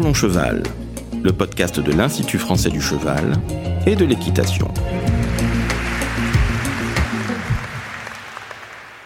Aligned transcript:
Parlons 0.00 0.14
Cheval, 0.14 0.62
le 1.22 1.30
podcast 1.30 1.78
de 1.78 1.92
l'Institut 1.92 2.38
français 2.38 2.70
du 2.70 2.80
cheval 2.80 3.34
et 3.86 3.96
de 3.96 4.06
l'équitation. 4.06 4.68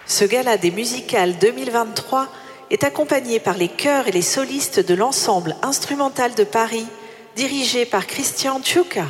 Ce 0.06 0.24
gala 0.24 0.56
des 0.56 0.70
musicales 0.70 1.36
2023 1.40 2.28
est 2.70 2.84
accompagné 2.84 3.40
par 3.40 3.56
les 3.56 3.66
chœurs 3.66 4.06
et 4.06 4.12
les 4.12 4.22
solistes 4.22 4.86
de 4.86 4.94
l'ensemble 4.94 5.56
instrumental 5.62 6.32
de 6.36 6.44
Paris, 6.44 6.86
dirigé 7.34 7.86
par 7.86 8.06
Christian 8.06 8.60
Tchouka. 8.60 9.06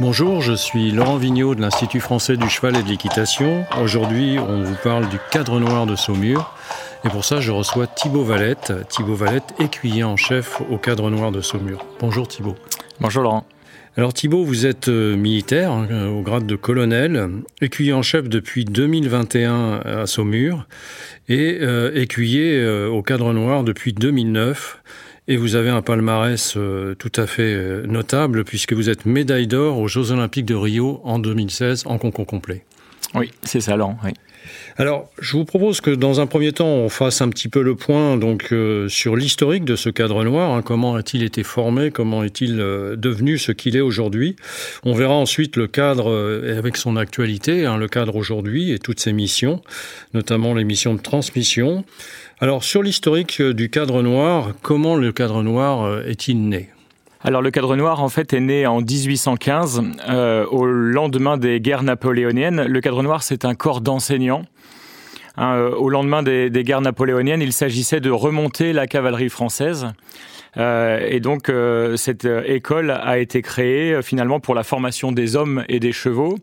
Bonjour, 0.00 0.40
je 0.42 0.52
suis 0.52 0.92
Laurent 0.92 1.16
Vigneault 1.16 1.56
de 1.56 1.60
l'Institut 1.60 1.98
français 1.98 2.36
du 2.36 2.48
cheval 2.48 2.76
et 2.76 2.84
de 2.84 2.88
l'équitation. 2.88 3.66
Aujourd'hui, 3.82 4.38
on 4.38 4.62
vous 4.62 4.76
parle 4.84 5.08
du 5.08 5.16
cadre 5.32 5.58
noir 5.58 5.86
de 5.86 5.96
Saumur. 5.96 6.54
Et 7.04 7.08
pour 7.08 7.24
ça, 7.24 7.40
je 7.40 7.50
reçois 7.50 7.88
Thibaut 7.88 8.22
Valette. 8.22 8.72
Thibaut 8.88 9.16
Valette, 9.16 9.54
écuyer 9.58 10.04
en 10.04 10.16
chef 10.16 10.62
au 10.70 10.78
cadre 10.78 11.10
noir 11.10 11.32
de 11.32 11.40
Saumur. 11.40 11.84
Bonjour 11.98 12.28
Thibaut. 12.28 12.54
Bonjour 13.00 13.24
Laurent. 13.24 13.44
Alors 13.96 14.14
Thibaut, 14.14 14.44
vous 14.44 14.66
êtes 14.66 14.88
euh, 14.88 15.16
militaire 15.16 15.72
hein, 15.72 16.06
au 16.06 16.22
grade 16.22 16.46
de 16.46 16.54
colonel, 16.54 17.30
écuyer 17.60 17.92
en 17.92 18.02
chef 18.02 18.28
depuis 18.28 18.64
2021 18.64 19.80
à 19.84 20.06
Saumur 20.06 20.68
et 21.28 21.58
euh, 21.60 21.90
écuyer 21.96 22.60
euh, 22.60 22.86
au 22.86 23.02
cadre 23.02 23.32
noir 23.32 23.64
depuis 23.64 23.92
2009. 23.94 24.80
Et 25.30 25.36
vous 25.36 25.56
avez 25.56 25.68
un 25.68 25.82
palmarès 25.82 26.54
euh, 26.56 26.94
tout 26.94 27.12
à 27.16 27.26
fait 27.26 27.52
euh, 27.54 27.86
notable 27.86 28.44
puisque 28.44 28.72
vous 28.72 28.88
êtes 28.88 29.04
médaille 29.04 29.46
d'or 29.46 29.78
aux 29.78 29.86
Jeux 29.86 30.10
Olympiques 30.10 30.46
de 30.46 30.54
Rio 30.54 31.02
en 31.04 31.18
2016 31.18 31.84
en 31.86 31.98
concours 31.98 32.26
complet. 32.26 32.64
Oui, 33.14 33.30
c'est 33.42 33.60
ça, 33.60 33.76
Laurent. 33.76 33.98
Oui. 34.04 34.12
Alors, 34.76 35.10
je 35.20 35.36
vous 35.36 35.44
propose 35.44 35.80
que 35.80 35.90
dans 35.90 36.20
un 36.20 36.26
premier 36.26 36.52
temps, 36.52 36.68
on 36.68 36.88
fasse 36.88 37.20
un 37.20 37.28
petit 37.28 37.48
peu 37.48 37.62
le 37.62 37.74
point 37.74 38.16
donc 38.16 38.52
euh, 38.52 38.88
sur 38.88 39.16
l'historique 39.16 39.64
de 39.64 39.76
ce 39.76 39.90
cadre 39.90 40.24
noir. 40.24 40.52
Hein, 40.52 40.62
comment 40.62 40.94
a-t-il 40.94 41.22
été 41.22 41.42
formé? 41.42 41.90
Comment 41.90 42.22
est-il 42.22 42.60
euh, 42.60 42.96
devenu 42.96 43.38
ce 43.38 43.52
qu'il 43.52 43.76
est 43.76 43.80
aujourd'hui? 43.80 44.36
On 44.84 44.92
verra 44.92 45.14
ensuite 45.14 45.56
le 45.56 45.66
cadre 45.66 46.10
euh, 46.10 46.58
avec 46.58 46.76
son 46.76 46.96
actualité, 46.96 47.66
hein, 47.66 47.76
le 47.76 47.88
cadre 47.88 48.16
aujourd'hui 48.16 48.72
et 48.72 48.78
toutes 48.78 49.00
ses 49.00 49.12
missions, 49.12 49.62
notamment 50.14 50.54
les 50.54 50.64
missions 50.64 50.94
de 50.94 51.02
transmission. 51.02 51.84
Alors, 52.40 52.62
sur 52.62 52.82
l'historique 52.82 53.42
du 53.42 53.68
cadre 53.68 54.02
noir, 54.02 54.52
comment 54.62 54.94
le 54.94 55.10
cadre 55.12 55.42
noir 55.42 56.02
est-il 56.06 56.48
né? 56.48 56.70
Alors 57.24 57.42
le 57.42 57.50
cadre 57.50 57.74
noir 57.74 58.00
en 58.00 58.08
fait 58.08 58.32
est 58.32 58.40
né 58.40 58.64
en 58.66 58.80
1815 58.80 59.82
euh, 60.08 60.46
au 60.46 60.66
lendemain 60.66 61.36
des 61.36 61.60
guerres 61.60 61.82
napoléoniennes. 61.82 62.62
Le 62.62 62.80
cadre 62.80 63.02
noir 63.02 63.24
c'est 63.24 63.44
un 63.44 63.56
corps 63.56 63.80
d'enseignants. 63.80 64.44
Hein, 65.36 65.54
euh, 65.54 65.70
au 65.70 65.88
lendemain 65.88 66.22
des 66.22 66.50
guerres 66.50 66.80
napoléoniennes, 66.80 67.42
il 67.42 67.52
s'agissait 67.52 68.00
de 68.00 68.10
remonter 68.10 68.72
la 68.72 68.86
cavalerie 68.86 69.30
française. 69.30 69.88
Euh, 70.56 71.06
et 71.06 71.20
donc 71.20 71.48
euh, 71.48 71.96
cette 71.96 72.24
euh, 72.24 72.42
école 72.46 72.90
a 72.90 73.18
été 73.18 73.42
créée 73.42 74.00
finalement 74.02 74.40
pour 74.40 74.54
la 74.54 74.62
formation 74.62 75.12
des 75.12 75.36
hommes 75.36 75.64
et 75.68 75.80
des 75.80 75.92
chevaux, 75.92 76.36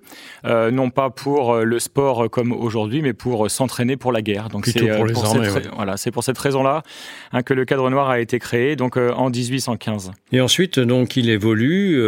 non 0.44 0.90
pas 0.90 1.10
pour 1.10 1.58
le 1.58 1.80
sport 1.80 2.30
comme 2.30 2.52
aujourd'hui, 2.52 3.02
mais 3.02 3.14
pour 3.14 3.50
s'entraîner 3.50 3.98
pour 3.98 4.12
la 4.12 4.22
guerre. 4.22 4.50
Donc 4.50 4.66
c'est 4.66 4.88
pour, 4.88 5.06
pour 5.08 5.28
cette, 5.28 5.70
voilà, 5.76 5.98
c'est 5.98 6.12
pour 6.12 6.24
cette 6.24 6.38
raison-là 6.38 6.84
hein, 7.32 7.44
que 7.44 7.54
le 7.54 7.66
cadre 7.66 7.90
noir 7.90 8.10
a 8.10 8.20
été 8.20 8.40
créé, 8.40 8.76
donc 8.76 8.98
en 8.98 9.30
1815. 9.30 10.12
Et 10.32 10.42
ensuite, 10.42 10.80
donc 10.80 11.18
il 11.18 11.30
évolue. 11.30 12.00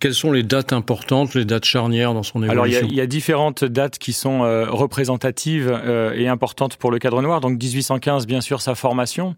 Quelles 0.00 0.14
sont 0.14 0.32
les 0.32 0.42
dates 0.42 0.72
importantes, 0.72 1.34
les 1.34 1.44
dates 1.44 1.66
charnières 1.66 2.14
dans 2.14 2.22
son 2.22 2.42
évolution 2.42 2.52
Alors 2.52 2.66
il 2.66 2.72
y, 2.72 2.76
a, 2.76 2.80
il 2.80 2.94
y 2.94 3.02
a 3.02 3.06
différentes 3.06 3.66
dates 3.66 3.98
qui 3.98 4.14
sont 4.14 4.44
euh, 4.44 4.64
représentatives 4.70 5.70
euh, 5.70 6.14
et 6.14 6.26
importantes 6.26 6.76
pour 6.78 6.90
le 6.90 6.98
cadre 6.98 7.20
noir. 7.20 7.42
Donc 7.42 7.62
1815, 7.62 8.26
bien 8.26 8.40
sûr, 8.40 8.62
sa 8.62 8.74
formation. 8.74 9.36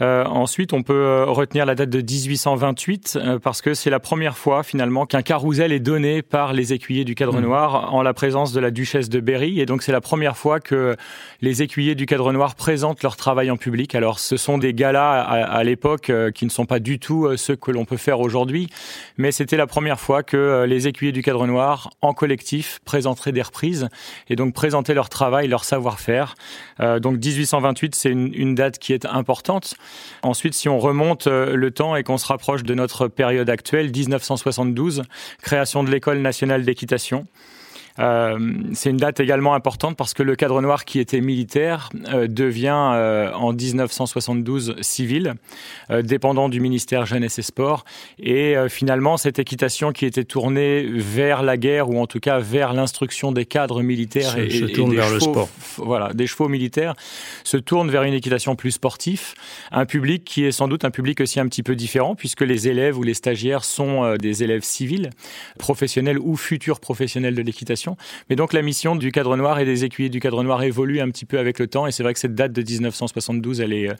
Euh, 0.00 0.24
ensuite, 0.24 0.72
on 0.72 0.82
peut 0.82 0.94
euh, 0.94 1.24
retenir 1.24 1.66
la 1.66 1.74
date 1.74 1.90
de 1.90 2.00
1828 2.00 3.18
euh, 3.20 3.38
parce 3.38 3.60
que 3.60 3.74
c'est 3.74 3.90
la 3.90 4.00
première 4.00 4.36
fois 4.36 4.62
finalement 4.62 5.06
qu'un 5.06 5.22
carrousel 5.22 5.72
est 5.72 5.80
donné 5.80 6.22
par 6.22 6.52
les 6.52 6.72
écuyers 6.72 7.04
du 7.04 7.14
cadre 7.14 7.38
mmh. 7.38 7.44
noir 7.44 7.94
en 7.94 8.02
la 8.02 8.14
présence 8.14 8.52
de 8.52 8.60
la 8.60 8.70
duchesse 8.70 9.08
de 9.08 9.20
Berry. 9.20 9.60
Et 9.60 9.66
donc 9.66 9.82
c'est 9.82 9.92
la 9.92 10.00
première 10.00 10.36
fois 10.36 10.60
que 10.60 10.96
les 11.40 11.62
écuyers 11.62 11.94
du 11.94 12.06
cadre 12.06 12.32
noir 12.32 12.54
présentent 12.54 13.02
leur 13.02 13.16
travail 13.16 13.50
en 13.50 13.56
public. 13.56 13.94
Alors 13.94 14.18
ce 14.18 14.36
sont 14.36 14.58
des 14.58 14.72
galas 14.72 15.22
à, 15.22 15.44
à 15.44 15.64
l'époque 15.64 16.12
qui 16.34 16.44
ne 16.44 16.50
sont 16.50 16.66
pas 16.66 16.78
du 16.78 16.98
tout 16.98 17.36
ceux 17.36 17.56
que 17.56 17.70
l'on 17.70 17.84
peut 17.84 17.96
faire 17.96 18.20
aujourd'hui, 18.20 18.68
mais 19.16 19.32
c'était 19.32 19.56
la 19.56 19.66
première 19.66 20.00
fois 20.00 20.22
que 20.22 20.64
les 20.68 20.86
écuyers 20.86 21.12
du 21.12 21.22
cadre 21.22 21.46
noir 21.46 21.90
en 22.02 22.12
collectif 22.12 22.80
présenteraient 22.84 23.32
des 23.32 23.42
reprises 23.42 23.88
et 24.28 24.36
donc 24.36 24.54
présentaient 24.54 24.94
leur 24.94 25.08
travail, 25.08 25.48
leur 25.48 25.64
savoir-faire. 25.64 26.34
donc 27.00 27.16
1828, 27.16 27.94
c'est 27.94 28.10
une, 28.10 28.32
une 28.34 28.54
date 28.54 28.78
qui 28.78 28.92
est 28.92 29.06
importante. 29.06 29.74
Ensuite, 30.22 30.54
si 30.54 30.68
on 30.68 30.78
remonte 30.78 31.26
euh, 31.26 31.54
le 31.54 31.70
temps 31.70 31.96
et 31.96 32.02
qu'on 32.02 32.18
se 32.18 32.26
rapproche 32.26 32.62
de 32.62 32.74
notre 32.74 33.08
période 33.08 33.48
actuelle, 33.50 33.90
1972, 33.90 35.02
création 35.42 35.84
de 35.84 35.90
l'École 35.90 36.18
nationale 36.18 36.64
d'équitation. 36.64 37.26
Euh, 37.98 38.38
c'est 38.74 38.90
une 38.90 38.96
date 38.96 39.20
également 39.20 39.54
importante 39.54 39.96
parce 39.96 40.14
que 40.14 40.22
le 40.22 40.36
cadre 40.36 40.60
noir 40.60 40.84
qui 40.84 40.98
était 41.00 41.20
militaire 41.20 41.90
euh, 42.12 42.28
devient 42.28 42.92
euh, 42.94 43.32
en 43.32 43.52
1972 43.52 44.76
civil, 44.80 45.34
euh, 45.90 46.02
dépendant 46.02 46.48
du 46.48 46.60
ministère 46.60 47.06
jeunesse 47.06 47.38
et 47.38 47.42
sport. 47.42 47.84
Et 48.18 48.56
euh, 48.56 48.68
finalement, 48.68 49.16
cette 49.16 49.38
équitation 49.38 49.92
qui 49.92 50.06
était 50.06 50.24
tournée 50.24 50.86
vers 50.86 51.42
la 51.42 51.56
guerre 51.56 51.90
ou 51.90 51.98
en 52.00 52.06
tout 52.06 52.20
cas 52.20 52.38
vers 52.38 52.72
l'instruction 52.72 53.32
des 53.32 53.46
cadres 53.46 53.82
militaires 53.82 54.32
se, 54.32 54.38
et, 54.38 54.50
se 54.50 54.64
tourne 54.66 54.92
et 54.92 54.96
vers 54.96 55.06
chevaux, 55.06 55.14
le 55.14 55.20
sport. 55.20 55.48
Voilà, 55.78 56.12
des 56.12 56.26
chevaux 56.26 56.48
militaires 56.48 56.94
se 57.44 57.56
tourne 57.56 57.90
vers 57.90 58.02
une 58.02 58.14
équitation 58.14 58.56
plus 58.56 58.72
sportive, 58.72 59.34
un 59.72 59.86
public 59.86 60.24
qui 60.24 60.44
est 60.44 60.52
sans 60.52 60.68
doute 60.68 60.84
un 60.84 60.90
public 60.90 61.20
aussi 61.20 61.40
un 61.40 61.46
petit 61.46 61.62
peu 61.62 61.74
différent 61.74 62.14
puisque 62.14 62.42
les 62.42 62.68
élèves 62.68 62.98
ou 62.98 63.02
les 63.02 63.14
stagiaires 63.14 63.64
sont 63.64 64.16
des 64.16 64.42
élèves 64.42 64.62
civils, 64.62 65.10
professionnels 65.58 66.18
ou 66.18 66.36
futurs 66.36 66.80
professionnels 66.80 67.34
de 67.34 67.42
l'équitation. 67.42 67.87
Mais 68.30 68.36
donc 68.36 68.52
la 68.52 68.62
mission 68.62 68.96
du 68.96 69.12
cadre 69.12 69.36
noir 69.36 69.58
et 69.58 69.64
des 69.64 69.84
écuyers 69.84 70.10
du 70.10 70.20
cadre 70.20 70.42
noir 70.42 70.62
évolue 70.62 71.00
un 71.00 71.10
petit 71.10 71.24
peu 71.24 71.38
avec 71.38 71.58
le 71.58 71.66
temps 71.66 71.86
et 71.86 71.92
c'est 71.92 72.02
vrai 72.02 72.14
que 72.14 72.20
cette 72.20 72.34
date 72.34 72.52
de 72.52 72.62
1972, 72.62 73.60
elle 73.60 73.72
est 73.72 73.90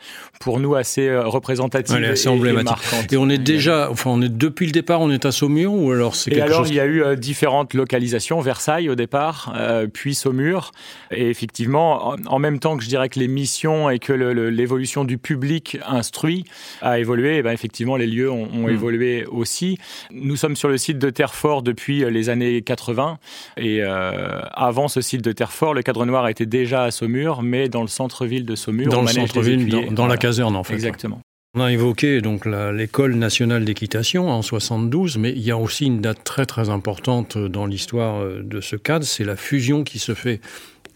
pour 0.40 0.60
nous 0.60 0.74
assez 0.74 1.14
représentative 1.16 1.88
elle 1.96 2.04
est 2.04 2.08
assez 2.08 2.28
emblématique. 2.28 2.76
et. 3.10 3.14
Et 3.14 3.16
on 3.16 3.28
est 3.28 3.38
déjà, 3.38 3.90
enfin 3.90 4.10
on 4.10 4.22
est 4.22 4.28
depuis 4.28 4.66
le 4.66 4.72
départ, 4.72 5.00
on 5.00 5.10
est 5.10 5.24
à 5.24 5.32
Saumur 5.32 5.72
ou 5.72 5.90
alors 5.92 6.14
c'est 6.14 6.30
quelque 6.30 6.40
et 6.40 6.42
alors, 6.42 6.58
chose 6.58 6.70
il 6.70 6.76
y 6.76 6.80
a 6.80 6.86
eu 6.86 7.02
euh, 7.02 7.16
différentes 7.16 7.74
localisations, 7.74 8.40
Versailles 8.40 8.88
au 8.88 8.94
départ, 8.94 9.52
euh, 9.56 9.86
puis 9.92 10.14
Saumur. 10.14 10.72
Et 11.10 11.28
effectivement, 11.30 12.08
en, 12.08 12.16
en, 12.26 12.38
même 12.38 12.58
temps 12.58 12.76
que 12.76 12.84
je 12.84 12.88
dirais 12.88 13.08
que 13.08 13.18
les 13.18 13.28
missions 13.28 13.90
et 13.90 13.98
que 13.98 14.12
l'évolution 14.12 15.04
du 15.04 15.18
public 15.18 15.78
instruit 15.86 16.44
a 16.82 16.98
évolué, 16.98 17.38
et 17.38 17.42
ben 17.42 17.52
effectivement 17.52 17.96
les 17.96 18.06
lieux 18.06 18.30
ont, 18.30 18.48
ont 18.52 18.66
mmh. 18.66 18.70
évolué 18.70 19.26
aussi. 19.26 19.78
Nous 20.12 20.36
sommes 20.36 20.56
sur 20.56 20.68
le 20.68 20.78
site 20.78 20.98
de 20.98 21.10
Terrefort 21.10 21.62
depuis 21.62 22.04
les 22.10 22.28
années 22.28 22.62
80 22.62 23.18
et 23.56 23.77
euh, 23.82 24.40
avant 24.52 24.88
ce 24.88 25.00
site 25.00 25.22
de 25.22 25.32
Terrefort, 25.32 25.74
le 25.74 25.82
cadre 25.82 26.04
noir 26.04 26.28
était 26.28 26.46
déjà 26.46 26.84
à 26.84 26.90
Saumur, 26.90 27.42
mais 27.42 27.68
dans 27.68 27.82
le 27.82 27.88
centre-ville 27.88 28.44
de 28.44 28.54
Saumur. 28.54 28.88
Dans 28.88 29.02
le 29.02 29.08
centre-ville, 29.08 29.68
dans, 29.68 29.82
dans 29.82 29.94
voilà. 29.94 30.14
la 30.14 30.16
caserne 30.18 30.56
en 30.56 30.64
fait. 30.64 30.74
Exactement. 30.74 31.20
On 31.54 31.62
a 31.62 31.72
évoqué 31.72 32.20
donc 32.20 32.44
l'école 32.44 33.14
nationale 33.14 33.64
d'équitation 33.64 34.28
en 34.28 34.42
72, 34.42 35.16
mais 35.16 35.30
il 35.30 35.40
y 35.40 35.50
a 35.50 35.56
aussi 35.56 35.86
une 35.86 36.00
date 36.00 36.22
très 36.22 36.44
très 36.44 36.68
importante 36.68 37.38
dans 37.38 37.64
l'histoire 37.64 38.22
de 38.42 38.60
ce 38.60 38.76
cadre, 38.76 39.06
c'est 39.06 39.24
la 39.24 39.34
fusion 39.34 39.82
qui 39.82 39.98
se 39.98 40.12
fait 40.12 40.40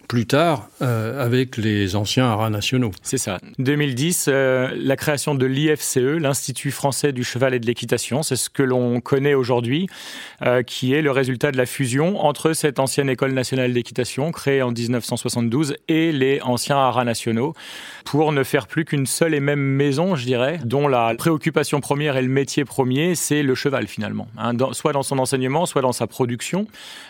plus 0.08 0.26
tard 0.26 0.68
euh, 0.82 1.24
avec 1.24 1.56
les 1.56 1.96
anciens 1.96 2.26
haras 2.26 2.50
nationaux. 2.50 2.90
C'est 3.02 3.18
ça. 3.18 3.38
2010, 3.58 4.26
euh, 4.28 4.70
la 4.76 4.96
création 4.96 5.34
de 5.34 5.46
l'IFCE, 5.46 5.96
l'Institut 5.96 6.70
français 6.70 7.12
du 7.12 7.24
cheval 7.24 7.54
et 7.54 7.58
de 7.58 7.66
l'équitation, 7.66 8.22
c'est 8.22 8.36
ce 8.36 8.50
que 8.50 8.62
l'on 8.62 9.00
connaît 9.00 9.34
aujourd'hui, 9.34 9.86
euh, 10.42 10.62
qui 10.62 10.92
est 10.92 11.02
le 11.02 11.10
résultat 11.10 11.50
de 11.50 11.56
la 11.56 11.66
fusion 11.66 12.22
entre 12.24 12.52
cette 12.52 12.78
ancienne 12.78 13.08
école 13.08 13.32
nationale 13.32 13.72
d'équitation 13.72 14.32
créée 14.32 14.62
en 14.62 14.70
1972 14.72 15.76
et 15.88 16.12
les 16.12 16.40
anciens 16.42 16.76
haras 16.76 17.04
nationaux 17.04 17.54
pour 18.04 18.32
ne 18.32 18.42
faire 18.42 18.66
plus 18.66 18.84
qu'une 18.84 19.06
seule 19.06 19.34
et 19.34 19.40
même 19.40 19.60
maison, 19.60 20.14
je 20.16 20.24
dirais, 20.24 20.58
dont 20.64 20.88
la 20.88 21.14
préoccupation 21.14 21.80
première 21.80 22.16
et 22.16 22.22
le 22.22 22.28
métier 22.28 22.64
premier, 22.64 23.14
c'est 23.14 23.42
le 23.42 23.54
cheval 23.54 23.86
finalement, 23.86 24.28
hein, 24.36 24.52
soit 24.72 24.92
dans 24.92 25.02
son 25.02 25.18
enseignement, 25.18 25.66
soit 25.66 25.82
dans 25.82 25.92
sa 25.92 26.06
production, 26.06 26.66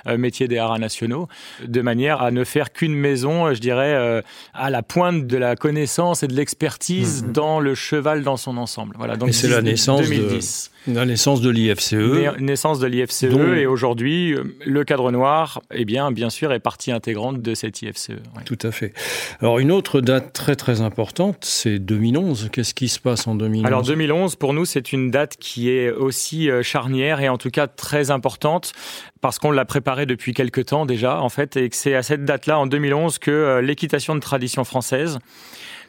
métier 0.07 0.49
des 0.49 0.59
haras 0.59 0.79
nationaux, 0.79 1.29
de 1.67 1.81
manière 1.81 2.23
à 2.23 2.31
ne 2.31 2.45
faire 2.45 2.73
qu'une 2.73 2.92
maison, 2.97 3.53
je 3.55 3.61
dirais, 3.61 3.95
euh, 3.95 4.23
à 4.55 4.71
la 4.71 4.83
pointe 4.83 5.27
de 5.27 5.37
la 5.37 5.57
connaissance 5.57 6.23
et 6.23 6.29
de 6.29 6.35
l'expertise 6.35 7.23
mmh. 7.23 7.33
dans 7.33 7.61
le 7.61 7.75
cheval 7.75 8.23
dans 8.23 8.37
son 8.37 8.57
ensemble. 8.57 8.95
Voilà. 8.99 9.17
Donc 9.17 9.33
c'est 9.35 9.49
la 9.49 9.63
naissance 9.63 10.09
2010. 10.09 10.72
La 10.87 11.05
naissance 11.05 11.41
de 11.41 11.51
l'IFCE. 11.51 11.95
Naissance 12.41 12.81
de 12.81 12.87
l'IFCE 12.87 13.25
et 13.57 13.67
aujourd'hui, 13.67 14.35
le 14.67 14.85
cadre 14.85 15.13
noir, 15.13 15.63
eh 15.73 15.85
bien, 15.85 16.11
bien 16.11 16.29
sûr, 16.29 16.53
est 16.53 16.59
partie 16.61 16.91
intégrante 16.91 17.41
de 17.41 17.55
cette 17.55 17.83
IFCE. 17.83 18.13
Tout 18.45 18.59
à 18.63 18.73
fait. 18.73 18.93
Alors, 19.41 19.61
une 19.61 19.71
autre 19.71 20.01
date 20.01 20.33
très 20.33 20.57
très 20.57 20.81
importante, 20.81 21.39
c'est 21.43 21.79
2011. 21.79 22.49
Qu'est-ce 22.53 22.75
qui 22.75 22.89
se 22.89 22.99
passe 22.99 23.29
en 23.29 23.37
2011 23.37 23.67
Alors, 23.67 23.83
2011, 23.83 24.37
pour 24.37 24.55
nous, 24.55 24.65
c'est 24.65 24.93
une 24.93 25.11
date 25.11 25.37
qui 25.39 25.71
est 25.71 25.91
aussi 25.91 26.51
euh, 26.51 26.63
charnière 26.63 27.21
et 27.21 27.29
en 27.29 27.39
tout 27.39 27.51
cas 27.51 27.69
très 27.69 28.11
importante 28.11 28.73
parce 29.21 29.39
qu'on 29.39 29.53
l'a 29.53 29.65
préparée 29.65 30.05
depuis 30.05 30.35
quelque 30.35 30.61
temps 30.61 30.85
déjà, 30.85 31.21
en 31.21 31.29
fait, 31.29 31.57
et 31.57 31.69
que 31.69 31.77
c'est 31.77 31.95
à 31.95 32.03
cette 32.03 32.25
date-là, 32.25 32.59
en 32.59 32.67
2011, 32.67 33.19
que 33.19 33.31
euh, 33.31 33.63
l'équitation 33.63 34.17
de 34.17 34.21
tradition 34.21 34.65
française 34.65 35.19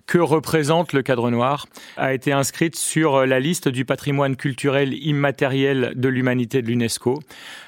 que 0.05 0.17
représente 0.17 0.93
le 0.93 1.01
cadre 1.01 1.29
noir 1.29 1.65
a 1.97 2.13
été 2.13 2.31
inscrite 2.31 2.75
sur 2.75 3.15
euh, 3.15 3.25
la 3.25 3.39
liste 3.39 3.67
du 3.67 3.85
patrimoine 3.85 4.35
culturel 4.35 4.93
immatériel 4.93 5.93
de 5.95 6.09
l'humanité 6.09 6.61
de 6.61 6.67
l'UNESCO. 6.67 7.19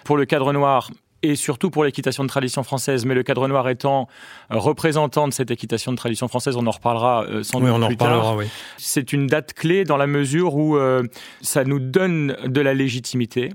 Pour 0.03 0.17
le 0.17 0.25
cadre 0.25 0.51
noir, 0.51 0.91
et 1.23 1.35
surtout 1.35 1.71
pour 1.71 1.83
l'équitation 1.83 2.23
de 2.23 2.29
tradition 2.29 2.61
française, 2.63 3.05
mais 3.05 3.15
le 3.15 3.23
cadre 3.23 3.47
noir 3.47 3.67
étant 3.69 4.07
représentant 4.49 5.27
de 5.27 5.33
cette 5.33 5.49
équitation 5.49 5.91
de 5.91 5.97
tradition 5.97 6.27
française, 6.27 6.55
on 6.55 6.67
en 6.67 6.71
reparlera 6.71 7.23
euh, 7.23 7.41
sans 7.41 7.59
doute 7.59 7.69
on 7.69 7.81
en 7.81 7.87
plus 7.87 7.97
tard. 7.97 8.35
Oui. 8.35 8.45
C'est 8.77 9.11
une 9.13 9.27
date 9.27 9.53
clé 9.53 9.85
dans 9.85 9.97
la 9.97 10.07
mesure 10.07 10.55
où 10.55 10.77
euh, 10.77 11.03
ça 11.41 11.63
nous 11.63 11.79
donne 11.79 12.35
de 12.45 12.61
la 12.61 12.73
légitimité. 12.73 13.51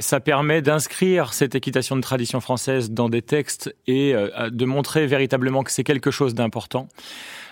Ça 0.00 0.18
permet 0.18 0.60
d'inscrire 0.60 1.32
cette 1.32 1.54
équitation 1.54 1.94
de 1.94 2.00
tradition 2.00 2.40
française 2.40 2.90
dans 2.90 3.08
des 3.08 3.22
textes 3.22 3.74
et 3.86 4.12
de 4.12 4.64
montrer 4.64 5.06
véritablement 5.06 5.62
que 5.62 5.70
c'est 5.70 5.84
quelque 5.84 6.10
chose 6.10 6.34
d'important. 6.34 6.88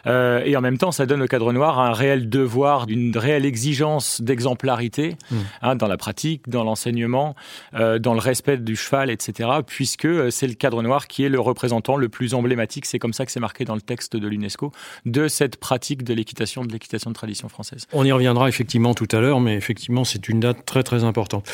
Euh, 0.06 0.42
et 0.44 0.56
en 0.56 0.60
même 0.60 0.78
temps, 0.78 0.92
ça 0.92 1.06
donne 1.06 1.22
au 1.22 1.26
cadre 1.26 1.52
noir 1.52 1.78
un 1.78 1.92
réel 1.92 2.28
devoir, 2.28 2.86
une 2.88 3.16
réelle 3.16 3.44
exigence 3.44 4.20
d'exemplarité 4.20 5.16
mmh. 5.30 5.36
hein, 5.62 5.76
dans 5.76 5.86
la 5.86 5.96
pratique, 5.96 6.48
dans 6.48 6.64
l'enseignement, 6.64 7.34
euh, 7.74 7.98
dans 7.98 8.14
le 8.14 8.20
respect 8.20 8.56
du 8.56 8.76
cheval, 8.76 9.10
etc. 9.10 9.48
Puisque 9.66 10.06
euh, 10.06 10.30
c'est 10.30 10.46
le 10.46 10.54
cadre 10.54 10.82
noir 10.82 11.06
qui 11.06 11.24
est 11.24 11.28
le 11.28 11.40
représentant 11.40 11.96
le 11.96 12.08
plus 12.08 12.34
emblématique, 12.34 12.86
c'est 12.86 12.98
comme 12.98 13.12
ça 13.12 13.26
que 13.26 13.32
c'est 13.32 13.40
marqué 13.40 13.64
dans 13.64 13.74
le 13.74 13.80
texte 13.80 14.16
de 14.16 14.26
l'UNESCO, 14.26 14.72
de 15.06 15.28
cette 15.28 15.56
pratique 15.56 16.02
de 16.04 16.14
l'équitation, 16.14 16.64
de 16.64 16.72
l'équitation 16.72 17.10
de 17.10 17.14
tradition 17.14 17.48
française. 17.48 17.86
On 17.92 18.04
y 18.04 18.12
reviendra 18.12 18.48
effectivement 18.48 18.94
tout 18.94 19.08
à 19.12 19.20
l'heure, 19.20 19.40
mais 19.40 19.54
effectivement, 19.54 20.04
c'est 20.04 20.28
une 20.28 20.40
date 20.40 20.64
très 20.64 20.82
très 20.82 21.04
importante. 21.04 21.50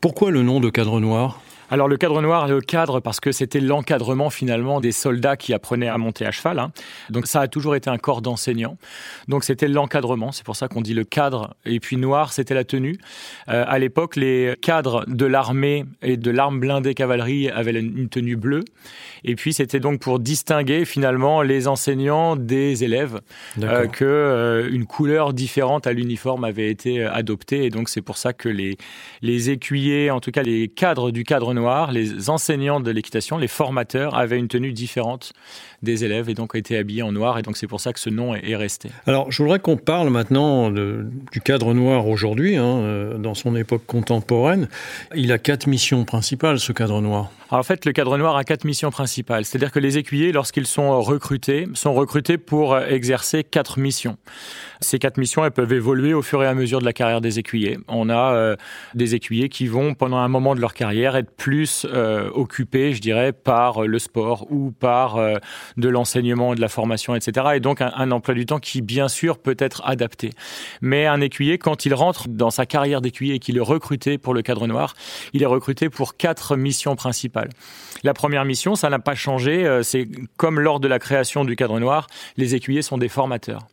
Pourquoi 0.00 0.30
le 0.30 0.42
nom 0.42 0.60
de 0.60 0.70
cadre 0.70 1.00
noir? 1.00 1.40
Alors 1.70 1.86
le 1.86 1.96
cadre 1.96 2.20
noir, 2.20 2.48
le 2.48 2.60
cadre 2.60 2.98
parce 2.98 3.20
que 3.20 3.30
c'était 3.30 3.60
l'encadrement 3.60 4.28
finalement 4.28 4.80
des 4.80 4.90
soldats 4.90 5.36
qui 5.36 5.54
apprenaient 5.54 5.88
à 5.88 5.98
monter 5.98 6.26
à 6.26 6.32
cheval. 6.32 6.58
Hein. 6.58 6.72
Donc 7.10 7.28
ça 7.28 7.42
a 7.42 7.48
toujours 7.48 7.76
été 7.76 7.88
un 7.88 7.96
corps 7.96 8.22
d'enseignants. 8.22 8.76
Donc 9.28 9.44
c'était 9.44 9.68
l'encadrement, 9.68 10.32
c'est 10.32 10.44
pour 10.44 10.56
ça 10.56 10.66
qu'on 10.66 10.80
dit 10.80 10.94
le 10.94 11.04
cadre. 11.04 11.54
Et 11.64 11.78
puis 11.78 11.96
noir, 11.96 12.32
c'était 12.32 12.54
la 12.54 12.64
tenue. 12.64 12.98
Euh, 13.48 13.64
à 13.68 13.78
l'époque, 13.78 14.16
les 14.16 14.56
cadres 14.60 15.04
de 15.06 15.26
l'armée 15.26 15.84
et 16.02 16.16
de 16.16 16.30
l'arme 16.32 16.58
blindée 16.58 16.94
cavalerie 16.94 17.48
avaient 17.48 17.70
une 17.70 18.08
tenue 18.08 18.34
bleue. 18.34 18.64
Et 19.22 19.36
puis 19.36 19.52
c'était 19.52 19.80
donc 19.80 20.00
pour 20.00 20.18
distinguer 20.18 20.84
finalement 20.84 21.42
les 21.42 21.68
enseignants 21.68 22.34
des 22.34 22.82
élèves 22.82 23.20
euh, 23.62 23.86
que 23.86 24.04
euh, 24.04 24.68
une 24.72 24.86
couleur 24.86 25.34
différente 25.34 25.86
à 25.86 25.92
l'uniforme 25.92 26.42
avait 26.42 26.70
été 26.70 27.04
adoptée. 27.04 27.64
Et 27.64 27.70
donc 27.70 27.90
c'est 27.90 28.02
pour 28.02 28.16
ça 28.16 28.32
que 28.32 28.48
les 28.48 28.76
les 29.22 29.50
écuyers, 29.50 30.10
en 30.10 30.18
tout 30.18 30.32
cas 30.32 30.42
les 30.42 30.66
cadres 30.66 31.12
du 31.12 31.22
cadre 31.22 31.54
noir 31.54 31.59
les 31.90 32.30
enseignants 32.30 32.80
de 32.80 32.90
l'équitation, 32.90 33.38
les 33.38 33.48
formateurs 33.48 34.16
avaient 34.16 34.38
une 34.38 34.48
tenue 34.48 34.72
différente 34.72 35.32
des 35.82 36.04
élèves 36.04 36.28
et 36.28 36.34
donc 36.34 36.54
ont 36.54 36.58
été 36.58 36.76
habillés 36.76 37.02
en 37.02 37.12
noir 37.12 37.38
et 37.38 37.42
donc 37.42 37.56
c'est 37.56 37.66
pour 37.66 37.80
ça 37.80 37.92
que 37.92 38.00
ce 38.00 38.10
nom 38.10 38.34
est, 38.34 38.56
resté. 38.56 38.90
Alors 39.06 39.30
je 39.30 39.42
voudrais 39.42 39.58
qu'on 39.58 39.76
parle 39.76 40.10
maintenant 40.10 40.70
du 40.70 41.40
cadre 41.42 41.72
noir 41.72 42.06
aujourd'hui, 42.06 42.56
hein, 42.56 42.64
euh, 42.64 43.18
dans 43.18 43.34
son 43.34 43.56
époque 43.56 43.82
contemporaine. 43.86 44.68
Il 45.14 45.32
a 45.32 45.38
quatre 45.38 45.66
missions 45.66 46.04
principales, 46.04 46.58
ce 46.58 46.72
cadre 46.72 47.00
noir. 47.00 47.30
en 47.50 47.62
fait, 47.62 47.84
le 47.84 47.92
cadre 47.92 48.18
noir 48.18 48.36
a 48.36 48.44
quatre 48.44 48.64
missions 48.64 48.90
principales. 48.90 49.44
C'est-à-dire 49.44 49.72
que 49.72 49.78
les 49.78 49.96
écuyers, 49.98 50.32
lorsqu'ils 50.32 50.66
sont 50.66 51.00
recrutés, 51.00 51.66
sont 51.74 51.94
recrutés 51.94 52.38
pour 52.38 52.78
exercer 52.78 53.44
quatre 53.44 53.78
missions. 53.78 54.18
Ces 54.80 54.98
quatre 54.98 55.18
missions, 55.18 55.44
elles 55.44 55.50
peuvent 55.50 55.72
évoluer 55.72 56.14
au 56.14 56.22
fur 56.22 56.42
et 56.42 56.46
à 56.46 56.54
mesure 56.54 56.80
de 56.80 56.84
la 56.84 56.92
carrière 56.92 57.20
des 57.20 57.38
écuyers. 57.38 57.78
On 57.86 58.08
a 58.08 58.34
euh, 58.34 58.56
des 58.94 59.14
écuyers 59.14 59.48
qui 59.48 59.66
vont, 59.66 59.94
pendant 59.94 60.16
un 60.16 60.28
moment 60.28 60.54
de 60.54 60.60
leur 60.60 60.74
carrière, 60.74 61.16
être 61.16 61.30
plus 61.30 61.86
euh, 61.92 62.30
occupés, 62.32 62.94
je 62.94 63.00
dirais, 63.00 63.32
par 63.32 63.82
le 63.82 63.98
sport 63.98 64.46
ou 64.50 64.70
par 64.70 65.18
de 65.76 65.88
l'enseignement, 65.88 66.54
de 66.54 66.60
la 66.60 66.68
formation, 66.68 67.14
etc. 67.14 67.48
Et 67.54 67.60
donc 67.60 67.80
un, 67.80 68.10
emploi 68.10 68.34
du 68.34 68.46
temps 68.46 68.58
qui, 68.58 68.82
bien 68.82 69.08
sûr, 69.08 69.38
peut 69.38 69.56
être 69.58 69.82
adapté. 69.84 70.30
Mais 70.80 71.06
un 71.06 71.20
écuyer, 71.20 71.58
quand 71.58 71.86
il 71.86 71.94
rentre 71.94 72.28
dans 72.28 72.50
sa 72.50 72.66
carrière 72.66 73.00
d'écuyer 73.00 73.34
et 73.34 73.38
qu'il 73.38 73.56
est 73.56 73.60
recruté 73.60 74.18
pour 74.18 74.34
le 74.34 74.42
cadre 74.42 74.66
noir, 74.66 74.94
il 75.32 75.42
est 75.42 75.46
recruté 75.46 75.88
pour 75.88 76.16
quatre 76.16 76.56
missions 76.56 76.96
principales. 76.96 77.50
La 78.02 78.14
première 78.14 78.44
mission, 78.44 78.74
ça 78.74 78.88
n'a 78.88 78.98
pas 78.98 79.14
changé. 79.14 79.66
Euh, 79.66 79.82
c'est 79.82 80.08
comme 80.36 80.58
lors 80.60 80.80
de 80.80 80.88
la 80.88 80.98
création 80.98 81.44
du 81.44 81.56
cadre 81.56 81.78
noir, 81.78 82.06
les 82.36 82.54
écuyers 82.54 82.82
sont 82.82 82.98
des 82.98 83.08
formateurs. 83.08 83.66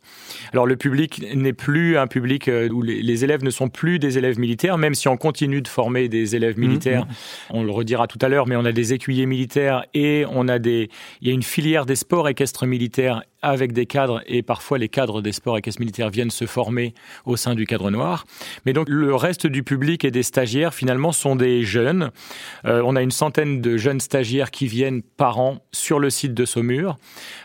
Alors 0.52 0.66
le 0.66 0.76
public 0.76 1.22
n'est 1.34 1.52
plus 1.52 1.96
un 1.96 2.06
public 2.06 2.48
euh, 2.48 2.68
où 2.68 2.82
les, 2.82 3.24
élèves 3.24 3.42
ne 3.42 3.50
sont 3.50 3.68
plus 3.68 3.98
des 3.98 4.18
élèves 4.18 4.38
militaires, 4.38 4.78
même 4.78 4.94
si 4.94 5.08
on 5.08 5.16
continue 5.16 5.62
de 5.62 5.68
former 5.68 6.08
des 6.08 6.36
élèves 6.36 6.58
mmh, 6.58 6.60
militaires. 6.60 7.06
Mmh. 7.06 7.10
On 7.50 7.64
le 7.64 7.70
redira 7.70 8.06
tout 8.06 8.18
à 8.20 8.28
l'heure, 8.28 8.46
mais 8.46 8.56
on 8.56 8.64
a 8.64 8.72
des 8.72 8.92
écuyers 8.92 9.26
militaires 9.26 9.84
et 9.94 10.24
on 10.30 10.48
a 10.48 10.58
des, 10.58 10.90
il 11.20 11.28
y 11.28 11.30
a 11.30 11.34
une 11.34 11.42
filière 11.42 11.86
des 11.88 11.96
sports 11.96 12.28
équestres 12.28 12.66
militaires 12.66 13.22
avec 13.42 13.72
des 13.72 13.86
cadres 13.86 14.22
et 14.26 14.42
parfois 14.42 14.78
les 14.78 14.88
cadres 14.88 15.22
des 15.22 15.32
sports 15.32 15.56
équestres 15.58 15.80
militaires 15.80 16.10
viennent 16.10 16.30
se 16.30 16.46
former 16.46 16.94
au 17.24 17.36
sein 17.36 17.54
du 17.54 17.66
cadre 17.66 17.90
noir. 17.90 18.24
Mais 18.66 18.72
donc 18.72 18.88
le 18.88 19.14
reste 19.14 19.46
du 19.46 19.62
public 19.62 20.04
et 20.04 20.10
des 20.10 20.22
stagiaires 20.22 20.74
finalement 20.74 21.12
sont 21.12 21.36
des 21.36 21.62
jeunes. 21.62 22.10
Euh, 22.64 22.82
on 22.84 22.96
a 22.96 23.02
une 23.02 23.10
centaine 23.10 23.60
de 23.60 23.76
jeunes 23.76 24.00
stagiaires 24.00 24.50
qui 24.50 24.66
viennent 24.66 25.02
par 25.02 25.38
an 25.38 25.58
sur 25.72 25.98
le 25.98 26.10
site 26.10 26.34
de 26.34 26.44
Saumur. 26.44 26.98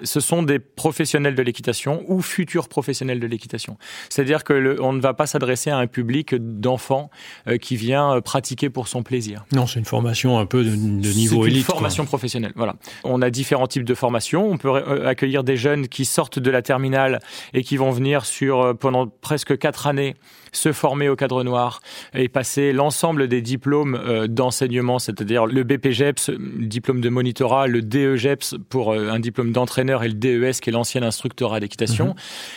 Ce 0.04 0.20
sont 0.20 0.44
des 0.44 0.60
professionnels 0.60 1.36
de 1.36 1.44
l'équitation 1.44 2.04
ou 2.08 2.22
futurs 2.22 2.68
professionnels 2.68 3.20
de 3.20 3.28
l'équitation. 3.28 3.78
C'est-à-dire 4.10 4.44
que 4.44 4.78
on 4.82 4.94
ne 4.94 5.02
va 5.02 5.14
pas 5.14 5.28
s'adresser 5.28 5.70
à 5.70 5.78
un 5.78 5.88
public 5.88 6.36
d'enfants 6.36 7.10
euh, 7.48 7.58
qui 7.58 7.76
vient 7.76 8.16
euh, 8.16 8.22
pratiquer 8.22 8.70
pour 8.70 8.88
son 8.88 9.04
plaisir. 9.04 9.46
Non, 9.52 9.68
c'est 9.68 9.80
une 9.80 9.86
formation 9.86 10.40
un 10.40 10.46
peu 10.46 10.64
de, 10.64 10.72
niveau 10.72 11.46
élite. 11.46 11.60
Une 11.60 11.64
formation 11.64 12.06
professionnelle. 12.06 12.54
Voilà. 12.56 12.76
On 13.04 13.22
a 13.22 13.30
différents 13.30 13.68
types 13.68 13.86
de 13.86 13.94
formations. 13.94 14.50
On 14.50 14.58
peut 14.58 15.06
accueillir 15.06 15.44
des 15.44 15.58
jeunes 15.58 15.83
qui 15.88 16.06
sortent 16.06 16.40
de 16.40 16.52
la 16.52 16.62
terminale 16.62 17.20
et 17.54 17.64
qui 17.64 17.78
vont 17.78 17.92
venir 17.92 18.26
sur 18.26 18.62
euh, 18.62 18.74
pendant 18.74 19.08
presque 19.08 19.58
quatre 19.58 19.88
années 19.88 20.16
se 20.54 20.72
former 20.72 21.10
au 21.10 21.16
cadre 21.16 21.44
noir 21.44 21.82
et 22.14 22.30
passer 22.30 22.72
l'ensemble 22.74 23.28
des 23.28 23.42
diplômes 23.42 23.96
euh, 23.96 24.28
d'enseignement, 24.28 25.00
c'est-à-dire 25.00 25.46
le 25.46 25.64
BPGEPS, 25.64 26.32
diplôme 26.60 27.02
de 27.02 27.10
monitorat, 27.10 27.68
le 27.68 27.82
DEGEPS 27.82 28.56
pour 28.70 28.94
euh, 28.94 29.10
un 29.10 29.20
diplôme 29.20 29.52
d'entraîneur 29.52 30.04
et 30.04 30.08
le 30.08 30.14
DES 30.14 30.60
qui 30.62 30.70
est 30.70 30.74
l'ancien 30.74 31.04
instructeur 31.04 31.60
d'équitation. 31.60 32.08
Mhm. 32.08 32.14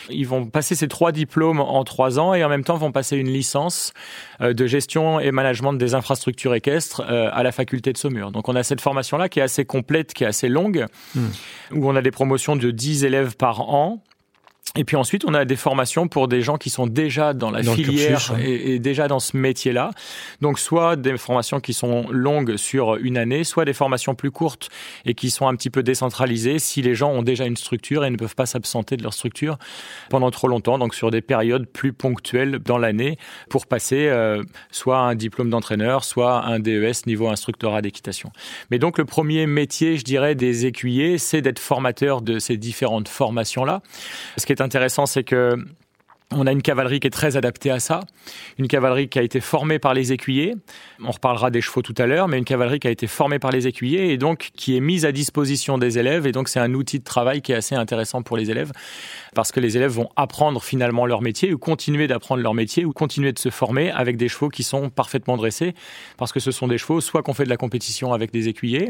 Ils 0.09 0.27
vont 0.27 0.45
passer 0.45 0.75
ces 0.75 0.87
trois 0.87 1.11
diplômes 1.11 1.59
en 1.59 1.83
trois 1.83 2.19
ans 2.19 2.33
et 2.33 2.43
en 2.43 2.49
même 2.49 2.63
temps 2.63 2.77
vont 2.77 2.91
passer 2.91 3.17
une 3.17 3.29
licence 3.29 3.93
de 4.39 4.67
gestion 4.67 5.19
et 5.19 5.31
management 5.31 5.73
des 5.73 5.95
infrastructures 5.95 6.53
équestres 6.53 7.01
à 7.01 7.43
la 7.43 7.51
faculté 7.51 7.93
de 7.93 7.97
Saumur. 7.97 8.31
Donc 8.31 8.49
on 8.49 8.55
a 8.55 8.63
cette 8.63 8.81
formation-là 8.81 9.29
qui 9.29 9.39
est 9.39 9.43
assez 9.43 9.65
complète, 9.65 10.13
qui 10.13 10.23
est 10.23 10.27
assez 10.27 10.49
longue, 10.49 10.85
mhm. 11.15 11.31
où 11.73 11.89
on 11.89 11.95
a 11.95 12.01
des 12.01 12.11
promotions 12.11 12.55
de 12.55 12.71
10 12.71 13.03
élèves 13.05 13.35
par 13.35 13.61
an. 13.69 14.03
Et 14.75 14.83
puis 14.83 14.95
ensuite, 14.95 15.23
on 15.25 15.33
a 15.33 15.45
des 15.45 15.55
formations 15.55 16.07
pour 16.07 16.27
des 16.27 16.41
gens 16.41 16.57
qui 16.57 16.69
sont 16.69 16.87
déjà 16.87 17.33
dans 17.33 17.51
la 17.51 17.63
filière 17.63 18.33
et, 18.39 18.79
déjà 18.79 19.07
dans 19.07 19.19
ce 19.19 19.37
métier-là. 19.37 19.91
Donc, 20.41 20.59
soit 20.59 20.95
des 20.95 21.17
formations 21.17 21.59
qui 21.59 21.73
sont 21.73 22.07
longues 22.09 22.57
sur 22.57 22.95
une 22.95 23.17
année, 23.17 23.43
soit 23.43 23.65
des 23.65 23.73
formations 23.73 24.13
plus 24.13 24.31
courtes 24.31 24.69
et 25.05 25.13
qui 25.13 25.31
sont 25.31 25.47
un 25.47 25.55
petit 25.55 25.69
peu 25.69 25.83
décentralisées 25.83 26.59
si 26.59 26.81
les 26.81 26.95
gens 26.95 27.11
ont 27.11 27.23
déjà 27.23 27.45
une 27.45 27.57
structure 27.57 28.05
et 28.05 28.09
ne 28.09 28.17
peuvent 28.17 28.35
pas 28.35 28.45
s'absenter 28.45 28.97
de 28.97 29.03
leur 29.03 29.13
structure 29.13 29.57
pendant 30.09 30.31
trop 30.31 30.47
longtemps. 30.47 30.77
Donc, 30.77 30.95
sur 30.95 31.11
des 31.11 31.21
périodes 31.21 31.65
plus 31.65 31.93
ponctuelles 31.93 32.59
dans 32.59 32.77
l'année 32.77 33.17
pour 33.49 33.67
passer 33.67 34.07
euh, 34.07 34.43
soit 34.71 34.99
un 34.99 35.15
diplôme 35.15 35.49
d'entraîneur, 35.49 36.03
soit 36.03 36.45
un 36.45 36.59
DES 36.59 37.05
niveau 37.05 37.29
instructorat 37.29 37.81
d'équitation. 37.81 38.31
Mais 38.69 38.79
donc, 38.79 38.97
le 38.97 39.05
premier 39.05 39.47
métier, 39.47 39.97
je 39.97 40.03
dirais, 40.03 40.35
des 40.35 40.65
écuyers, 40.65 41.17
c'est 41.17 41.41
d'être 41.41 41.59
formateur 41.59 42.21
de 42.21 42.39
ces 42.39 42.57
différentes 42.57 43.07
formations-là. 43.07 43.81
Ce 44.37 44.45
qui 44.45 44.53
est 44.53 44.61
intéressant, 44.67 45.05
c'est 45.05 45.23
que 45.23 45.57
on 46.33 46.45
a 46.45 46.51
une 46.51 46.61
cavalerie 46.61 46.99
qui 46.99 47.07
est 47.07 47.11
très 47.11 47.37
adaptée 47.37 47.71
à 47.71 47.79
ça, 47.79 48.01
une 48.57 48.67
cavalerie 48.67 49.07
qui 49.07 49.17
a 49.17 49.21
été 49.21 49.39
formée 49.39 49.79
par 49.79 49.93
les 49.93 50.11
écuyers. 50.11 50.55
On 51.01 51.11
reparlera 51.11 51.51
des 51.51 51.61
chevaux 51.61 51.81
tout 51.81 51.95
à 51.97 52.05
l'heure, 52.05 52.27
mais 52.27 52.37
une 52.37 52.43
cavalerie 52.43 52.79
qui 52.79 52.87
a 52.89 52.91
été 52.91 53.07
formée 53.07 53.39
par 53.39 53.51
les 53.51 53.65
écuyers 53.65 54.11
et 54.11 54.17
donc 54.17 54.49
qui 54.53 54.75
est 54.75 54.81
mise 54.81 55.05
à 55.05 55.13
disposition 55.13 55.77
des 55.77 55.97
élèves. 55.99 56.27
Et 56.27 56.33
donc 56.33 56.49
c'est 56.49 56.59
un 56.59 56.73
outil 56.73 56.99
de 56.99 57.05
travail 57.05 57.41
qui 57.41 57.53
est 57.53 57.55
assez 57.55 57.75
intéressant 57.75 58.23
pour 58.23 58.35
les 58.35 58.51
élèves 58.51 58.73
parce 59.35 59.53
que 59.53 59.61
les 59.61 59.77
élèves 59.77 59.91
vont 59.91 60.09
apprendre 60.17 60.61
finalement 60.61 61.05
leur 61.05 61.21
métier 61.21 61.53
ou 61.53 61.57
continuer 61.57 62.07
d'apprendre 62.07 62.43
leur 62.43 62.53
métier 62.53 62.83
ou 62.83 62.91
continuer 62.91 63.31
de 63.31 63.39
se 63.39 63.49
former 63.49 63.91
avec 63.91 64.17
des 64.17 64.27
chevaux 64.27 64.49
qui 64.49 64.63
sont 64.63 64.89
parfaitement 64.89 65.37
dressés 65.37 65.75
parce 66.17 66.33
que 66.33 66.41
ce 66.41 66.51
sont 66.51 66.67
des 66.67 66.77
chevaux 66.77 66.99
soit 66.99 67.23
qu'on 67.23 67.33
fait 67.33 67.45
de 67.45 67.49
la 67.49 67.57
compétition 67.57 68.11
avec 68.11 68.31
des 68.33 68.49
écuyers, 68.49 68.89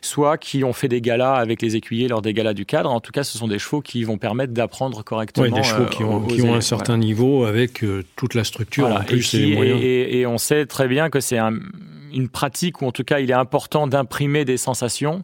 soit 0.00 0.38
qui 0.38 0.64
ont 0.64 0.72
fait 0.72 0.88
des 0.88 1.00
galas 1.00 1.34
avec 1.34 1.62
les 1.62 1.76
écuyers 1.76 2.08
lors 2.08 2.22
des 2.22 2.34
galas 2.34 2.54
du 2.54 2.66
cadre. 2.66 2.90
En 2.90 3.00
tout 3.00 3.12
cas, 3.12 3.24
ce 3.24 3.38
sont 3.38 3.48
des 3.48 3.58
chevaux 3.58 3.80
qui 3.80 4.04
vont 4.04 4.18
permettre 4.18 4.52
d'apprendre 4.52 5.02
correctement. 5.02 5.56
des 5.56 5.62
chevaux 5.62 5.86
qui 5.86 6.04
ont, 6.04 6.26
euh, 6.54 6.60
certain 6.60 6.98
niveau 6.98 7.44
avec 7.44 7.84
toute 8.16 8.34
la 8.34 8.44
structure 8.44 8.88
en 8.88 9.00
plus 9.02 9.34
et, 9.34 9.38
les 9.38 9.54
moyens. 9.54 9.80
Et, 9.82 10.18
et, 10.18 10.26
on 10.26 10.38
sait 10.38 10.66
très 10.66 10.88
bien 10.88 11.10
que 11.10 11.20
c'est 11.20 11.38
un 11.38 11.54
une 12.12 12.28
pratique 12.28 12.82
où 12.82 12.86
en 12.86 12.92
tout 12.92 13.04
cas 13.04 13.20
il 13.20 13.30
est 13.30 13.34
important 13.34 13.86
d'imprimer 13.86 14.44
des 14.44 14.56
sensations 14.56 15.22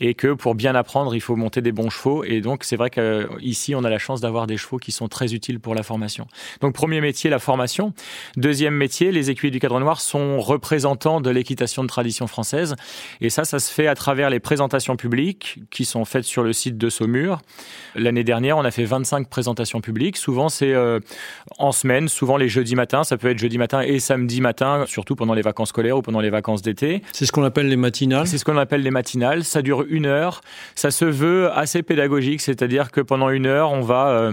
et 0.00 0.14
que 0.14 0.32
pour 0.32 0.54
bien 0.54 0.74
apprendre 0.74 1.14
il 1.14 1.20
faut 1.20 1.36
monter 1.36 1.60
des 1.60 1.72
bons 1.72 1.90
chevaux. 1.90 2.24
Et 2.24 2.40
donc 2.40 2.64
c'est 2.64 2.76
vrai 2.76 2.90
qu'ici 2.90 3.74
on 3.74 3.84
a 3.84 3.90
la 3.90 3.98
chance 3.98 4.20
d'avoir 4.20 4.46
des 4.46 4.56
chevaux 4.56 4.78
qui 4.78 4.92
sont 4.92 5.08
très 5.08 5.34
utiles 5.34 5.60
pour 5.60 5.74
la 5.74 5.82
formation. 5.82 6.26
Donc 6.60 6.74
premier 6.74 7.00
métier 7.00 7.30
la 7.30 7.38
formation, 7.38 7.92
deuxième 8.36 8.74
métier 8.74 9.12
les 9.12 9.30
écuyers 9.30 9.50
du 9.50 9.60
cadre 9.60 9.80
noir 9.80 10.00
sont 10.00 10.40
représentants 10.40 11.20
de 11.20 11.30
l'équitation 11.30 11.82
de 11.82 11.88
tradition 11.88 12.26
française. 12.26 12.76
Et 13.20 13.30
ça 13.30 13.44
ça 13.44 13.58
se 13.58 13.72
fait 13.72 13.86
à 13.86 13.94
travers 13.94 14.30
les 14.30 14.40
présentations 14.40 14.96
publiques 14.96 15.60
qui 15.70 15.84
sont 15.84 16.04
faites 16.04 16.24
sur 16.24 16.42
le 16.42 16.52
site 16.52 16.78
de 16.78 16.88
Saumur. 16.88 17.40
L'année 17.94 18.24
dernière 18.24 18.56
on 18.56 18.64
a 18.64 18.70
fait 18.70 18.84
25 18.84 19.28
présentations 19.28 19.80
publiques, 19.80 20.16
souvent 20.16 20.48
c'est 20.48 20.72
euh, 20.72 21.00
en 21.58 21.72
semaine, 21.72 22.08
souvent 22.08 22.36
les 22.36 22.48
jeudis 22.48 22.76
matins, 22.76 23.04
ça 23.04 23.16
peut 23.16 23.30
être 23.30 23.38
jeudi 23.38 23.58
matin 23.58 23.80
et 23.80 23.98
samedi 23.98 24.40
matin 24.40 24.84
surtout 24.86 25.16
pendant 25.16 25.34
les 25.34 25.42
vacances 25.42 25.70
scolaires 25.70 25.98
ou 25.98 26.02
pendant 26.02 26.19
les 26.20 26.30
vacances 26.30 26.62
d'été. 26.62 27.02
C'est 27.12 27.26
ce 27.26 27.32
qu'on 27.32 27.44
appelle 27.44 27.68
les 27.68 27.76
matinales 27.76 28.26
C'est 28.26 28.38
ce 28.38 28.44
qu'on 28.44 28.58
appelle 28.58 28.82
les 28.82 28.90
matinales. 28.90 29.44
Ça 29.44 29.62
dure 29.62 29.84
une 29.88 30.06
heure. 30.06 30.40
Ça 30.74 30.90
se 30.90 31.04
veut 31.04 31.50
assez 31.52 31.82
pédagogique, 31.82 32.40
c'est-à-dire 32.40 32.90
que 32.90 33.00
pendant 33.00 33.30
une 33.30 33.46
heure, 33.46 33.72
on 33.72 33.80
va... 33.80 34.08
Euh, 34.08 34.32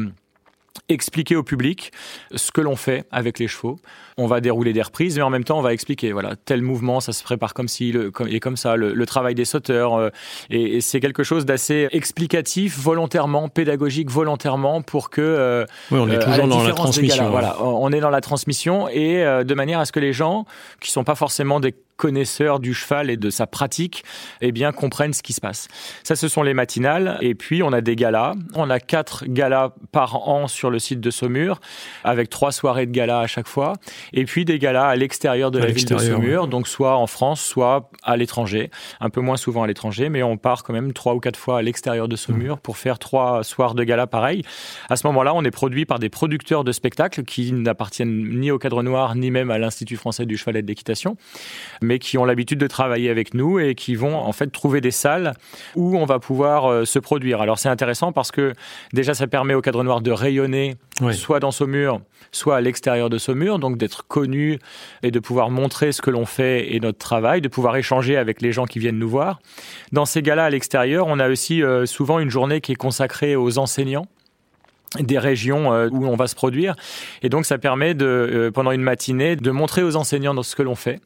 expliquer 0.89 1.35
au 1.35 1.43
public 1.43 1.91
ce 2.33 2.51
que 2.51 2.61
l'on 2.61 2.75
fait 2.75 3.05
avec 3.11 3.39
les 3.39 3.47
chevaux. 3.47 3.79
On 4.17 4.25
va 4.25 4.41
dérouler 4.41 4.73
des 4.73 4.81
reprises, 4.81 5.17
mais 5.17 5.21
en 5.21 5.29
même 5.29 5.43
temps, 5.43 5.59
on 5.59 5.61
va 5.61 5.73
expliquer, 5.73 6.11
voilà, 6.11 6.35
tel 6.35 6.61
mouvement, 6.61 6.99
ça 6.99 7.11
se 7.11 7.23
prépare 7.23 7.53
comme 7.53 7.67
si, 7.67 7.91
le, 7.91 8.11
et 8.29 8.39
comme 8.39 8.57
ça, 8.57 8.75
le, 8.75 9.05
travail 9.05 9.35
des 9.35 9.45
sauteurs. 9.45 9.95
Euh, 9.95 10.09
et, 10.49 10.81
c'est 10.81 10.99
quelque 10.99 11.23
chose 11.23 11.45
d'assez 11.45 11.87
explicatif, 11.91 12.79
volontairement, 12.79 13.49
pédagogique, 13.49 14.09
volontairement, 14.09 14.81
pour 14.81 15.09
que... 15.09 15.21
Euh, 15.21 15.65
oui, 15.91 15.99
on 16.01 16.09
est 16.09 16.19
toujours 16.19 16.47
dans 16.47 16.63
la 16.63 16.73
transmission. 16.73 17.29
voilà, 17.29 17.61
on 17.61 17.91
est 17.91 17.99
dans 17.99 18.09
la 18.09 18.21
transmission 18.21 18.87
et 18.89 19.23
de 19.23 19.53
manière 19.53 19.79
à 19.79 19.85
ce 19.85 19.91
que 19.91 19.99
les 19.99 20.13
gens, 20.13 20.45
qui 20.79 20.91
sont 20.91 21.03
pas 21.03 21.15
forcément 21.15 21.59
des 21.59 21.75
connaisseurs 21.97 22.59
du 22.59 22.73
cheval 22.73 23.09
et 23.09 23.17
de 23.17 23.29
sa 23.29 23.47
pratique, 23.47 24.03
eh 24.41 24.51
bien, 24.51 24.71
comprennent 24.71 25.13
ce 25.13 25.23
qui 25.23 25.33
se 25.33 25.41
passe. 25.41 25.67
Ça, 26.03 26.15
ce 26.15 26.27
sont 26.27 26.43
les 26.43 26.53
matinales. 26.53 27.17
Et 27.21 27.35
puis, 27.35 27.63
on 27.63 27.73
a 27.73 27.81
des 27.81 27.95
galas. 27.95 28.35
On 28.53 28.69
a 28.69 28.79
quatre 28.79 29.25
galas 29.25 29.73
par 29.91 30.27
an 30.27 30.47
sur 30.47 30.69
le 30.69 30.79
site 30.79 31.01
de 31.01 31.09
Saumur, 31.09 31.59
avec 32.03 32.29
trois 32.29 32.51
soirées 32.51 32.85
de 32.85 32.91
galas 32.91 33.21
à 33.21 33.27
chaque 33.27 33.47
fois. 33.47 33.73
Et 34.13 34.25
puis, 34.25 34.45
des 34.45 34.59
galas 34.59 34.87
à 34.87 34.95
l'extérieur 34.95 35.51
de 35.51 35.59
la 35.59 35.67
ville 35.67 35.85
de 35.85 35.97
Saumur, 35.97 36.47
donc 36.47 36.67
soit 36.67 36.95
en 36.95 37.07
France, 37.07 37.41
soit 37.41 37.89
à 38.03 38.15
l'étranger. 38.15 38.69
Un 38.99 39.09
peu 39.09 39.21
moins 39.21 39.37
souvent 39.37 39.63
à 39.63 39.67
l'étranger, 39.67 40.09
mais 40.09 40.23
on 40.23 40.37
part 40.37 40.63
quand 40.63 40.73
même 40.73 40.93
trois 40.93 41.15
ou 41.15 41.19
quatre 41.19 41.37
fois 41.37 41.57
à 41.57 41.61
l'extérieur 41.61 42.07
de 42.07 42.15
Saumur 42.15 42.57
mmh. 42.57 42.59
pour 42.59 42.77
faire 42.77 42.99
trois 42.99 43.43
soirs 43.43 43.73
de 43.73 43.83
galas 43.83 44.07
pareil. 44.07 44.43
À 44.89 44.95
ce 44.95 45.07
moment-là, 45.07 45.33
on 45.33 45.43
est 45.43 45.51
produit 45.51 45.85
par 45.85 45.99
des 45.99 46.09
producteurs 46.09 46.63
de 46.63 46.71
spectacles 46.71 47.23
qui 47.23 47.51
n'appartiennent 47.51 48.39
ni 48.39 48.51
au 48.51 48.59
cadre 48.59 48.83
noir, 48.83 49.15
ni 49.15 49.31
même 49.31 49.49
à 49.49 49.57
l'Institut 49.57 49.97
français 49.97 50.25
du 50.25 50.37
cheval 50.37 50.57
et 50.57 50.61
de 50.61 50.67
l'équitation 50.67 51.17
mais 51.87 51.99
qui 51.99 52.17
ont 52.17 52.25
l'habitude 52.25 52.59
de 52.59 52.67
travailler 52.67 53.09
avec 53.09 53.33
nous 53.33 53.59
et 53.59 53.73
qui 53.73 53.95
vont 53.95 54.15
en 54.15 54.31
fait 54.33 54.47
trouver 54.51 54.81
des 54.81 54.91
salles 54.91 55.33
où 55.75 55.97
on 55.97 56.05
va 56.05 56.19
pouvoir 56.19 56.65
euh, 56.65 56.85
se 56.85 56.99
produire. 56.99 57.41
Alors 57.41 57.57
c'est 57.57 57.69
intéressant 57.69 58.11
parce 58.11 58.31
que 58.31 58.53
déjà 58.93 59.13
ça 59.13 59.25
permet 59.25 59.53
au 59.53 59.61
cadre 59.61 59.83
noir 59.83 60.01
de 60.01 60.11
rayonner 60.11 60.75
soit 61.13 61.39
dans 61.39 61.51
Saumur, 61.51 62.01
soit 62.31 62.57
à 62.57 62.61
l'extérieur 62.61 63.09
de 63.09 63.17
Saumur, 63.17 63.59
donc 63.59 63.77
d'être 63.77 64.05
connu 64.07 64.59
et 65.03 65.11
de 65.11 65.19
pouvoir 65.19 65.49
montrer 65.49 65.91
ce 65.91 66.01
que 66.01 66.11
l'on 66.11 66.25
fait 66.25 66.75
et 66.75 66.79
notre 66.79 66.97
travail, 66.97 67.41
de 67.41 67.47
pouvoir 67.47 67.75
échanger 67.77 68.17
avec 68.17 68.41
les 68.41 68.51
gens 68.51 68.65
qui 68.65 68.79
viennent 68.79 68.99
nous 68.99 69.09
voir. 69.09 69.39
Dans 69.91 70.05
ces 70.05 70.21
gars-là 70.21 70.45
à 70.45 70.49
l'extérieur, 70.49 71.07
on 71.07 71.19
a 71.19 71.29
aussi 71.29 71.63
euh, 71.63 71.85
souvent 71.85 72.19
une 72.19 72.29
journée 72.29 72.61
qui 72.61 72.73
est 72.73 72.75
consacrée 72.75 73.35
aux 73.35 73.57
enseignants 73.57 74.07
des 74.99 75.19
régions 75.19 75.73
euh, 75.73 75.89
où 75.91 76.05
on 76.05 76.15
va 76.15 76.27
se 76.27 76.35
produire. 76.35 76.75
Et 77.21 77.29
donc, 77.29 77.45
ça 77.45 77.57
permet 77.57 77.93
de, 77.93 78.49
pendant 78.53 78.71
une 78.71 78.81
matinée, 78.81 79.35
de 79.35 79.51
montrer 79.51 79.83
aux 79.83 79.95
enseignants 79.95 80.41
ce 80.41 80.55
que 80.55 80.63
l'on 80.63 80.75
fait 80.75 81.01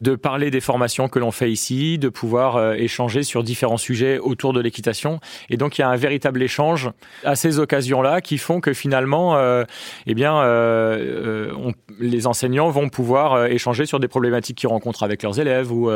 de 0.00 0.14
parler 0.14 0.50
des 0.50 0.60
formations 0.60 1.08
que 1.08 1.18
l'on 1.18 1.30
fait 1.30 1.50
ici, 1.50 1.98
de 1.98 2.08
pouvoir 2.08 2.56
euh, 2.56 2.74
échanger 2.74 3.22
sur 3.22 3.42
différents 3.42 3.76
sujets 3.76 4.18
autour 4.18 4.52
de 4.52 4.60
l'équitation. 4.60 5.20
Et 5.50 5.56
donc 5.56 5.78
il 5.78 5.82
y 5.82 5.84
a 5.84 5.88
un 5.88 5.96
véritable 5.96 6.42
échange 6.42 6.90
à 7.24 7.36
ces 7.36 7.58
occasions-là 7.58 8.20
qui 8.20 8.38
font 8.38 8.60
que 8.60 8.72
finalement, 8.72 9.36
euh, 9.36 9.64
eh 10.06 10.14
bien, 10.14 10.36
euh, 10.38 11.52
on, 11.56 11.72
les 11.98 12.26
enseignants 12.26 12.70
vont 12.70 12.88
pouvoir 12.88 13.46
échanger 13.46 13.86
sur 13.86 14.00
des 14.00 14.08
problématiques 14.08 14.58
qu'ils 14.58 14.68
rencontrent 14.68 15.02
avec 15.02 15.22
leurs 15.22 15.40
élèves, 15.40 15.72
ou 15.72 15.90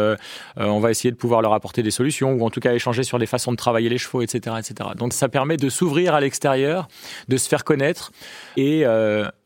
on 0.56 0.80
va 0.80 0.90
essayer 0.90 1.10
de 1.10 1.16
pouvoir 1.16 1.42
leur 1.42 1.52
apporter 1.52 1.82
des 1.82 1.90
solutions, 1.90 2.32
ou 2.32 2.44
en 2.44 2.50
tout 2.50 2.60
cas 2.60 2.72
échanger 2.72 3.02
sur 3.02 3.18
des 3.18 3.26
façons 3.26 3.52
de 3.52 3.56
travailler 3.56 3.88
les 3.88 3.98
chevaux, 3.98 4.22
etc., 4.22 4.56
etc. 4.58 4.90
Donc 4.96 5.12
ça 5.12 5.28
permet 5.28 5.56
de 5.56 5.68
s'ouvrir 5.68 6.14
à 6.14 6.20
l'extérieur, 6.20 6.88
de 7.28 7.36
se 7.36 7.48
faire 7.48 7.64
connaître, 7.64 8.12
et 8.56 8.84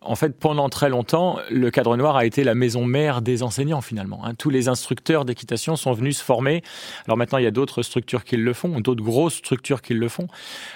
en 0.04 0.16
fait, 0.16 0.38
pendant 0.38 0.68
très 0.68 0.88
longtemps, 0.88 1.38
le 1.50 1.70
cadre 1.70 1.96
noir 1.96 2.16
a 2.16 2.24
été 2.24 2.44
la 2.44 2.54
maison 2.54 2.84
mère 2.84 3.22
des 3.22 3.42
enseignants 3.42 3.80
finalement. 3.80 4.24
Hein. 4.24 4.34
Tous 4.34 4.50
les 4.50 4.68
instructeurs 4.68 5.24
d'équitation 5.24 5.76
sont 5.76 5.92
venus 5.92 6.18
se 6.18 6.24
former. 6.24 6.62
Alors 7.06 7.16
maintenant, 7.16 7.38
il 7.38 7.44
y 7.44 7.46
a 7.46 7.50
d'autres 7.50 7.82
structures 7.82 8.24
qui 8.24 8.36
le 8.36 8.52
font, 8.52 8.80
d'autres 8.80 9.02
grosses 9.02 9.34
structures 9.34 9.82
qui 9.82 9.94
le 9.94 10.08
font, 10.08 10.28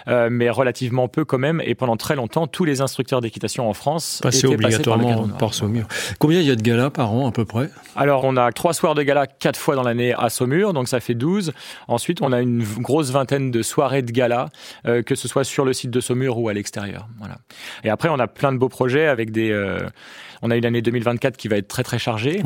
euh, 0.08 0.28
mais 0.30 0.50
relativement 0.50 1.08
peu 1.08 1.24
quand 1.24 1.38
même. 1.38 1.60
Et 1.64 1.74
pendant 1.74 1.96
très 1.96 2.16
longtemps, 2.16 2.46
tous 2.46 2.64
les 2.64 2.80
instructeurs 2.80 3.20
d'équitation 3.20 3.68
en 3.68 3.74
France 3.74 4.20
passaient 4.22 4.46
obligatoirement 4.46 5.28
par, 5.28 5.54
Saumur. 5.54 5.86
Combien 6.18 6.40
il 6.40 6.46
y 6.46 6.50
a 6.50 6.56
de 6.56 6.62
galas 6.62 6.90
par 6.90 7.12
an 7.12 7.28
à 7.28 7.32
peu 7.32 7.44
près? 7.44 7.70
Alors, 7.96 8.24
on 8.24 8.36
a 8.36 8.52
trois 8.52 8.72
soirs 8.72 8.94
de 8.94 9.02
galas 9.02 9.26
quatre 9.26 9.58
fois 9.58 9.74
dans 9.74 9.82
l'année 9.82 10.14
à 10.14 10.30
Saumur, 10.30 10.72
donc 10.72 10.88
ça 10.88 11.00
fait 11.00 11.14
12. 11.14 11.52
Ensuite, 11.88 12.22
on 12.22 12.32
a 12.32 12.40
une 12.40 12.64
grosse 12.78 13.10
vingtaine 13.10 13.50
de 13.50 13.62
soirées 13.62 14.02
de 14.02 14.12
galas, 14.12 14.48
euh, 14.86 15.02
que 15.02 15.14
ce 15.14 15.28
soit 15.28 15.44
sur 15.44 15.64
le 15.64 15.72
site 15.72 15.90
de 15.90 16.00
Saumur 16.00 16.38
ou 16.38 16.48
à 16.48 16.52
l'extérieur. 16.52 17.08
Voilà. 17.18 17.38
Et 17.84 17.90
après, 17.90 18.08
on 18.08 18.18
a 18.18 18.26
plein 18.26 18.52
de 18.52 18.58
beaux 18.58 18.68
projets 18.68 19.06
avec 19.06 19.17
des. 19.26 19.52
Euh, 20.42 20.48
on 20.48 20.50
a 20.50 20.56
une 20.56 20.64
année 20.64 20.82
2024 20.82 21.36
qui 21.36 21.48
va 21.48 21.56
être 21.56 21.68
très 21.68 21.82
très 21.82 21.98
chargée, 21.98 22.42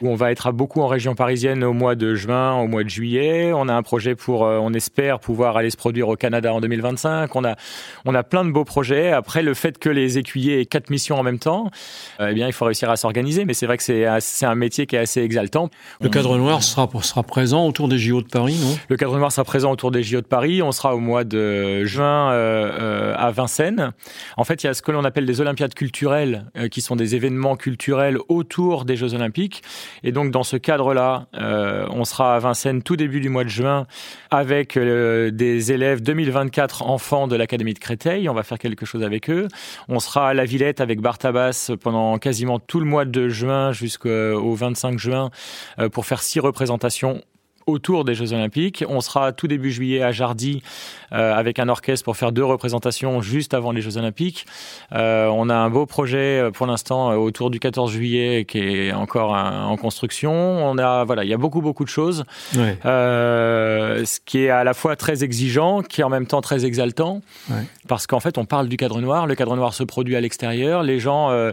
où 0.00 0.08
on 0.08 0.14
va 0.14 0.30
être 0.30 0.46
à 0.46 0.52
beaucoup 0.52 0.80
en 0.80 0.86
région 0.86 1.14
parisienne 1.14 1.64
au 1.64 1.72
mois 1.72 1.94
de 1.94 2.14
juin, 2.14 2.54
au 2.54 2.66
mois 2.66 2.84
de 2.84 2.88
juillet. 2.88 3.52
On 3.54 3.68
a 3.68 3.74
un 3.74 3.82
projet 3.82 4.14
pour, 4.14 4.44
euh, 4.44 4.58
on 4.60 4.72
espère 4.72 5.20
pouvoir 5.20 5.56
aller 5.56 5.70
se 5.70 5.76
produire 5.76 6.08
au 6.08 6.16
Canada 6.16 6.52
en 6.52 6.60
2025. 6.60 7.34
On 7.36 7.44
a, 7.44 7.56
on 8.04 8.14
a 8.14 8.22
plein 8.22 8.44
de 8.44 8.50
beaux 8.50 8.64
projets. 8.64 9.12
Après, 9.12 9.42
le 9.42 9.54
fait 9.54 9.78
que 9.78 9.88
les 9.88 10.18
écuyers 10.18 10.60
aient 10.60 10.66
quatre 10.66 10.90
missions 10.90 11.18
en 11.18 11.22
même 11.22 11.38
temps, 11.38 11.70
euh, 12.20 12.28
eh 12.30 12.34
bien, 12.34 12.46
il 12.46 12.52
faut 12.52 12.64
réussir 12.64 12.90
à 12.90 12.96
s'organiser. 12.96 13.44
Mais 13.44 13.54
c'est 13.54 13.66
vrai 13.66 13.76
que 13.76 13.82
c'est, 13.82 14.04
un 14.44 14.54
métier 14.54 14.86
qui 14.86 14.96
est 14.96 15.00
assez 15.00 15.22
exaltant. 15.22 15.70
Le 16.00 16.08
cadre 16.08 16.36
noir 16.36 16.62
sera, 16.62 16.88
sera 17.02 17.22
présent 17.22 17.66
autour 17.66 17.88
des 17.88 17.98
JO 17.98 18.20
de 18.20 18.28
Paris, 18.28 18.58
non? 18.60 18.76
Le 18.88 18.96
cadre 18.96 19.16
noir 19.16 19.32
sera 19.32 19.44
présent 19.44 19.70
autour 19.70 19.90
des 19.90 20.02
JO 20.02 20.20
de 20.20 20.26
Paris. 20.26 20.62
On 20.62 20.72
sera 20.72 20.94
au 20.94 21.00
mois 21.00 21.24
de 21.24 21.84
juin 21.84 22.30
à 22.30 23.30
Vincennes. 23.30 23.92
En 24.36 24.44
fait, 24.44 24.62
il 24.62 24.66
y 24.66 24.70
a 24.70 24.74
ce 24.74 24.82
que 24.82 24.92
l'on 24.92 25.04
appelle 25.04 25.26
des 25.26 25.40
Olympiades 25.40 25.74
culturelles 25.74 26.46
euh, 26.56 26.68
qui 26.68 26.80
sont 26.80 26.96
des 26.96 27.14
événements 27.14 27.33
culturels 27.56 28.18
autour 28.28 28.84
des 28.84 28.96
Jeux 28.96 29.14
Olympiques. 29.14 29.62
Et 30.02 30.12
donc, 30.12 30.30
dans 30.30 30.42
ce 30.42 30.56
cadre-là, 30.56 31.26
euh, 31.34 31.86
on 31.90 32.04
sera 32.04 32.36
à 32.36 32.38
Vincennes 32.38 32.82
tout 32.82 32.96
début 32.96 33.20
du 33.20 33.28
mois 33.28 33.44
de 33.44 33.48
juin 33.48 33.86
avec 34.30 34.76
euh, 34.76 35.30
des 35.30 35.72
élèves 35.72 36.02
2024 36.02 36.82
enfants 36.82 37.28
de 37.28 37.36
l'Académie 37.36 37.74
de 37.74 37.78
Créteil. 37.78 38.28
On 38.28 38.34
va 38.34 38.42
faire 38.42 38.58
quelque 38.58 38.86
chose 38.86 39.02
avec 39.02 39.30
eux. 39.30 39.48
On 39.88 40.00
sera 40.00 40.28
à 40.28 40.34
la 40.34 40.44
Villette 40.44 40.80
avec 40.80 41.00
Bartabas 41.00 41.70
pendant 41.80 42.18
quasiment 42.18 42.58
tout 42.58 42.80
le 42.80 42.86
mois 42.86 43.04
de 43.04 43.28
juin 43.28 43.72
jusqu'au 43.72 44.54
25 44.54 44.98
juin 44.98 45.30
pour 45.92 46.06
faire 46.06 46.22
six 46.22 46.40
représentations 46.40 47.20
autour 47.66 48.04
des 48.04 48.14
Jeux 48.14 48.32
Olympiques. 48.32 48.84
On 48.88 49.00
sera 49.00 49.32
tout 49.32 49.48
début 49.48 49.70
juillet 49.70 50.02
à 50.02 50.12
Jardy 50.12 50.62
euh, 51.12 51.34
avec 51.34 51.58
un 51.58 51.68
orchestre 51.68 52.04
pour 52.04 52.16
faire 52.16 52.32
deux 52.32 52.44
représentations 52.44 53.20
juste 53.22 53.54
avant 53.54 53.72
les 53.72 53.80
Jeux 53.80 53.96
Olympiques. 53.96 54.46
Euh, 54.92 55.26
on 55.26 55.48
a 55.48 55.54
un 55.54 55.70
beau 55.70 55.86
projet 55.86 56.40
euh, 56.40 56.50
pour 56.50 56.66
l'instant 56.66 57.12
autour 57.14 57.50
du 57.50 57.60
14 57.60 57.92
juillet 57.92 58.44
qui 58.44 58.58
est 58.58 58.92
encore 58.92 59.32
en 59.32 59.76
construction. 59.76 60.32
On 60.32 60.78
a 60.78 61.04
voilà, 61.04 61.24
il 61.24 61.30
y 61.30 61.34
a 61.34 61.38
beaucoup 61.38 61.60
beaucoup 61.60 61.84
de 61.84 61.88
choses. 61.88 62.24
Ouais. 62.56 62.78
Euh, 62.84 64.04
ce 64.04 64.20
qui 64.24 64.44
est 64.44 64.50
à 64.50 64.64
la 64.64 64.74
fois 64.74 64.96
très 64.96 65.24
exigeant, 65.24 65.82
qui 65.82 66.00
est 66.00 66.04
en 66.04 66.10
même 66.10 66.26
temps 66.26 66.40
très 66.40 66.64
exaltant, 66.64 67.20
ouais. 67.50 67.64
parce 67.88 68.06
qu'en 68.06 68.20
fait 68.20 68.38
on 68.38 68.44
parle 68.44 68.68
du 68.68 68.76
cadre 68.76 69.00
noir. 69.00 69.26
Le 69.26 69.34
cadre 69.34 69.56
noir 69.56 69.74
se 69.74 69.84
produit 69.84 70.16
à 70.16 70.20
l'extérieur. 70.20 70.82
Les 70.82 71.00
gens. 71.00 71.30
Ouais, 71.30 71.52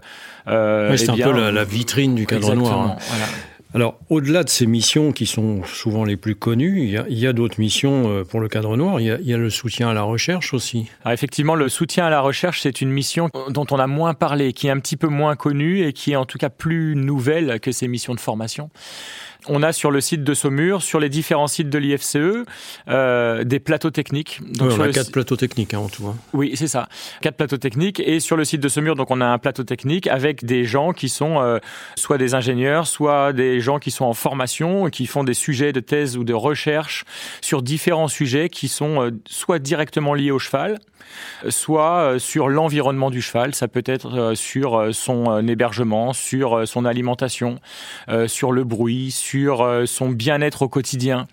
c'est 0.97 1.05
eh 1.15 1.21
un 1.21 1.25
peu 1.25 1.31
la, 1.31 1.51
la, 1.51 1.63
vitrine 1.63 2.15
du 2.15 2.25
cadre 2.25 2.55
noir. 2.55 2.79
Hein. 2.79 2.95
Voilà. 2.99 3.25
Alors, 3.73 3.99
au-delà 4.09 4.43
de 4.43 4.49
ces 4.49 4.65
missions 4.65 5.13
qui 5.13 5.25
sont 5.25 5.63
souvent 5.63 6.03
les 6.03 6.17
plus 6.17 6.35
connues, 6.35 6.81
il 7.07 7.17
y 7.17 7.27
a, 7.27 7.33
d'autres 7.33 7.59
missions 7.59 8.09
euh, 8.09 8.23
pour 8.25 8.41
le 8.41 8.49
cadre 8.49 8.75
noir. 8.75 8.99
Il 8.99 9.07
y, 9.07 9.33
a, 9.33 9.37
le 9.37 9.49
soutien 9.49 9.89
à 9.89 9.93
la 9.93 10.01
recherche 10.01 10.53
aussi. 10.53 10.89
Alors 11.05 11.13
effectivement, 11.13 11.55
le 11.55 11.69
soutien 11.69 12.05
à 12.05 12.09
la 12.09 12.19
recherche, 12.19 12.61
c'est 12.61 12.81
une 12.81 12.89
mission 12.89 13.29
dont 13.49 13.65
on 13.71 13.79
a 13.79 13.87
moins 13.87 14.13
parlé, 14.13 14.51
qui 14.51 14.67
est 14.67 14.71
un 14.71 14.79
petit 14.79 14.97
peu 14.97 15.07
moins 15.07 15.37
connue 15.37 15.85
et 15.85 15.93
qui 15.93 16.11
est 16.11 16.17
en 16.17 16.25
tout 16.25 16.37
cas 16.37 16.49
plus 16.49 16.95
nouvelle 16.97 17.61
que 17.61 17.71
ces 17.71 17.87
missions 17.87 18.13
de 18.13 18.19
formation. 18.19 18.69
On 19.47 19.63
a 19.63 19.73
sur 19.73 19.89
le 19.89 20.01
site 20.01 20.23
de 20.23 20.33
Saumur, 20.35 20.83
sur 20.83 20.99
les 20.99 21.09
différents 21.09 21.47
sites 21.47 21.69
de 21.69 21.77
l'IFCE, 21.79 22.17
euh, 22.87 23.43
des 23.43 23.59
plateaux 23.59 23.89
techniques. 23.89 24.39
Donc 24.53 24.73
on 24.77 24.81
a 24.81 24.89
quatre 24.89 25.11
plateaux 25.11 25.35
techniques 25.35 25.73
hein, 25.73 25.79
en 25.79 25.89
tout. 25.89 26.05
Hein. 26.05 26.15
Oui, 26.33 26.51
c'est 26.55 26.67
ça. 26.67 26.87
Quatre 27.21 27.37
plateaux 27.37 27.57
techniques. 27.57 27.99
Et 27.99 28.19
sur 28.19 28.37
le 28.37 28.45
site 28.45 28.61
de 28.61 28.69
Saumur, 28.69 28.95
donc 28.95 29.09
on 29.09 29.19
a 29.19 29.25
un 29.25 29.39
plateau 29.39 29.63
technique 29.63 30.05
avec 30.05 30.45
des 30.45 30.63
gens 30.63 30.93
qui 30.93 31.09
sont 31.09 31.41
euh, 31.41 31.57
soit 31.95 32.19
des 32.19 32.35
ingénieurs, 32.35 32.85
soit 32.85 33.33
des 33.33 33.59
gens 33.61 33.79
qui 33.79 33.89
sont 33.89 34.05
en 34.05 34.13
formation, 34.13 34.89
qui 34.89 35.07
font 35.07 35.23
des 35.23 35.33
sujets 35.33 35.73
de 35.73 35.79
thèse 35.79 36.17
ou 36.17 36.23
de 36.23 36.33
recherche 36.33 37.05
sur 37.41 37.63
différents 37.63 38.09
sujets 38.09 38.49
qui 38.49 38.67
sont 38.67 39.11
soit 39.25 39.59
directement 39.59 40.13
liés 40.13 40.31
au 40.31 40.39
cheval, 40.39 40.79
soit 41.49 42.19
sur 42.19 42.47
l'environnement 42.47 43.09
du 43.09 43.21
cheval. 43.21 43.55
Ça 43.55 43.67
peut 43.67 43.83
être 43.85 44.33
sur 44.35 44.93
son 44.93 45.47
hébergement, 45.47 46.13
sur 46.13 46.67
son 46.67 46.85
alimentation, 46.85 47.59
sur 48.27 48.51
le 48.51 48.63
bruit, 48.63 49.11
sur 49.11 49.30
son 49.85 50.09
bien-être 50.09 50.63
au 50.63 50.69
quotidien 50.69 51.27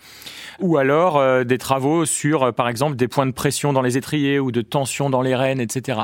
ou 0.61 0.77
alors 0.77 1.45
des 1.45 1.59
travaux 1.59 2.05
sur, 2.05 2.53
par 2.53 2.69
exemple, 2.69 2.97
des 2.97 3.07
points 3.07 3.27
de 3.27 3.33
pression 3.33 3.73
dans 3.73 3.83
les 3.83 3.97
étriers 3.97 4.39
ou 4.41 4.51
de 4.51 4.61
tension 4.61 5.09
dans 5.09 5.23
les 5.23 5.37
rênes, 5.37 5.61
etc. 5.61 6.01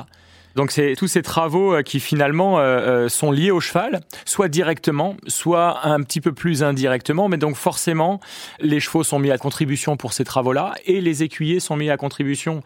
Donc 0.55 0.71
c'est 0.71 0.95
tous 0.97 1.09
ces 1.09 1.23
travaux 1.23 1.75
euh, 1.75 1.83
qui 1.83 2.01
finalement 2.01 2.59
euh, 2.59 2.63
euh, 2.63 3.09
sont 3.09 3.33
liés 3.33 3.51
au 3.51 3.61
cheval, 3.61 4.01
soit 4.25 4.49
directement, 4.49 5.17
soit 5.27 5.87
un 5.87 6.01
petit 6.03 6.21
peu 6.21 6.33
plus 6.33 6.63
indirectement, 6.63 7.29
mais 7.29 7.39
donc 7.39 7.57
forcément 7.57 8.21
les 8.61 8.79
chevaux 8.81 9.03
sont 9.03 9.19
mis 9.19 9.31
à 9.31 9.39
contribution 9.39 9.97
pour 9.97 10.13
ces 10.13 10.25
travaux-là 10.25 10.75
et 10.87 11.01
les 11.01 11.23
écuyers 11.23 11.61
sont 11.61 11.77
mis 11.77 11.91
à 11.91 11.97
contribution 11.97 12.63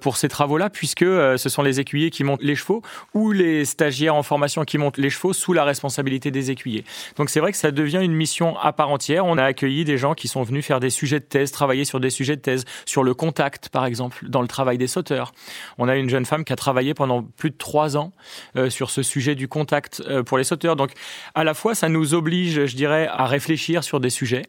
pour 0.00 0.16
ces 0.16 0.28
travaux-là 0.28 0.70
puisque 0.70 1.04
ce 1.04 1.48
sont 1.48 1.62
les 1.62 1.80
écuyers 1.80 2.10
qui 2.10 2.24
montent 2.24 2.42
les 2.42 2.54
chevaux 2.54 2.82
ou 3.14 3.32
les 3.32 3.64
stagiaires 3.64 4.14
en 4.14 4.22
formation 4.22 4.64
qui 4.64 4.78
montent 4.78 4.98
les 4.98 5.10
chevaux 5.10 5.32
sous 5.32 5.52
la 5.52 5.64
responsabilité 5.64 6.30
des 6.30 6.50
écuyers. 6.50 6.84
Donc 7.16 7.30
c'est 7.30 7.40
vrai 7.40 7.52
que 7.52 7.58
ça 7.58 7.70
devient 7.70 8.00
une 8.02 8.14
mission 8.14 8.56
à 8.58 8.72
part 8.72 8.90
entière. 8.90 9.26
On 9.26 9.38
a 9.38 9.44
accueilli 9.44 9.84
des 9.84 9.98
gens 9.98 10.14
qui 10.14 10.28
sont 10.28 10.42
venus 10.42 10.64
faire 10.64 10.80
des 10.80 10.90
sujets 10.90 11.20
de 11.20 11.24
thèse, 11.24 11.50
travailler 11.50 11.84
sur 11.84 12.00
des 12.00 12.10
sujets 12.10 12.36
de 12.36 12.42
thèse, 12.42 12.64
sur 12.84 13.02
le 13.02 13.14
contact 13.14 13.68
par 13.68 13.86
exemple, 13.86 14.28
dans 14.28 14.42
le 14.42 14.48
travail 14.48 14.78
des 14.78 14.86
sauteurs. 14.88 15.32
On 15.78 15.88
a 15.88 15.96
une 15.96 16.10
jeune 16.10 16.24
femme 16.24 16.44
qui 16.44 16.52
a 16.52 16.56
travaillé 16.56 16.94
pendant 16.94 17.05
pendant 17.06 17.22
plus 17.22 17.50
de 17.50 17.56
trois 17.56 17.96
ans 17.96 18.12
euh, 18.56 18.68
sur 18.68 18.90
ce 18.90 19.02
sujet 19.02 19.36
du 19.36 19.46
contact 19.46 20.02
euh, 20.08 20.24
pour 20.24 20.38
les 20.38 20.44
sauteurs. 20.44 20.74
Donc, 20.74 20.90
à 21.36 21.44
la 21.44 21.54
fois, 21.54 21.76
ça 21.76 21.88
nous 21.88 22.14
oblige, 22.14 22.66
je 22.66 22.76
dirais, 22.76 23.06
à 23.08 23.26
réfléchir 23.26 23.84
sur 23.84 24.00
des 24.00 24.10
sujets 24.10 24.42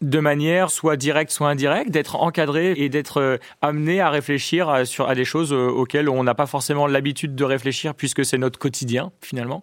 de 0.00 0.20
manière 0.20 0.70
soit 0.70 0.96
directe, 0.96 1.30
soit 1.30 1.48
indirecte, 1.48 1.90
d'être 1.90 2.16
encadré 2.16 2.74
et 2.76 2.88
d'être 2.88 3.20
euh, 3.20 3.36
amené 3.62 4.00
à 4.00 4.10
réfléchir 4.10 4.68
à, 4.68 4.84
sur, 4.84 5.08
à 5.08 5.14
des 5.14 5.24
choses 5.24 5.52
euh, 5.52 5.68
auxquelles 5.68 6.08
on 6.08 6.24
n'a 6.24 6.34
pas 6.34 6.46
forcément 6.46 6.86
l'habitude 6.86 7.34
de 7.34 7.44
réfléchir 7.44 7.94
puisque 7.94 8.24
c'est 8.24 8.38
notre 8.38 8.58
quotidien 8.58 9.12
finalement. 9.20 9.62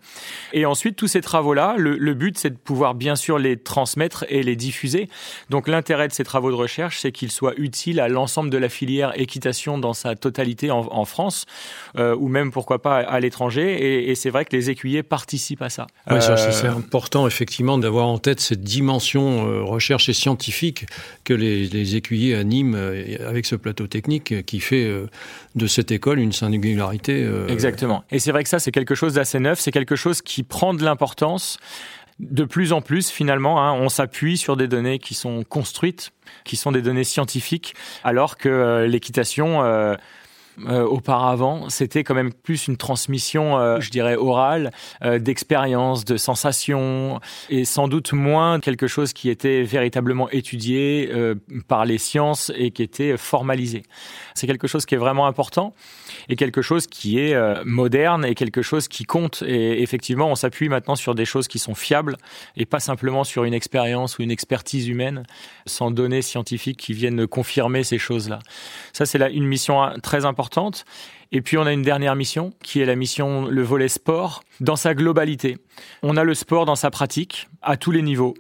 Et 0.54 0.66
ensuite, 0.66 0.96
tous 0.96 1.08
ces 1.08 1.22
travaux-là, 1.22 1.76
le, 1.78 2.14
but 2.14 2.38
c'est 2.38 2.50
de 2.50 2.58
pouvoir 2.58 2.94
bien 2.94 3.16
sûr 3.16 3.40
les 3.40 3.58
transmettre 3.58 4.26
et 4.30 4.44
les 4.44 4.56
diffuser. 4.56 5.10
Donc 5.50 5.68
l'intérêt 5.68 6.08
de 6.08 6.14
ces 6.14 6.24
travaux 6.24 6.52
de 6.52 6.56
recherche, 6.56 7.00
c'est 7.00 7.12
qu'ils 7.12 7.32
soient 7.32 7.54
utiles 7.58 8.00
à 8.00 8.08
l'ensemble 8.08 8.50
de 8.50 8.58
la 8.58 8.70
filière 8.70 9.14
équitation 9.20 9.78
dans 9.78 9.94
sa 9.94 10.16
totalité 10.16 10.72
en, 10.72 11.06
France 11.06 11.46
euh, 11.98 12.16
ou 12.16 12.28
même 12.28 12.52
pourquoi 12.52 12.82
pas 12.82 12.98
à 12.98 13.20
l'étranger. 13.20 14.10
Et, 14.10 14.16
c'est 14.16 14.30
vrai 14.30 14.46
que 14.46 14.56
les 14.56 14.70
écuyers 14.70 15.04
participent 15.04 15.62
à 15.62 15.70
ça. 15.70 15.88
c'est 16.08 16.68
important 16.68 17.26
effectivement 17.26 17.78
d'avoir 17.78 18.08
en 18.08 18.18
tête 18.18 18.40
cette 18.40 18.62
dimension 18.62 19.66
recherche 19.66 20.10
et 20.10 20.14
scientifique 20.22 20.86
que 21.24 21.34
les, 21.34 21.96
écuyers 21.96 22.36
animent 22.36 22.75
euh, 22.75 23.28
avec 23.28 23.46
ce 23.46 23.56
plateau 23.56 23.88
technique 23.88 24.46
qui 24.46 24.60
fait 24.60 24.86
euh, 24.86 25.08
de 25.56 25.68
cette 25.68 25.92
école 25.92 26.20
une 26.20 26.32
singularité. 26.32 27.24
Euh, 27.24 27.48
Exactement. 27.48 28.04
Et 28.12 28.20
c'est 28.20 28.32
vrai 28.32 28.44
que 28.44 28.50
ça, 28.50 28.60
c'est 28.60 28.72
quelque 28.72 28.96
chose 28.96 29.16
d'assez 29.16 29.40
neuf, 29.40 29.60
c'est 29.60 29.72
quelque 29.72 29.96
chose 29.96 30.22
qui 30.22 30.44
prend 30.44 30.74
de 30.74 30.84
l'importance. 30.84 31.60
De 32.20 32.44
plus 32.44 32.72
en 32.72 32.82
plus, 32.82 33.10
finalement, 33.10 33.63
hein, 33.63 33.74
on 33.74 33.90
s'appuie 33.90 34.38
sur 34.38 34.56
des 34.56 34.68
données 34.68 35.00
qui 35.00 35.16
sont 35.16 35.44
construites, 35.44 36.12
qui 36.44 36.56
sont 36.56 36.72
des 36.72 36.84
données 36.84 37.04
scientifiques, 37.04 37.74
alors 38.04 38.38
que 38.38 38.86
l'équitation 38.88 39.63
auparavant, 40.68 41.70
c'était 41.70 42.03
quand 42.03 42.13
même 42.13 42.32
plus 42.34 42.68
une 42.68 42.77
transmission, 42.77 43.58
euh, 43.58 43.80
je 43.80 43.89
dirais, 43.89 44.15
orale, 44.15 44.72
euh, 45.03 45.20
d'expérience, 45.20 46.06
de 46.06 46.18
sensations, 46.18 47.20
et 47.50 47.65
sans 47.65 47.88
doute 47.88 48.13
moins 48.13 48.60
quelque 48.60 48.88
chose 48.88 49.13
qui 49.13 49.30
était 49.30 49.63
véritablement 49.63 50.30
étudié 50.30 51.12
par 51.68 51.86
les 51.86 51.98
sciences 51.98 52.51
et 52.56 52.72
qui 52.72 52.84
était 52.84 53.18
formalisé. 53.18 53.84
C'est 54.34 54.48
quelque 54.48 54.68
chose 54.68 54.86
qui 54.86 54.96
est 54.96 55.00
vraiment 55.00 55.27
important 55.27 55.74
et 56.30 56.36
quelque 56.36 56.62
chose 56.62 56.88
qui 56.88 57.20
est 57.20 57.36
moderne 57.65 58.25
et 58.25 58.36
quelque 58.36 58.62
chose 58.62 58.88
qui 58.88 59.06
compte. 59.06 59.44
Et 59.46 59.82
effectivement, 59.82 60.27
on 60.27 60.36
s'appuie 60.36 60.70
maintenant 60.70 60.96
sur 60.96 61.15
des 61.15 61.25
choses 61.25 61.48
qui 61.48 61.60
sont 61.60 61.75
fiables 61.75 62.18
et 62.56 62.65
pas 62.65 62.80
simplement 62.80 63.24
sur 63.24 63.44
une 63.44 63.53
expérience 63.53 64.18
ou 64.18 64.24
une 64.24 64.32
expertise 64.32 64.88
humaine 64.88 65.24
sans 65.65 65.91
données 65.91 66.22
scientifiques 66.22 66.77
qui 66.77 66.94
viennent 66.94 67.27
confirmer 67.27 67.84
ces 67.84 67.98
choses-là. 67.98 68.39
Ça, 68.94 69.06
c'est 69.06 69.20
une 69.32 69.46
mission 69.46 69.94
très 70.01 70.25
importante 70.25 70.50
et 71.31 71.41
puis 71.41 71.58
on 71.58 71.65
a 71.65 71.72
une 71.72 71.81
dernière 71.81 72.15
mission 72.15 72.53
qui 72.62 72.81
est 72.81 72.86
la 72.86 72.96
mission 72.96 73.46
le 73.46 73.63
volet 73.63 73.88
sport 73.88 74.43
dans 74.60 74.75
sa 74.75 74.93
globalité. 74.93 75.58
On 76.03 76.17
a 76.17 76.24
le 76.24 76.34
sport 76.34 76.65
dans 76.65 76.75
sa 76.75 76.91
pratique 76.91 77.48
à 77.62 77.77
tous 77.77 77.91
les 77.91 78.01
niveaux. 78.01 78.34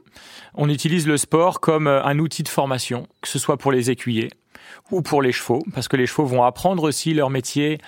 On 0.55 0.69
utilise 0.69 1.07
le 1.07 1.17
sport 1.17 1.59
comme 1.61 1.87
euh, 1.87 2.03
un 2.03 2.19
outil 2.19 2.43
de 2.43 2.49
formation, 2.49 3.07
que 3.21 3.29
ce 3.29 3.39
soit 3.39 3.57
pour 3.57 3.71
les 3.71 3.89
écuyers 3.89 4.29
ou 4.91 5.01
pour 5.01 5.21
les 5.21 5.31
chevaux, 5.31 5.63
parce 5.73 5.87
que 5.87 5.97
les 5.97 6.05
chevaux 6.05 6.25
vont 6.25 6.43
apprendre 6.43 6.83
aussi 6.83 7.13
leur 7.13 7.29
métier 7.29 7.79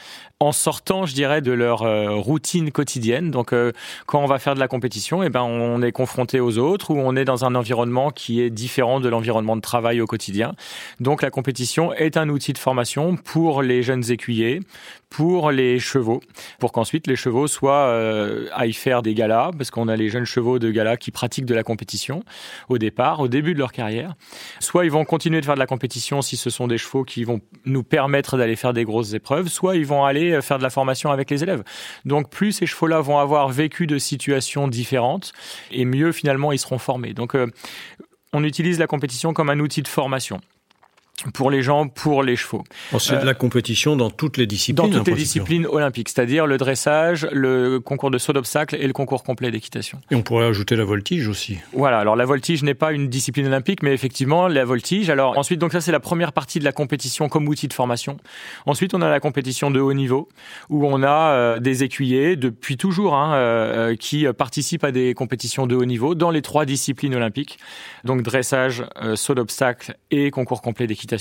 en 0.44 0.52
sortant, 0.52 1.06
je 1.06 1.14
dirais, 1.14 1.42
de 1.42 1.52
leur 1.52 1.84
euh, 1.84 2.10
routine 2.16 2.72
quotidienne. 2.72 3.32
Donc, 3.32 3.54
euh, 3.54 3.72
quand 4.06 4.22
on 4.22 4.26
va 4.26 4.40
faire 4.40 4.56
de 4.56 4.60
la 4.60 4.68
compétition, 4.68 5.24
eh 5.24 5.30
ben, 5.30 5.42
on 5.42 5.82
est 5.82 5.94
confronté 5.94 6.40
aux 6.40 6.58
autres 6.58 6.92
ou 6.92 7.00
on 7.00 7.16
est 7.16 7.24
dans 7.24 7.46
un 7.46 7.56
environnement 7.56 8.12
qui 8.12 8.42
est 8.42 8.50
différent 8.50 9.00
de 9.00 9.08
l'environnement 9.08 9.56
de 9.56 9.62
travail 9.62 10.02
au 10.02 10.06
quotidien. 10.06 10.54
Donc, 11.00 11.22
la 11.22 11.30
compétition 11.30 11.94
est 11.94 12.18
un 12.18 12.28
outil 12.30 12.52
de 12.52 12.58
formation 12.58 13.16
pour 13.16 13.62
les 13.62 13.84
jeunes 13.84 14.12
écuyers, 14.12 14.60
pour 15.10 15.52
les 15.52 15.80
chevaux, 15.80 16.22
pour 16.60 16.72
qu'ensuite 16.72 17.08
les 17.08 17.16
chevaux 17.16 17.48
soient 17.48 17.88
euh, 17.88 18.48
aillent 18.54 18.74
faire 18.74 19.02
des 19.02 19.14
galas, 19.14 19.52
parce 19.56 19.70
qu'on 19.70 19.88
a 19.88 19.96
les 19.96 20.10
jeunes 20.10 20.26
chevaux 20.26 20.60
de 20.60 20.72
galas 20.72 20.98
qui 20.98 21.12
pratiquent 21.12 21.46
de 21.46 21.54
la 21.54 21.64
compétition 21.64 22.24
au 22.68 22.78
départ, 22.80 23.20
au 23.20 23.28
début 23.28 23.54
de 23.54 23.60
leur 23.60 23.72
carrière. 23.72 24.16
Soit 24.60 24.86
ils 24.86 24.92
vont 24.92 25.06
continuer 25.06 25.40
de 25.40 25.46
faire 25.46 25.54
de 25.54 25.60
la 25.60 25.68
compétition 25.68 26.22
si 26.22 26.36
ce 26.36 26.50
sont 26.50 26.68
des 26.68 26.80
chevaux 26.80 26.93
qui 27.02 27.24
vont 27.24 27.42
nous 27.66 27.82
permettre 27.82 28.38
d'aller 28.38 28.56
faire 28.56 28.74
des 28.74 28.84
grosses 28.84 29.14
épreuves, 29.14 29.48
soit 29.48 29.76
ils 29.76 29.86
vont 29.86 30.06
aller 30.06 30.40
faire 30.42 30.60
de 30.60 30.64
la 30.64 30.70
formation 30.70 31.10
avec 31.10 31.32
les 31.32 31.42
élèves. 31.42 31.64
Donc 32.06 32.30
plus 32.30 32.52
ces 32.52 32.68
chevaux-là 32.68 33.02
vont 33.02 33.18
avoir 33.18 33.50
vécu 33.50 33.88
de 33.88 33.98
situations 33.98 34.68
différentes, 34.68 35.34
et 35.72 35.86
mieux 35.86 36.12
finalement 36.12 36.52
ils 36.52 36.60
seront 36.60 36.78
formés. 36.78 37.14
Donc 37.14 37.36
euh, 37.36 37.48
on 38.34 38.44
utilise 38.44 38.78
la 38.78 38.88
compétition 38.88 39.34
comme 39.34 39.50
un 39.50 39.60
outil 39.60 39.82
de 39.82 39.88
formation 39.88 40.40
pour 41.32 41.50
les 41.50 41.62
gens, 41.62 41.88
pour 41.88 42.24
les 42.24 42.36
chevaux. 42.36 42.64
c'est 43.00 43.14
de 43.14 43.18
euh, 43.18 43.24
la 43.24 43.34
compétition 43.34 43.96
dans 43.96 44.10
toutes 44.10 44.38
les 44.38 44.48
disciplines. 44.48 44.90
Dans 44.90 44.98
toutes 44.98 45.08
les 45.08 45.14
disciplines 45.14 45.66
olympiques, 45.66 46.10
c'est-à-dire 46.10 46.48
le 46.48 46.58
dressage, 46.58 47.28
le 47.32 47.80
concours 47.80 48.12
de 48.12 48.18
saut 48.18 48.34
d'obstacle 48.34 48.76
et 48.80 48.88
le 48.88 48.94
concours 48.94 49.24
complet 49.24 49.52
d'équitation. 49.52 50.00
Et 50.12 50.16
on 50.16 50.22
pourrait 50.22 50.46
ajouter 50.46 50.76
la 50.76 50.84
voltige 50.84 51.28
aussi. 51.28 51.58
Voilà, 51.74 52.00
alors 52.00 52.16
la 52.16 52.26
voltige 52.26 52.64
n'est 52.64 52.74
pas 52.74 52.92
une 52.92 53.08
discipline 53.08 53.48
olympique, 53.48 53.84
mais 53.84 53.94
effectivement 53.94 54.48
la 54.48 54.66
voltige. 54.66 55.10
Alors 55.10 55.38
ensuite, 55.38 55.60
donc 55.60 55.72
ça 55.72 55.82
c'est 55.82 55.92
la 55.92 56.00
première 56.00 56.34
partie 56.34 56.60
de 56.60 56.66
la 56.66 56.72
compétition 56.72 57.30
comme 57.30 57.48
outil 57.48 57.68
de 57.68 57.74
formation. 57.74 58.18
Ensuite, 58.66 58.94
on 58.94 59.02
a 59.02 59.10
la 59.10 59.20
compétition 59.20 59.72
de 59.72 59.80
haut 59.80 59.94
niveau 59.94 60.30
où 60.70 60.86
on 60.86 61.04
a 61.04 61.32
euh, 61.32 61.60
des 61.60 61.84
écuyers 61.84 62.36
depuis 62.36 62.78
toujours 62.78 63.16
hein, 63.16 63.34
euh, 63.36 63.96
qui 63.96 64.26
participent 64.38 64.84
à 64.84 64.92
des 64.92 65.14
compétitions 65.14 65.68
de 65.68 65.76
haut 65.76 65.86
niveau 65.86 66.16
dans 66.16 66.32
les 66.32 66.42
trois 66.42 66.66
disciplines 66.66 67.16
olympiques, 67.16 67.60
donc 68.04 68.22
dressage, 68.24 68.84
saut 69.16 69.36
d'obstacle 69.36 69.96
et 70.12 70.32
concours 70.32 70.62
complet 70.62 70.88
d'équitation 70.88 71.13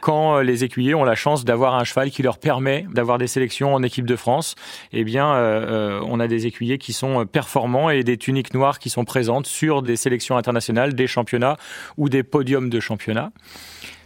quand 0.00 0.36
euh, 0.36 0.42
les 0.42 0.64
écuyers 0.64 0.94
ont 0.94 1.04
la 1.04 1.14
chance 1.14 1.44
d'avoir 1.44 1.74
un 1.74 1.84
cheval 1.84 2.10
qui 2.10 2.22
leur 2.22 2.38
permet 2.38 2.86
d'avoir 2.92 3.18
des 3.18 3.26
sélections 3.26 3.74
en 3.74 3.82
équipe 3.82 4.06
de 4.06 4.16
France, 4.16 4.54
eh 4.92 5.04
bien, 5.04 5.34
euh, 5.34 5.98
euh, 5.98 6.06
on 6.06 6.20
a 6.20 6.28
des 6.28 6.46
écuyers 6.46 6.78
qui 6.78 6.92
sont 6.92 7.26
performants 7.26 7.90
et 7.90 8.02
des 8.02 8.16
tuniques 8.16 8.54
noires 8.54 8.78
qui 8.78 8.90
sont 8.90 9.04
présentes 9.04 9.46
sur 9.46 9.82
des 9.82 9.96
sélections 9.96 10.36
internationales, 10.36 10.94
des 10.94 11.06
championnats 11.06 11.56
ou 11.96 12.08
des 12.08 12.22
podiums 12.22 12.70
de 12.70 12.80
championnats. 12.80 13.32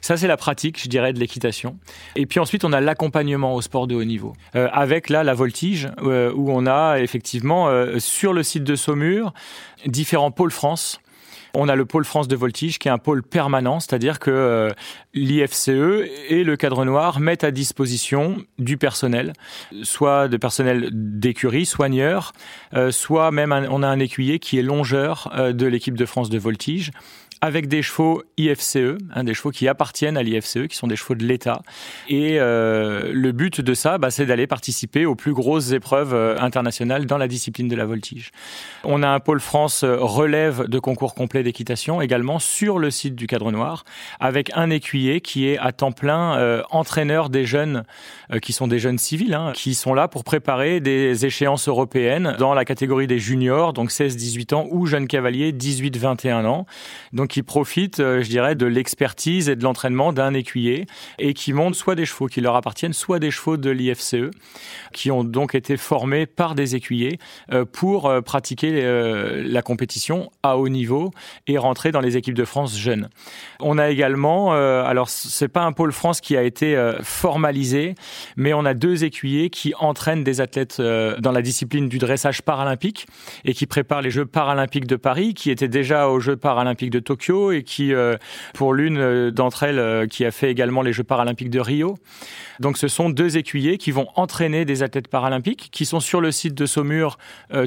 Ça, 0.01 0.17
c'est 0.17 0.29
la 0.29 0.39
pratique, 0.39 0.83
je 0.83 0.89
dirais, 0.89 1.13
de 1.13 1.19
l'équitation. 1.19 1.77
Et 2.17 2.25
puis 2.25 2.41
ensuite, 2.41 2.65
on 2.65 2.73
a 2.73 2.81
l'accompagnement 2.81 3.55
au 3.55 3.61
sport 3.61 3.87
de 3.87 3.95
haut 3.95 4.05
niveau. 4.05 4.33
avec 4.55 5.11
là, 5.11 5.23
la 5.23 5.35
voltige, 5.35 5.89
où 6.01 6.51
on 6.51 6.67
a 6.67 6.99
effectivement, 7.01 7.69
sur 7.99 8.33
le 8.33 8.43
site 8.43 8.65
de 8.65 8.77
Saumur, 8.77 9.35
différents 9.85 10.31
pôles 10.31 10.53
France 10.53 11.03
on 11.55 11.69
a 11.69 11.77
le 11.77 11.85
pôle 11.85 12.05
France 12.05 12.29
de 12.29 12.37
voltige 12.37 12.79
qui 12.79 12.89
est 12.89 12.91
un 12.91 12.99
pôle 12.99 13.23
permanent, 13.23 13.81
c'est-à-dire 13.81 14.19
que 14.19 14.31
euh, 14.31 14.71
l'IFCE 15.15 15.69
et 16.29 16.45
le 16.45 16.57
cadre 16.57 16.85
noir 16.85 17.21
mettent 17.21 17.45
à 17.45 17.51
disposition 17.51 18.37
du 18.59 18.77
personnel, 18.77 19.33
soit 19.83 20.29
de 20.29 20.37
personnel 20.37 20.91
d'écurie, 20.93 21.67
soigneur, 21.67 22.33
euh, 22.75 22.91
soit 22.91 23.31
même 23.31 23.53
on 23.71 23.83
a 23.83 23.89
un 23.89 23.99
écuyer 23.99 24.39
qui 24.39 24.59
est 24.59 24.63
longeur 24.63 25.31
euh, 25.35 25.53
de 25.53 25.67
l'équipe 25.67 25.97
de 25.97 26.07
France 26.07 26.31
de 26.31 26.39
voltige 26.39 26.93
avec 27.41 27.69
des 27.69 27.83
chevaux 27.83 28.23
IFCE, 28.37 28.99
hein, 29.15 29.25
des 29.25 29.35
chevaux 29.35 29.51
qui 29.51 29.69
appartiennent 29.69 30.17
à 30.17 30.23
l'IFCE, 30.23 30.67
qui 30.69 30.77
sont 30.77 30.87
des 30.87 30.97
chevaux 30.97 31.15
de 31.15 31.25
l'État. 31.25 31.63
Et 32.09 32.39
euh, 32.39 33.11
le 33.13 33.33
but 33.33 33.61
de 33.61 33.75
ça, 33.75 33.99
bah, 33.99 34.11
c'est 34.11 34.27
d'aller 34.27 34.47
participer 34.47 35.07
aux 35.07 35.15
plus 35.15 35.33
grosses 35.33 35.73
épreuves 35.73 36.15
euh, 36.15 36.39
internationales 36.39 37.07
dans 37.07 37.19
la 37.19 37.29
discipline 37.29 37.69
de 37.69 37.77
la 37.77 37.87
voltige. 37.87 38.31
On 38.85 39.03
a 39.03 39.09
un 39.09 39.21
pôle 39.21 39.41
France 39.41 39.85
euh, 39.85 39.97
relève 40.01 40.69
de 40.69 40.79
concours 40.79 41.15
complet 41.15 41.43
d'équitation 41.43 42.01
également 42.01 42.39
sur 42.39 42.79
le 42.79 42.91
site 42.91 43.15
du 43.15 43.27
Cadre 43.27 43.53
Noir, 43.53 43.85
avec 44.19 44.51
un 44.55 44.71
écuyer 44.71 45.21
qui 45.21 45.49
est 45.49 45.59
à 45.59 45.73
temps 45.73 45.93
plein 45.93 46.37
euh, 46.39 46.63
entraîneur 46.71 47.31
des 47.31 47.45
jeunes, 47.45 47.85
euh, 48.33 48.39
qui 48.39 48.53
sont 48.53 48.67
des 48.67 48.79
jeunes 48.79 48.99
civils, 48.99 49.35
hein, 49.35 49.53
qui 49.55 49.75
sont 49.75 49.95
là 49.95 50.09
pour 50.09 50.25
préparer 50.25 50.81
des 50.81 51.27
échéances 51.27 51.69
européennes 51.69 52.37
dans 52.39 52.55
la 52.55 52.65
catégorie 52.65 53.07
des 53.07 53.19
juniors, 53.19 53.73
donc 53.73 53.91
16-18 53.91 54.55
ans, 54.55 54.67
ou 54.71 54.87
jeunes 54.87 55.07
cavaliers 55.07 55.53
18-21 55.53 56.47
ans. 56.47 56.67
Donc 57.13 57.30
qui 57.31 57.43
profitent, 57.43 57.99
je 57.99 58.29
dirais, 58.29 58.55
de 58.55 58.67
l'expertise 58.67 59.49
et 59.49 59.57
de 59.57 59.63
l'entraînement 59.63 60.13
d'un 60.13 60.35
écuyer 60.35 60.87
et 61.19 61.33
qui 61.33 61.53
montent 61.53 61.75
soit 61.75 61.95
des 61.95 62.05
chevaux 62.05 62.27
qui 62.27 62.41
leur 62.41 62.57
appartiennent, 62.57 62.93
soit 62.93 63.19
des 63.19 63.31
chevaux 63.31 63.57
de 63.57 63.71
l'IFCE, 63.71 64.31
qui 64.93 65.11
ont 65.11 65.25
donc 65.25 65.55
été 65.55 65.77
formés 65.77 66.27
par 66.27 66.55
des 66.55 66.75
écuyers 66.75 67.19
pour 67.73 68.13
pratiquer 68.25 68.83
la 69.45 69.63
compétition 69.63 70.31
à 70.43 70.57
haut 70.57 70.69
niveau 70.69 71.11
et 71.47 71.59
rentrer 71.59 71.93
dans 71.93 72.01
les 72.01 72.17
équipes 72.17 72.35
de 72.35 72.45
France 72.45 72.77
jeunes. 72.77 73.09
On 73.61 73.79
a 73.79 73.89
également, 73.91 74.55
euh, 74.55 74.83
alors 74.85 75.09
c'est 75.09 75.49
pas 75.49 75.63
un 75.63 75.73
pôle 75.73 75.93
France 75.93 76.21
qui 76.21 76.37
a 76.37 76.43
été 76.43 76.77
euh, 76.77 77.03
formalisé, 77.03 77.95
mais 78.37 78.53
on 78.55 78.65
a 78.65 78.75
deux 78.75 79.05
écuyers 79.05 79.51
qui 79.51 79.73
entraînent 79.79 80.25
des 80.25 80.41
athlètes 80.41 80.79
euh, 80.81 81.17
dans 81.19 81.33
la 81.33 81.43
discipline 81.43 81.89
du 81.89 81.99
dressage 81.99 82.43
paralympique 82.43 83.07
et 83.45 83.55
qui 83.55 83.67
préparent 83.67 84.03
les 84.03 84.11
Jeux 84.11 84.27
paralympiques 84.27 84.87
de 84.87 84.97
Paris, 84.97 85.35
qui 85.35 85.51
étaient 85.51 85.69
déjà 85.69 86.09
aux 86.09 86.21
Jeux 86.21 86.37
paralympiques 86.37 86.91
de 86.91 87.01
Tokyo 87.01 87.20
et 87.29 87.63
qui, 87.63 87.93
pour 88.55 88.75
l'une 88.75 89.31
d'entre 89.31 89.65
elles, 89.65 90.09
qui 90.09 90.25
a 90.25 90.31
fait 90.31 90.51
également 90.51 90.83
les 90.83 90.93
Jeux 90.93 91.05
paralympiques 91.05 91.51
de 91.51 91.61
Rio. 91.61 91.99
Donc 92.61 92.77
ce 92.77 92.89
sont 92.89 93.09
deux 93.09 93.37
écuyers 93.37 93.79
qui 93.79 93.91
vont 93.91 94.09
entraîner 94.17 94.65
des 94.65 94.83
athlètes 94.83 95.09
paralympiques, 95.09 95.69
qui 95.73 95.87
sont 95.87 96.01
sur 96.01 96.21
le 96.21 96.31
site 96.31 96.55
de 96.55 96.67
Saumur 96.67 97.19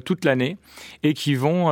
toute 0.05 0.25
l'année 0.25 0.57
et 1.03 1.13
qui 1.13 1.35
vont 1.35 1.71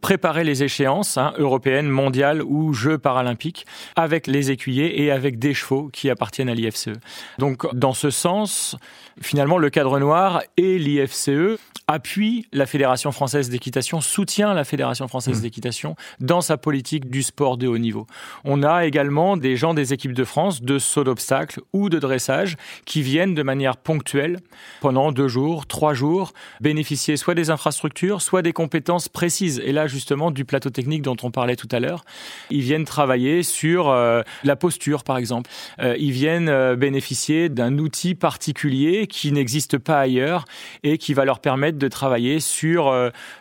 préparer 0.00 0.44
les 0.44 0.62
échéances 0.62 1.18
hein, 1.18 1.32
européennes, 1.38 1.88
mondiales 1.88 2.42
ou 2.42 2.72
Jeux 2.72 2.98
paralympiques 2.98 3.66
avec 3.96 4.26
les 4.26 4.50
écuyers 4.50 5.02
et 5.02 5.10
avec 5.10 5.38
des 5.38 5.54
chevaux 5.54 5.90
qui 5.92 6.10
appartiennent 6.10 6.48
à 6.48 6.54
l'IFCE. 6.54 6.90
Donc 7.38 7.72
dans 7.74 7.94
ce 7.94 8.10
sens, 8.10 8.76
finalement, 9.20 9.58
le 9.58 9.70
cadre 9.70 9.98
noir 9.98 10.42
et 10.56 10.78
l'IFCE 10.78 11.58
appuient 11.88 12.46
la 12.52 12.66
Fédération 12.66 13.12
française 13.12 13.50
d'équitation, 13.50 14.00
soutient 14.00 14.54
la 14.54 14.64
Fédération 14.64 15.08
française 15.08 15.38
mmh. 15.38 15.42
d'équitation 15.42 15.96
dans 16.20 16.40
sa 16.40 16.56
politique 16.56 17.10
du 17.12 17.22
sport 17.22 17.56
de 17.56 17.68
haut 17.68 17.78
niveau. 17.78 18.08
On 18.44 18.64
a 18.64 18.86
également 18.86 19.36
des 19.36 19.54
gens 19.56 19.74
des 19.74 19.92
équipes 19.92 20.14
de 20.14 20.24
France 20.24 20.62
de 20.62 20.80
saut 20.80 21.04
d'obstacle 21.04 21.60
ou 21.72 21.88
de 21.88 22.00
dressage 22.00 22.56
qui 22.84 23.02
viennent 23.02 23.36
de 23.36 23.42
manière 23.44 23.76
ponctuelle 23.76 24.40
pendant 24.80 25.12
deux 25.12 25.28
jours, 25.28 25.66
trois 25.66 25.94
jours, 25.94 26.32
bénéficier 26.60 27.16
soit 27.16 27.34
des 27.34 27.50
infrastructures, 27.50 28.20
soit 28.22 28.42
des 28.42 28.52
compétences 28.52 29.08
précises. 29.08 29.62
Et 29.64 29.72
là, 29.72 29.86
justement, 29.86 30.30
du 30.30 30.44
plateau 30.44 30.70
technique 30.70 31.02
dont 31.02 31.16
on 31.22 31.30
parlait 31.30 31.56
tout 31.56 31.68
à 31.70 31.78
l'heure, 31.78 32.04
ils 32.50 32.62
viennent 32.62 32.84
travailler 32.84 33.42
sur 33.42 33.90
euh, 33.90 34.22
la 34.42 34.56
posture, 34.56 35.04
par 35.04 35.18
exemple. 35.18 35.50
Euh, 35.80 35.94
ils 35.98 36.12
viennent 36.12 36.48
euh, 36.48 36.74
bénéficier 36.74 37.48
d'un 37.48 37.78
outil 37.78 38.14
particulier 38.14 39.06
qui 39.06 39.30
n'existe 39.30 39.78
pas 39.78 40.00
ailleurs 40.00 40.46
et 40.82 40.98
qui 40.98 41.14
va 41.14 41.24
leur 41.24 41.40
permettre 41.40 41.78
de 41.78 41.88
travailler 41.88 42.40
sur 42.40 42.92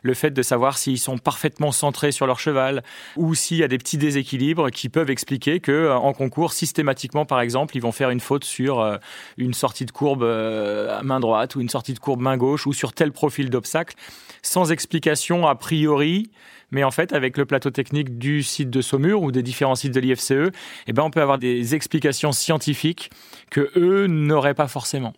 le 0.02 0.14
fait 0.14 0.32
de 0.32 0.42
savoir 0.42 0.78
s'ils 0.78 1.00
sont 1.00 1.18
parfaitement 1.18 1.72
centrés 1.72 2.12
sur 2.12 2.28
leur 2.28 2.40
cheval 2.40 2.84
ou 3.16 3.36
s'il 3.36 3.61
y 3.62 3.66
a 3.66 3.68
des 3.68 3.78
petits 3.78 3.98
déséquilibres 3.98 4.72
qui 4.72 4.90
peuvent 4.90 5.10
expliquer 5.10 5.60
que 5.60 5.72
euh, 5.72 5.96
en 5.96 6.14
concours 6.14 6.54
systématiquement 6.54 7.26
par 7.26 7.42
exemple 7.42 7.76
ils 7.78 7.82
vont 7.82 7.92
faire 7.92 8.10
une 8.10 8.20
faute 8.20 8.44
sur 8.44 8.80
euh, 8.80 8.98
une 9.38 9.54
sortie 9.54 9.86
de 9.86 9.92
courbe 9.92 10.24
à 10.24 11.02
main 11.04 11.20
droite 11.20 11.56
ou 11.56 11.62
une 11.62 11.70
sortie 11.70 11.94
de 11.94 12.00
courbe 12.00 12.22
main 12.22 12.38
gauche 12.38 12.68
ou 12.68 12.74
sur 12.74 12.94
tel 12.94 13.12
profil 13.12 13.50
d'obstacle 13.50 13.96
sans 14.42 14.72
explication 14.72 15.48
a 15.48 15.56
priori 15.56 16.32
mais 16.72 16.84
en 16.84 16.92
fait, 16.92 17.14
avec 17.14 17.38
le 17.38 17.46
plateau 17.46 17.70
technique 17.70 18.18
du 18.18 18.44
site 18.44 18.70
de 18.70 18.82
Saumur 18.82 19.22
ou 19.22 19.32
des 19.32 19.44
différents 19.44 19.76
sites 19.76 19.94
de 19.94 20.00
l'IFCE, 20.00 20.52
eh 20.88 20.94
ben, 20.94 21.04
on 21.04 21.10
peut 21.10 21.22
avoir 21.22 21.38
des 21.38 21.76
explications 21.76 22.32
scientifiques 22.32 23.10
que 23.50 23.70
eux 23.76 24.08
n'auraient 24.08 24.54
pas 24.54 24.68
forcément. 24.68 25.14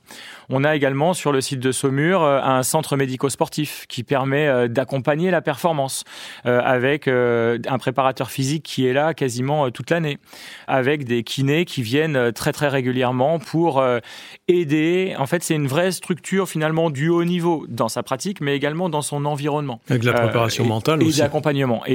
On 0.49 0.63
a 0.63 0.75
également 0.75 1.13
sur 1.13 1.31
le 1.31 1.41
site 1.41 1.59
de 1.59 1.71
Saumur 1.71 2.23
euh, 2.23 2.41
un 2.41 2.63
centre 2.63 2.97
médico-sportif 2.97 3.85
qui 3.87 4.03
permet 4.03 4.47
euh, 4.47 4.67
d'accompagner 4.67 5.31
la 5.31 5.41
performance 5.41 6.03
euh, 6.45 6.59
avec 6.63 7.07
un 7.07 7.77
préparateur 7.77 8.31
physique 8.31 8.63
qui 8.63 8.87
est 8.87 8.93
là 8.93 9.13
quasiment 9.13 9.69
toute 9.69 9.89
l'année, 9.89 10.17
avec 10.67 11.05
des 11.05 11.23
kinés 11.23 11.65
qui 11.65 11.83
viennent 11.83 12.31
très 12.31 12.51
très 12.51 12.67
régulièrement 12.67 13.39
pour 13.39 13.83
aider. 14.47 15.15
En 15.17 15.25
fait, 15.25 15.43
c'est 15.43 15.55
une 15.55 15.67
vraie 15.67 15.91
structure 15.91 16.47
finalement 16.49 16.89
du 16.89 17.09
haut 17.09 17.25
niveau 17.25 17.65
dans 17.67 17.89
sa 17.89 18.03
pratique, 18.03 18.41
mais 18.41 18.55
également 18.55 18.89
dans 18.89 19.01
son 19.01 19.25
environnement. 19.25 19.81
Avec 19.89 20.03
la 20.03 20.13
préparation 20.13 20.65
mentale 20.65 21.03
aussi. 21.03 21.19
Et 21.19 21.23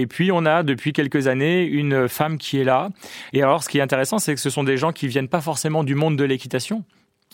puis 0.06 0.30
on 0.32 0.46
a 0.46 0.62
depuis 0.62 0.92
quelques 0.92 1.26
années 1.26 1.64
une 1.64 2.08
femme 2.08 2.38
qui 2.38 2.61
est 2.61 2.64
là. 2.64 2.90
Et 3.32 3.42
alors 3.42 3.62
ce 3.62 3.68
qui 3.68 3.78
est 3.78 3.82
intéressant, 3.82 4.18
c'est 4.18 4.34
que 4.34 4.40
ce 4.40 4.50
sont 4.50 4.64
des 4.64 4.76
gens 4.76 4.92
qui 4.92 5.08
viennent 5.08 5.28
pas 5.28 5.40
forcément 5.40 5.84
du 5.84 5.94
monde 5.94 6.16
de 6.16 6.24
l'équitation, 6.24 6.84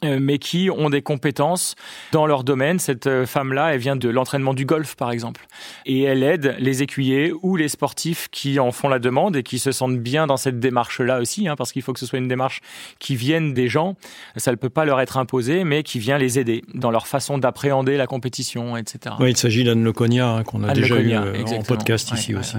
mais 0.05 0.39
qui 0.39 0.71
ont 0.71 0.91
des 0.91 1.03
compétences 1.03 1.75
dans 2.13 2.27
leur 2.27 2.45
domaine. 2.45 2.79
Cette 2.79 3.07
euh, 3.07 3.27
femme-là, 3.27 3.75
elle 3.75 3.81
vient 3.81 3.97
de 3.97 4.09
l'entraînement 4.09 4.55
du 4.55 4.65
golf, 4.65 4.95
par 4.97 5.11
exemple. 5.11 5.47
Et 5.87 6.03
elle 6.03 6.23
aide 6.23 6.57
les 6.59 6.83
écuyers 6.83 7.33
ou 7.43 7.57
les 7.57 7.69
sportifs 7.69 8.29
qui 8.31 8.59
en 8.59 8.73
font 8.73 8.89
la 8.89 8.99
demande 8.99 9.37
et 9.37 9.43
qui 9.43 9.59
se 9.59 9.73
sentent 9.73 9.99
bien 9.99 10.27
dans 10.27 10.37
cette 10.37 10.61
démarche-là 10.61 11.21
aussi, 11.21 11.49
hein, 11.49 11.57
parce 11.57 11.73
qu'il 11.73 11.83
faut 11.83 11.93
que 11.93 12.01
ce 12.01 12.07
soit 12.07 12.19
une 12.19 12.29
démarche 12.29 12.61
qui 12.99 13.17
vienne 13.17 13.55
des 13.55 13.69
gens. 13.69 13.97
Ça 14.37 14.51
ne 14.51 14.57
peut 14.57 14.71
pas 14.71 14.85
leur 14.85 15.01
être 15.01 15.17
imposé, 15.17 15.65
mais 15.65 15.83
qui 15.83 15.99
vient 15.99 16.19
les 16.19 16.39
aider 16.39 16.63
dans 16.75 16.91
leur 16.91 17.07
façon 17.07 17.39
d'appréhender 17.39 17.97
la 17.97 18.07
compétition, 18.07 18.77
etc. 18.77 19.17
Oui, 19.21 19.31
il 19.31 19.37
s'agit 19.37 19.65
d'Anne 19.65 19.85
Leconia, 19.85 20.29
hein, 20.29 20.43
qu'on 20.45 20.63
a 20.63 20.73
déjà 20.73 20.97
eu 20.97 21.13
euh, 21.13 21.45
en 21.45 21.63
podcast 21.63 22.13
ici 22.13 22.35
aussi. 22.35 22.57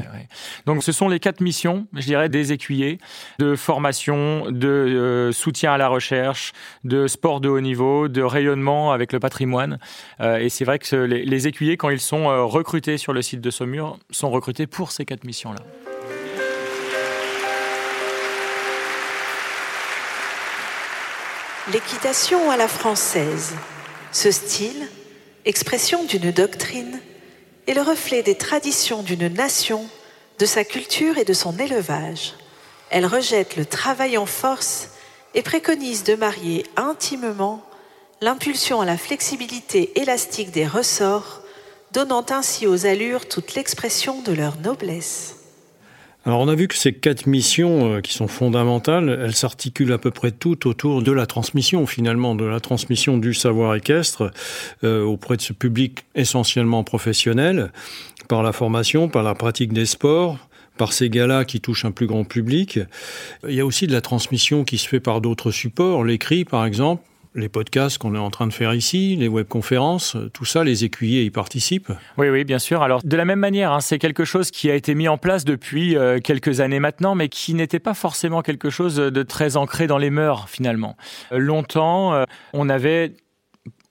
Donc 0.66 0.84
ce 0.84 0.92
sont 0.92 1.10
les 1.10 1.20
quatre 1.20 1.42
missions, 1.42 1.88
je 1.94 2.06
dirais, 2.06 2.30
des 2.30 2.52
écuyers, 2.52 3.00
de 3.40 3.56
formation, 3.56 4.46
de 4.50 5.30
soutien 5.34 5.74
à 5.74 5.78
la 5.78 5.88
recherche, 5.88 6.54
de 6.84 7.08
sport 7.08 7.35
de 7.40 7.50
haut 7.50 7.62
niveau, 7.62 8.08
de 8.08 8.22
rayonnement 8.22 8.92
avec 8.92 9.14
le 9.14 9.20
patrimoine. 9.20 9.80
Euh, 10.22 10.38
et 10.38 10.50
c'est 10.50 10.66
vrai 10.66 10.80
que 10.80 10.96
les, 10.96 11.48
écuyers, 11.48 11.78
quand 11.78 11.90
ils 11.90 12.00
sont 12.00 12.30
euh, 12.30 12.44
recrutés 12.44 12.98
sur 12.98 13.14
le 13.14 13.22
site 13.22 13.42
de 13.42 13.50
Saumur, 13.50 13.98
sont 14.12 14.30
recrutés 14.30 14.68
pour 14.68 14.92
ces 14.92 15.06
quatre 15.06 15.24
missions-là. 15.24 15.62
L'équitation 21.74 22.52
à 22.52 22.58
la 22.58 22.68
française. 22.68 23.56
Ce 24.12 24.32
style, 24.32 24.88
expression 25.46 26.06
d'une 26.06 26.32
doctrine, 26.32 27.00
est 27.68 27.74
le 27.74 27.82
reflet 27.82 28.22
des 28.22 28.36
traditions 28.36 29.02
d'une 29.02 29.28
nation, 29.28 29.86
de 30.40 30.46
sa 30.46 30.64
culture 30.64 31.18
et 31.18 31.26
de 31.26 31.34
son 31.34 31.58
élevage. 31.58 32.36
Elle 32.90 33.06
rejette 33.06 33.56
le 33.58 33.66
travail 33.66 34.18
en 34.18 34.26
force 34.26 34.90
et 35.36 35.42
préconise 35.42 36.04
de 36.04 36.16
marier 36.16 36.66
intimement 36.78 37.62
l'impulsion 38.22 38.82
à 38.82 38.86
la 38.86 38.98
flexibilité 38.98 40.00
élastique 40.02 40.52
des 40.52 40.66
ressorts, 40.66 41.42
donnant 41.94 42.26
ainsi 42.30 42.66
aux 42.66 42.86
allures 42.86 43.28
toute 43.28 43.54
l'expression 43.56 44.22
de 44.22 44.32
leur 44.32 44.58
noblesse. 44.60 45.36
Alors 46.26 46.40
on 46.40 46.48
a 46.48 46.56
vu 46.56 46.68
que 46.68 46.76
ces 46.76 46.92
quatre 46.92 47.28
missions 47.28 47.98
euh, 47.98 48.02
qui 48.02 48.12
sont 48.12 48.28
fondamentales, 48.28 49.20
elles 49.22 49.36
s'articulent 49.36 49.94
à 49.94 50.00
peu 50.00 50.10
près 50.10 50.32
toutes 50.32 50.66
autour 50.66 51.04
de 51.04 51.12
la 51.12 51.28
transmission 51.28 51.86
finalement, 51.86 52.34
de 52.34 52.46
la 52.46 52.60
transmission 52.60 53.20
du 53.20 53.36
savoir 53.36 53.76
équestre 53.76 54.32
euh, 54.84 55.04
auprès 55.04 55.38
de 55.38 55.42
ce 55.44 55.54
public 55.54 56.06
essentiellement 56.16 56.84
professionnel, 56.84 57.72
par 58.28 58.42
la 58.42 58.54
formation, 58.54 59.08
par 59.08 59.22
la 59.22 59.36
pratique 59.36 59.72
des 59.72 59.86
sports, 59.86 60.40
par 60.78 60.94
ces 60.94 61.10
gars-là 61.10 61.46
qui 61.46 61.62
touchent 61.62 61.86
un 61.86 61.92
plus 61.92 62.08
grand 62.08 62.24
public. 62.24 62.80
Il 63.48 63.56
y 63.56 63.62
a 63.62 63.66
aussi 63.66 63.88
de 63.88 63.94
la 63.94 64.02
transmission 64.02 64.64
qui 64.64 64.78
se 64.78 64.88
fait 64.88 65.00
par 65.00 65.22
d'autres 65.22 65.52
supports, 65.52 66.04
l'écrit 66.04 66.46
par 66.46 66.66
exemple, 66.66 67.04
les 67.36 67.50
podcasts 67.50 67.98
qu'on 67.98 68.16
est 68.16 68.20
en 68.20 68.30
train 68.30 68.48
de 68.48 68.54
faire 68.54 68.74
ici, 68.74 69.16
les 69.18 69.28
webconférences, 69.28 70.18
tout 70.34 70.46
ça, 70.46 70.64
les 70.64 70.86
écuyers 70.86 71.24
y 71.24 71.30
participent 71.30 71.92
Oui, 72.18 72.30
oui, 72.30 72.44
bien 72.46 72.60
sûr. 72.60 72.82
Alors, 72.82 73.02
de 73.04 73.18
la 73.18 73.26
même 73.26 73.40
manière, 73.40 73.74
hein, 73.74 73.82
c'est 73.82 74.00
quelque 74.00 74.26
chose 74.26 74.52
qui 74.52 74.72
a 74.72 74.76
été 74.76 74.96
mis 74.96 75.08
en 75.08 75.18
place 75.18 75.44
depuis 75.44 75.98
euh, 75.98 76.20
quelques 76.20 76.62
années 76.62 76.80
maintenant, 76.80 77.14
mais 77.14 77.28
qui 77.28 77.54
n'était 77.54 77.80
pas 77.80 77.94
forcément 77.94 78.42
quelque 78.42 78.70
chose 78.70 78.96
de 78.96 79.24
très 79.24 79.58
ancré 79.58 79.86
dans 79.86 79.98
les 79.98 80.10
mœurs, 80.10 80.48
finalement. 80.50 80.96
Euh, 81.32 81.38
longtemps, 81.38 82.14
euh, 82.14 82.24
on 82.54 82.70
avait 82.70 83.14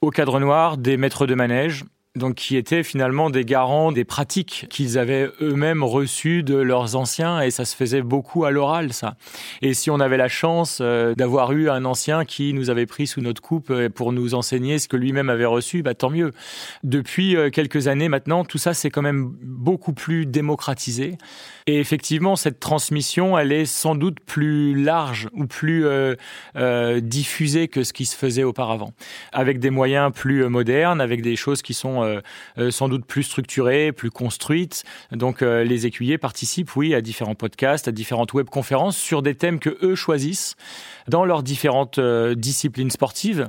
au 0.01 0.11
cadre 0.11 0.41
noir 0.41 0.77
des 0.79 0.97
maîtres 0.97 1.27
de 1.27 1.35
manège, 1.35 1.85
donc 2.17 2.37
qui 2.37 2.57
étaient 2.57 2.85
finalement 2.85 3.29
des 3.29 3.45
garants 3.45 3.91
des 3.91 4.05
pratiques 4.05 4.67
qu'ils 4.71 4.99
avaient 4.99 5.29
eux-mêmes 5.41 5.83
reçues 5.83 6.45
de 6.45 6.55
leurs 6.55 6.95
anciens 6.95 7.41
et 7.41 7.51
ça 7.51 7.65
se 7.65 7.75
faisait 7.75 8.03
beaucoup 8.03 8.45
à 8.45 8.53
l'oral 8.53 8.93
ça. 8.93 9.17
Et 9.63 9.75
si 9.75 9.91
on 9.91 9.99
avait 9.99 10.17
la 10.17 10.29
chance 10.29 10.79
euh, 10.81 11.15
d'avoir 11.17 11.51
eu 11.53 11.69
un 11.69 11.85
ancien 11.85 12.25
qui 12.25 12.55
nous 12.55 12.71
avait 12.71 12.87
pris 12.87 13.09
sous 13.09 13.21
notre 13.21 13.43
coupe 13.43 13.71
euh, 13.71 13.89
pour 13.89 14.13
nous 14.13 14.35
enseigner 14.35 14.79
ce 14.79 14.87
que 14.87 14.97
lui-même 14.97 15.29
avait 15.29 15.45
reçu, 15.45 15.83
bah 15.83 15.95
tant 15.95 16.11
mieux. 16.11 16.31
Depuis 16.85 17.37
euh, 17.37 17.51
quelques 17.51 17.89
années 17.89 18.09
maintenant, 18.09 18.45
tout 18.45 18.59
ça 18.59 18.75
c'est 18.75 18.91
quand 18.91 19.03
même 19.03 19.35
beaucoup 19.43 19.93
plus 19.93 20.25
démocratisé 20.25 21.19
et 21.67 21.81
effectivement 21.81 22.37
cette 22.37 22.61
transmission, 22.61 23.37
elle 23.37 23.51
est 23.51 23.65
sans 23.65 23.97
doute 23.97 24.21
plus 24.21 24.81
large 24.81 25.29
ou 25.33 25.47
plus 25.47 25.85
diffusée 27.01 27.69
que 27.69 27.83
ce 27.83 27.93
qui 27.93 28.07
se 28.07 28.17
faisait 28.17 28.43
auparavant 28.43 28.93
avec 29.33 29.59
des 29.59 29.71
moyens 29.71 30.13
plus 30.13 30.47
modernes, 30.49 31.01
avec 31.01 31.23
des 31.23 31.37
choses 31.37 31.63
qui 31.63 31.75
sont 31.75 32.04
façon 32.05 32.71
sans 32.71 32.89
doute 32.89 33.05
plus 33.05 33.23
structurée, 33.23 33.93
plus 33.93 34.11
construite. 34.11 34.85
Donc 35.13 35.41
les 35.41 35.87
écuyers 35.87 36.19
participent, 36.19 36.75
oui, 36.77 36.95
à 36.95 37.01
différents 37.01 37.35
podcasts, 37.35 37.89
à 37.89 37.93
différentes 37.93 38.33
webconférences 38.33 38.97
sur 38.97 39.23
des 39.23 39.35
thèmes 39.35 39.59
que 39.59 39.79
eux 39.83 39.95
choisissent 39.95 40.57
dans 41.09 41.25
leurs 41.25 41.43
différentes 41.43 42.01
disciplines 42.01 42.91
sportives. 42.91 43.49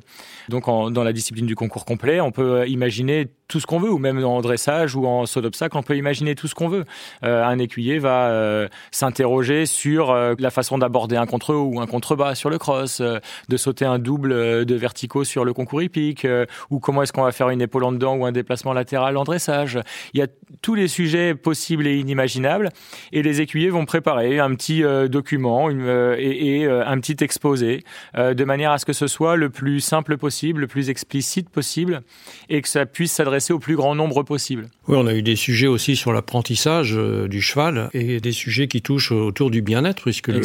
Donc 0.50 0.66
dans 0.66 1.04
la 1.04 1.14
discipline 1.14 1.46
du 1.46 1.56
concours 1.56 1.86
complet, 1.86 2.22
on 2.22 2.32
peut 2.32 2.68
imaginer 2.68 3.28
tout 3.48 3.60
ce 3.60 3.68
qu'on 3.68 3.80
veut, 3.80 3.92
ou 3.92 4.00
même 4.00 4.24
en 4.24 4.42
dressage 4.42 4.96
ou 4.96 5.06
en 5.06 5.26
saut 5.26 5.42
d'obstacle, 5.42 5.78
on 5.78 5.84
peut 5.84 5.96
imaginer 5.96 6.36
tout 6.36 6.48
ce 6.48 6.56
qu'on 6.56 6.68
veut. 6.68 6.86
Euh, 7.24 7.44
un 7.44 7.60
écuyer 7.60 8.00
va 8.00 8.30
euh, 8.30 8.68
s'interroger 8.92 9.66
sur 9.66 10.10
euh, 10.10 10.34
la 10.40 10.50
façon 10.50 10.78
d'aborder 10.78 11.16
un 11.16 11.28
contre 11.28 11.54
ou 11.54 11.80
un 11.80 11.86
contrebas 11.86 12.34
sur 12.34 12.50
le 12.50 12.58
cross, 12.58 13.02
de 13.02 13.58
sauter 13.58 13.86
un 13.86 14.00
double 14.00 14.66
de 14.66 14.76
verticaux 14.76 15.24
sur 15.24 15.46
le 15.46 15.54
concours 15.54 15.82
hippique, 15.82 16.28
ou 16.70 16.80
comment 16.80 17.04
est-ce 17.04 17.14
qu'on 17.14 17.24
va 17.24 17.32
faire 17.32 17.50
une 17.50 17.62
épaule 17.62 17.84
en 17.84 17.92
dedans 17.92 18.16
ou 18.16 18.26
un 18.26 18.32
déplacement 18.32 18.74
latéral 18.74 19.16
en 19.18 19.24
dressage. 19.24 19.80
Il 20.14 20.20
y 20.20 20.24
a 20.24 20.28
tous 20.62 20.74
les 20.74 20.88
sujets 20.88 21.36
possibles 21.36 21.86
et 21.86 21.98
inimaginables, 21.98 22.70
et 23.12 23.22
les 23.22 23.42
écuyers 23.42 23.70
vont 23.70 23.86
préparer 23.86 24.40
un 24.40 24.56
petit 24.56 24.84
document 25.10 25.70
et, 25.70 26.62
et 26.62 26.68
un 26.68 27.00
petit 27.00 27.24
exposé, 27.24 27.84
de 28.16 28.44
manière 28.44 28.72
à 28.72 28.80
ce 28.80 28.86
que 28.86 28.94
ce 28.94 29.08
soit 29.08 29.36
le 29.36 29.50
plus 29.50 29.80
simple 29.80 30.18
possible, 30.18 30.62
le 30.62 30.68
plus 30.68 30.90
explicite 30.90 31.50
possible, 31.50 32.02
et 32.50 32.62
que 32.62 32.68
ça 32.68 32.86
puisse 32.86 33.12
s'adresser 33.12 33.35
au 33.52 33.60
plus 33.60 33.76
grand 33.76 33.96
nombre 33.96 34.24
possible. 34.24 34.68
Oui, 34.88 34.98
on 35.00 35.08
a 35.08 35.14
eu 35.14 35.22
des 35.22 35.36
sujets 35.36 35.68
aussi 35.68 35.96
sur 35.96 36.14
l'apprentissage 36.14 36.96
euh, 36.96 37.28
du 37.28 37.42
cheval 37.42 37.90
et 37.94 38.20
des 38.20 38.32
sujets 38.32 38.68
qui 38.68 38.82
touchent 38.82 39.12
autour 39.12 39.52
du 39.52 39.62
bien-être, 39.62 40.04
puisque 40.04 40.28
le, 40.28 40.40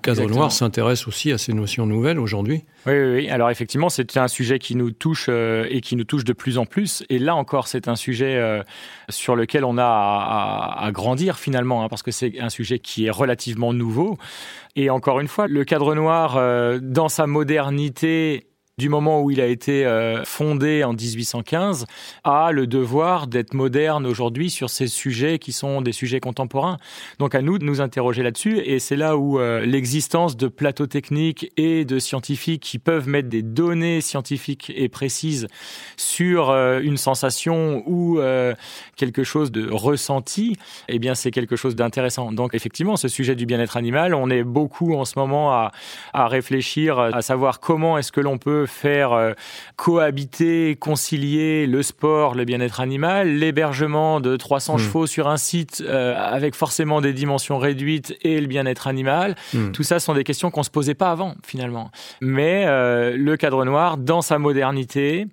cadre 0.00 0.28
noir 0.28 0.52
s'intéresse 0.52 1.06
aussi 1.06 1.32
à 1.32 1.38
ces 1.38 1.52
notions 1.52 1.86
nouvelles 1.86 2.18
aujourd'hui. 2.18 2.64
Oui, 2.86 2.94
oui, 2.94 3.28
alors 3.28 3.50
effectivement, 3.50 3.88
c'est 3.88 4.16
un 4.16 4.28
sujet 4.28 4.58
qui 4.58 4.76
nous 4.76 4.90
touche 4.90 5.26
euh, 5.28 5.66
et 5.70 5.80
qui 5.80 5.96
nous 5.96 6.04
touche 6.04 6.24
de 6.24 6.32
plus 6.32 6.58
en 6.58 6.66
plus. 6.66 7.04
Et 7.08 7.18
là 7.18 7.34
encore, 7.34 7.68
c'est 7.68 7.88
un 7.88 7.96
sujet 7.96 8.36
euh, 8.36 8.62
sur 9.08 9.36
lequel 9.36 9.64
on 9.64 9.78
a 9.78 9.84
à, 10.78 10.90
grandir 10.92 11.38
finalement, 11.38 11.84
hein, 11.84 11.88
parce 11.88 12.02
que 12.02 12.10
c'est 12.10 12.38
un 12.40 12.50
sujet 12.50 12.78
qui 12.78 13.06
est 13.06 13.10
relativement 13.10 13.72
nouveau. 13.72 14.18
Et 14.76 14.90
encore 14.90 15.20
une 15.20 15.28
fois, 15.28 15.46
le 15.48 15.64
cadre 15.64 15.94
noir, 15.94 16.38
dans 16.82 17.08
sa 17.08 17.26
modernité, 17.26 18.46
du 18.78 18.90
moment 18.90 19.22
où 19.22 19.30
il 19.30 19.40
a 19.40 19.46
été 19.46 19.86
euh, 19.86 20.22
fondé 20.26 20.84
en 20.84 20.92
1815, 20.92 21.86
a 22.24 22.52
le 22.52 22.66
devoir 22.66 23.26
d'être 23.26 23.54
moderne 23.54 24.04
aujourd'hui 24.04 24.50
sur 24.50 24.68
ces 24.68 24.86
sujets 24.86 25.38
qui 25.38 25.52
sont 25.52 25.80
des 25.80 25.92
sujets 25.92 26.20
contemporains. 26.20 26.76
Donc 27.18 27.34
à 27.34 27.40
nous 27.40 27.56
de 27.58 27.64
nous 27.64 27.80
interroger 27.80 28.22
là-dessus, 28.22 28.58
et 28.58 28.78
c'est 28.78 28.96
là 28.96 29.16
où 29.16 29.40
euh, 29.40 29.64
l'existence 29.64 30.36
de 30.36 30.46
plateaux 30.46 30.86
techniques 30.86 31.50
et 31.56 31.86
de 31.86 31.98
scientifiques 31.98 32.62
qui 32.62 32.78
peuvent 32.78 33.08
mettre 33.08 33.30
des 33.30 33.40
données 33.40 34.02
scientifiques 34.02 34.70
et 34.76 34.90
précises 34.90 35.46
sur 35.96 36.50
euh, 36.50 36.78
une 36.82 36.98
sensation 36.98 37.82
ou 37.86 38.20
quelque 38.96 39.24
chose 39.24 39.50
de 39.52 39.70
ressenti, 39.70 40.56
eh 40.88 40.98
bien 40.98 41.14
c'est 41.14 41.30
quelque 41.30 41.56
chose 41.56 41.76
d'intéressant. 41.76 42.30
Donc 42.30 42.54
effectivement, 42.54 42.96
ce 42.96 43.08
sujet 43.08 43.36
du 43.36 43.46
bien-être 43.46 43.78
animal, 43.78 44.14
on 44.14 44.28
est 44.28 44.42
beaucoup 44.42 44.94
en 44.96 45.06
ce 45.06 45.18
moment 45.18 45.52
à, 45.52 45.72
à 46.12 46.28
réfléchir, 46.28 46.98
à 46.98 47.22
savoir 47.22 47.60
comment 47.60 47.96
est-ce 47.96 48.12
que 48.12 48.20
l'on 48.20 48.36
peut 48.36 48.65
faire 48.66 49.12
euh, 49.12 49.32
cohabiter, 49.76 50.76
concilier 50.76 51.66
le 51.66 51.82
sport, 51.82 52.34
le 52.34 52.44
bien-être 52.44 52.80
animal, 52.80 53.28
l'hébergement 53.28 54.20
de 54.20 54.36
300 54.36 54.74
hmm. 54.74 54.78
chevaux 54.78 55.06
sur 55.06 55.28
un 55.28 55.36
site 55.36 55.82
euh, 55.86 56.14
avec 56.16 56.54
forcément 56.54 57.00
des 57.00 57.12
dimensions 57.12 57.58
réduites 57.58 58.16
et 58.22 58.40
le 58.40 58.46
bien-être 58.46 58.86
animal. 58.86 59.36
Hmm. 59.54 59.72
Tout 59.72 59.82
ça 59.82 59.98
sont 60.00 60.14
des 60.14 60.24
questions 60.24 60.50
qu'on 60.50 60.62
se 60.62 60.70
posait 60.70 60.94
pas 60.94 61.10
avant 61.10 61.34
finalement. 61.44 61.90
Mais 62.20 62.64
euh, 62.66 63.16
le 63.16 63.36
cadre 63.36 63.64
noir, 63.64 63.96
dans 63.96 64.22
sa 64.22 64.38
modernité, 64.38 65.26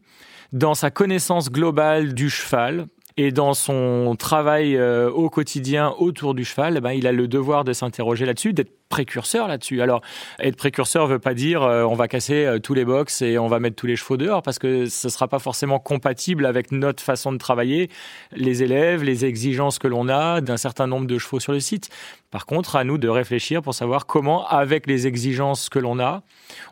dans 0.52 0.74
sa 0.74 0.92
connaissance 0.92 1.52
globale 1.52 2.14
du 2.14 2.30
cheval, 2.30 2.86
et 3.16 3.32
dans 3.32 3.54
son 3.54 4.16
travail 4.18 4.76
au 4.82 5.30
quotidien 5.30 5.94
autour 6.00 6.34
du 6.34 6.44
cheval, 6.44 6.78
eh 6.78 6.82
ben, 6.82 6.94
il 6.94 7.06
a 7.06 7.12
le 7.12 7.28
devoir 7.28 7.64
de 7.64 7.72
s'interroger 7.72 8.26
là-dessus, 8.26 8.54
d'être 8.54 8.72
précurseur 8.94 9.48
là-dessus. 9.48 9.82
Alors, 9.82 10.02
être 10.40 10.56
précurseur 10.56 11.08
veut 11.08 11.18
pas 11.18 11.34
dire 11.34 11.64
euh, 11.64 11.84
on 11.84 11.96
va 11.96 12.08
casser 12.08 12.46
euh, 12.46 12.60
tous 12.60 12.76
les 12.76 12.86
box 12.86 13.24
et 13.24 13.40
on 13.40 13.48
va 13.48 13.60
mettre 13.60 13.76
tous 13.76 13.88
les 13.88 13.96
chevaux 13.96 14.18
dehors 14.18 14.44
parce 14.44 14.60
que 14.60 14.86
ce 14.86 15.10
sera 15.10 15.28
pas 15.28 15.40
forcément 15.40 15.80
compatible 15.80 16.46
avec 16.46 16.72
notre 16.72 17.02
façon 17.02 17.32
de 17.32 17.40
travailler, 17.40 17.90
les 18.36 18.62
élèves, 18.62 19.02
les 19.02 19.26
exigences 19.26 19.80
que 19.80 19.88
l'on 19.88 20.10
a 20.10 20.42
d'un 20.42 20.58
certain 20.58 20.86
nombre 20.86 21.08
de 21.08 21.18
chevaux 21.18 21.40
sur 21.40 21.54
le 21.54 21.60
site. 21.60 21.90
Par 22.30 22.46
contre, 22.46 22.76
à 22.76 22.84
nous 22.84 23.00
de 23.00 23.08
réfléchir 23.08 23.64
pour 23.64 23.74
savoir 23.74 24.06
comment, 24.06 24.48
avec 24.48 24.86
les 24.86 25.08
exigences 25.08 25.70
que 25.70 25.80
l'on 25.80 26.00
a, 26.00 26.22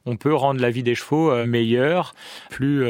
on 0.06 0.16
peut 0.16 0.34
rendre 0.34 0.62
la 0.62 0.70
vie 0.70 0.84
des 0.84 0.94
chevaux 0.94 1.32
euh, 1.32 1.48
meilleure, 1.48 2.14
plus 2.52 2.86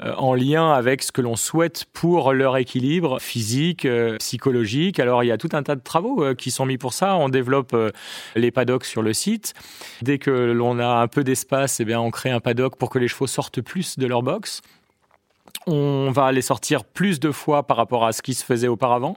en 0.00 0.34
lien 0.34 0.72
avec 0.72 1.02
ce 1.02 1.10
que 1.10 1.20
l'on 1.20 1.36
souhaite 1.36 1.84
pour 1.92 2.32
leur 2.32 2.56
équilibre 2.56 3.20
physique, 3.20 3.88
psychologique. 4.18 5.00
Alors, 5.00 5.24
il 5.24 5.26
y 5.26 5.32
a 5.32 5.38
tout 5.38 5.48
un 5.52 5.64
tas 5.64 5.74
de 5.74 5.82
travaux 5.82 6.34
qui 6.36 6.52
sont 6.52 6.64
mis 6.64 6.78
pour 6.78 6.92
ça. 6.92 7.16
On 7.16 7.28
développe 7.28 7.74
les 8.34 8.50
paddocks 8.50 8.84
sur 8.84 9.02
le 9.02 9.12
site. 9.12 9.54
Dès 10.02 10.18
que 10.18 10.30
l'on 10.30 10.78
a 10.78 10.86
un 10.86 11.08
peu 11.08 11.24
d'espace, 11.24 11.80
eh 11.80 11.84
bien, 11.84 12.00
on 12.00 12.10
crée 12.10 12.30
un 12.30 12.40
paddock 12.40 12.76
pour 12.76 12.90
que 12.90 12.98
les 12.98 13.08
chevaux 13.08 13.26
sortent 13.26 13.60
plus 13.60 13.98
de 13.98 14.06
leur 14.06 14.22
box. 14.22 14.62
On 15.66 16.10
va 16.10 16.32
les 16.32 16.42
sortir 16.42 16.84
plus 16.84 17.20
de 17.20 17.30
fois 17.30 17.66
par 17.66 17.76
rapport 17.76 18.04
à 18.06 18.12
ce 18.12 18.22
qui 18.22 18.34
se 18.34 18.44
faisait 18.44 18.68
auparavant. 18.68 19.16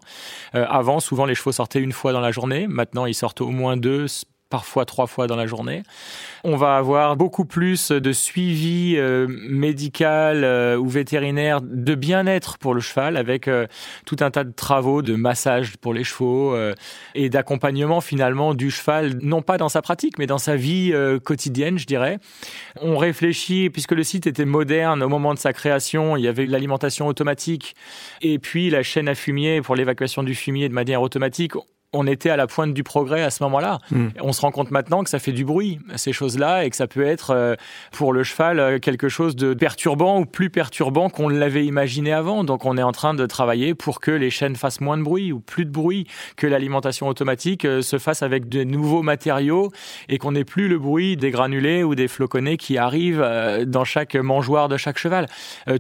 Euh, 0.56 0.66
avant, 0.70 1.00
souvent, 1.00 1.26
les 1.26 1.36
chevaux 1.36 1.52
sortaient 1.52 1.80
une 1.80 1.92
fois 1.92 2.12
dans 2.12 2.20
la 2.20 2.32
journée. 2.32 2.68
Maintenant, 2.68 3.06
ils 3.06 3.14
sortent 3.14 3.42
au 3.42 3.50
moins 3.50 3.78
deux, 3.78 4.08
parfois 4.50 4.86
trois 4.86 5.08
fois 5.08 5.26
dans 5.26 5.36
la 5.36 5.48
journée. 5.48 5.82
On 6.44 6.58
va 6.58 6.78
avoir 6.78 7.16
beaucoup 7.16 7.46
plus 7.46 7.90
de 7.90 8.12
suivi 8.12 8.96
euh, 8.98 9.28
médical 9.50 10.44
euh, 10.44 10.78
ou 10.78 10.88
vétérinaire 10.88 11.62
de 11.62 11.96
bien-être 11.96 12.60
pour 12.60 12.76
le 12.76 12.80
cheval 12.80 13.18
avec 13.18 13.48
euh, 13.48 13.66
tout 14.06 14.18
un 14.20 14.30
tas 14.30 14.44
de 14.44 14.52
travaux 14.52 15.02
de 15.02 15.16
massage 15.16 15.78
pour 15.78 15.94
les 15.94 16.04
chevaux 16.04 16.56
et 17.16 17.30
d'accompagnement 17.30 18.02
finalement 18.02 18.54
du 18.54 18.70
cheval, 18.70 19.18
non 19.22 19.42
pas 19.42 19.58
dans 19.58 19.70
sa 19.70 19.82
pratique, 19.82 20.20
mais 20.20 20.28
dans 20.28 20.38
sa 20.38 20.56
vie 20.56 20.94
quotidienne, 21.24 21.78
je 21.78 21.86
dirais. 21.86 22.20
On 22.80 22.98
réfléchit, 22.98 23.70
puisque 23.70 23.94
le 23.94 24.04
site 24.04 24.28
était 24.28 24.46
moderne 24.46 25.02
au 25.02 25.10
moment 25.10 25.34
de 25.34 25.40
sa 25.40 25.54
création, 25.54 26.16
il 26.18 26.24
y 26.24 26.28
avait 26.28 26.46
l'alimentation 26.46 27.08
automatique 27.08 27.76
et 28.22 28.40
puis 28.40 28.70
la 28.70 28.84
chaîne 28.84 29.08
à 29.08 29.16
fumier 29.16 29.62
pour 29.62 29.76
l'évacuation 29.76 30.24
du 30.24 30.36
fumier 30.36 30.70
de 30.70 30.74
manière 30.74 31.02
automatique 31.02 31.56
on 31.94 32.08
était 32.08 32.30
à 32.30 32.36
la 32.36 32.48
pointe 32.48 32.74
du 32.74 32.84
progrès 32.84 33.22
à 33.22 33.30
ce 33.30 33.44
moment-là. 33.44 33.80
Hmm. 33.92 34.10
On 34.20 34.34
se 34.34 34.42
rend 34.42 34.52
compte 34.52 34.72
maintenant 34.72 35.04
que 35.04 35.10
ça 35.10 35.20
fait 35.20 35.32
du 35.32 35.46
bruit, 35.46 35.80
ces 35.96 36.12
choses-là, 36.12 36.66
et 36.66 36.70
que 36.70 36.76
ça 36.76 36.88
peut 36.88 37.06
être 37.06 37.32
euh, 37.32 37.56
pour 37.92 38.14
le 38.14 38.24
cheval 38.24 38.60
euh, 38.60 38.80
quelque 38.80 39.10
chose 39.10 39.36
de 39.36 39.54
perturbant 39.54 40.20
ou 40.20 40.26
plus 40.26 40.50
perturbant 40.50 41.10
qu'on 41.10 41.30
l'avait 41.30 41.66
imaginé 41.66 42.12
avant. 42.12 42.44
Donc 42.44 42.66
on 42.66 42.78
est 42.78 42.84
en 42.84 42.92
train 42.92 43.14
de 43.14 43.26
travailler 43.26 43.76
pour 43.76 44.00
que 44.00 44.12
les 44.12 44.32
chaînes 44.32 44.56
fassent 44.56 44.82
moins 44.82 44.98
de 44.98 45.04
bruit 45.04 45.32
ou 45.32 45.40
plus 45.40 45.66
de 45.66 45.72
bruit, 45.72 46.08
que 46.36 46.48
l'alimentation 46.48 47.08
automatique 47.08 47.66
euh, 47.66 47.82
se 47.82 48.00
fasse 48.00 48.24
avec 48.24 48.50
de 48.50 48.64
nouveaux 48.64 49.04
matériaux 49.04 49.72
et 50.10 50.18
qu'on 50.18 50.32
n'ait 50.32 50.44
plus 50.44 50.68
le 50.68 50.80
bruit 50.80 51.16
des 51.16 51.30
granulés 51.30 51.84
ou 51.84 51.94
des 51.94 52.08
floconnés 52.08 52.58
qui 52.58 52.78
arrivent 52.78 53.26
dans 53.68 53.84
chaque 53.84 54.16
mangeoire 54.16 54.68
de 54.68 54.78
chaque 54.78 54.98
cheval. 54.98 55.28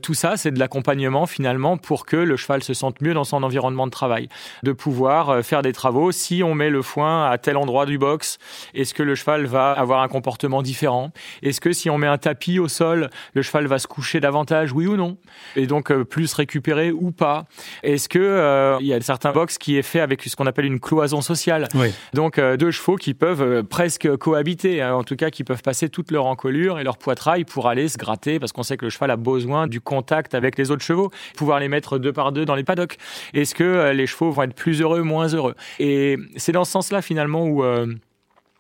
Tout 0.02 0.14
ça, 0.14 0.38
c'est 0.38 0.52
de 0.52 0.60
l'accompagnement 0.60 1.26
finalement 1.26 1.78
pour 1.78 2.06
que 2.06 2.16
le 2.16 2.38
cheval 2.38 2.64
se 2.64 2.74
sente 2.74 3.02
mieux 3.02 3.14
dans 3.14 3.24
son 3.24 3.44
environnement 3.44 3.86
de 3.86 3.92
travail, 3.92 4.30
de 4.64 4.72
pouvoir 4.72 5.44
faire 5.44 5.62
des 5.62 5.74
travaux 5.74 6.03
si 6.12 6.44
on 6.44 6.56
met 6.56 6.70
le 6.70 6.82
foin 6.82 7.30
à 7.30 7.38
tel 7.38 7.58
endroit 7.58 7.86
du 7.86 7.98
box, 7.98 8.38
est-ce 8.74 8.94
que 8.94 9.04
le 9.04 9.16
cheval 9.16 9.46
va 9.46 9.72
avoir 9.72 10.02
un 10.02 10.08
comportement 10.08 10.62
différent? 10.62 11.12
Est-ce 11.42 11.62
que 11.62 11.74
si 11.74 11.90
on 11.90 11.98
met 11.98 12.08
un 12.08 12.18
tapis 12.18 12.60
au 12.60 12.68
sol, 12.68 13.10
le 13.34 13.42
cheval 13.42 13.68
va 13.68 13.80
se 13.80 13.88
coucher 13.88 14.20
davantage, 14.20 14.74
oui 14.74 14.88
ou 14.88 14.96
non? 14.96 15.18
Et 15.56 15.68
donc 15.68 15.92
euh, 15.92 16.04
plus 16.04 16.34
récupérer 16.34 16.92
ou 16.92 17.12
pas? 17.12 17.46
Est-ce 17.84 18.10
que 18.10 18.20
euh, 18.20 18.78
il 18.80 18.88
y 18.88 18.94
a 18.94 19.02
certains 19.02 19.32
box 19.32 19.58
qui 19.58 19.78
est 19.78 19.84
fait 19.84 20.00
avec 20.00 20.22
ce 20.24 20.36
qu'on 20.36 20.48
appelle 20.48 20.66
une 20.66 20.80
cloison 20.80 21.22
sociale? 21.22 21.68
Donc 22.14 22.38
euh, 22.38 22.58
deux 22.58 22.72
chevaux 22.72 22.96
qui 22.96 23.14
peuvent 23.14 23.64
presque 23.64 24.16
cohabiter, 24.18 24.82
hein, 24.82 24.96
en 24.96 25.04
tout 25.04 25.16
cas 25.16 25.30
qui 25.30 25.44
peuvent 25.44 25.62
passer 25.62 25.90
toute 25.90 26.12
leur 26.12 26.26
encolure 26.26 26.80
et 26.80 26.84
leur 26.84 26.98
poitrail 26.98 27.46
pour 27.46 27.68
aller 27.68 27.88
se 27.88 27.98
gratter 27.98 28.40
parce 28.40 28.52
qu'on 28.52 28.64
sait 28.64 28.78
que 28.78 28.86
le 28.86 28.92
cheval 28.92 29.12
a 29.12 29.18
besoin 29.18 29.68
du 29.68 29.82
contact 29.82 30.34
avec 30.34 30.58
les 30.58 30.72
autres 30.72 30.84
chevaux, 30.84 31.12
pouvoir 31.38 31.60
les 31.60 31.68
mettre 31.68 31.98
deux 31.98 32.14
par 32.14 32.32
deux 32.32 32.46
dans 32.46 32.56
les 32.56 32.64
paddocks. 32.64 32.98
Est-ce 33.34 33.56
que 33.56 33.92
les 33.92 34.08
chevaux 34.08 34.32
vont 34.32 34.44
être 34.44 34.56
plus 34.56 34.82
heureux, 34.82 35.02
moins 35.02 35.28
heureux? 35.28 35.56
Et 35.80 35.93
c'est 36.36 36.52
dans 36.52 36.66
ce 36.66 36.72
sens-là, 36.72 37.02
finalement, 37.02 37.46
où 37.46 37.64
euh, 37.64 37.88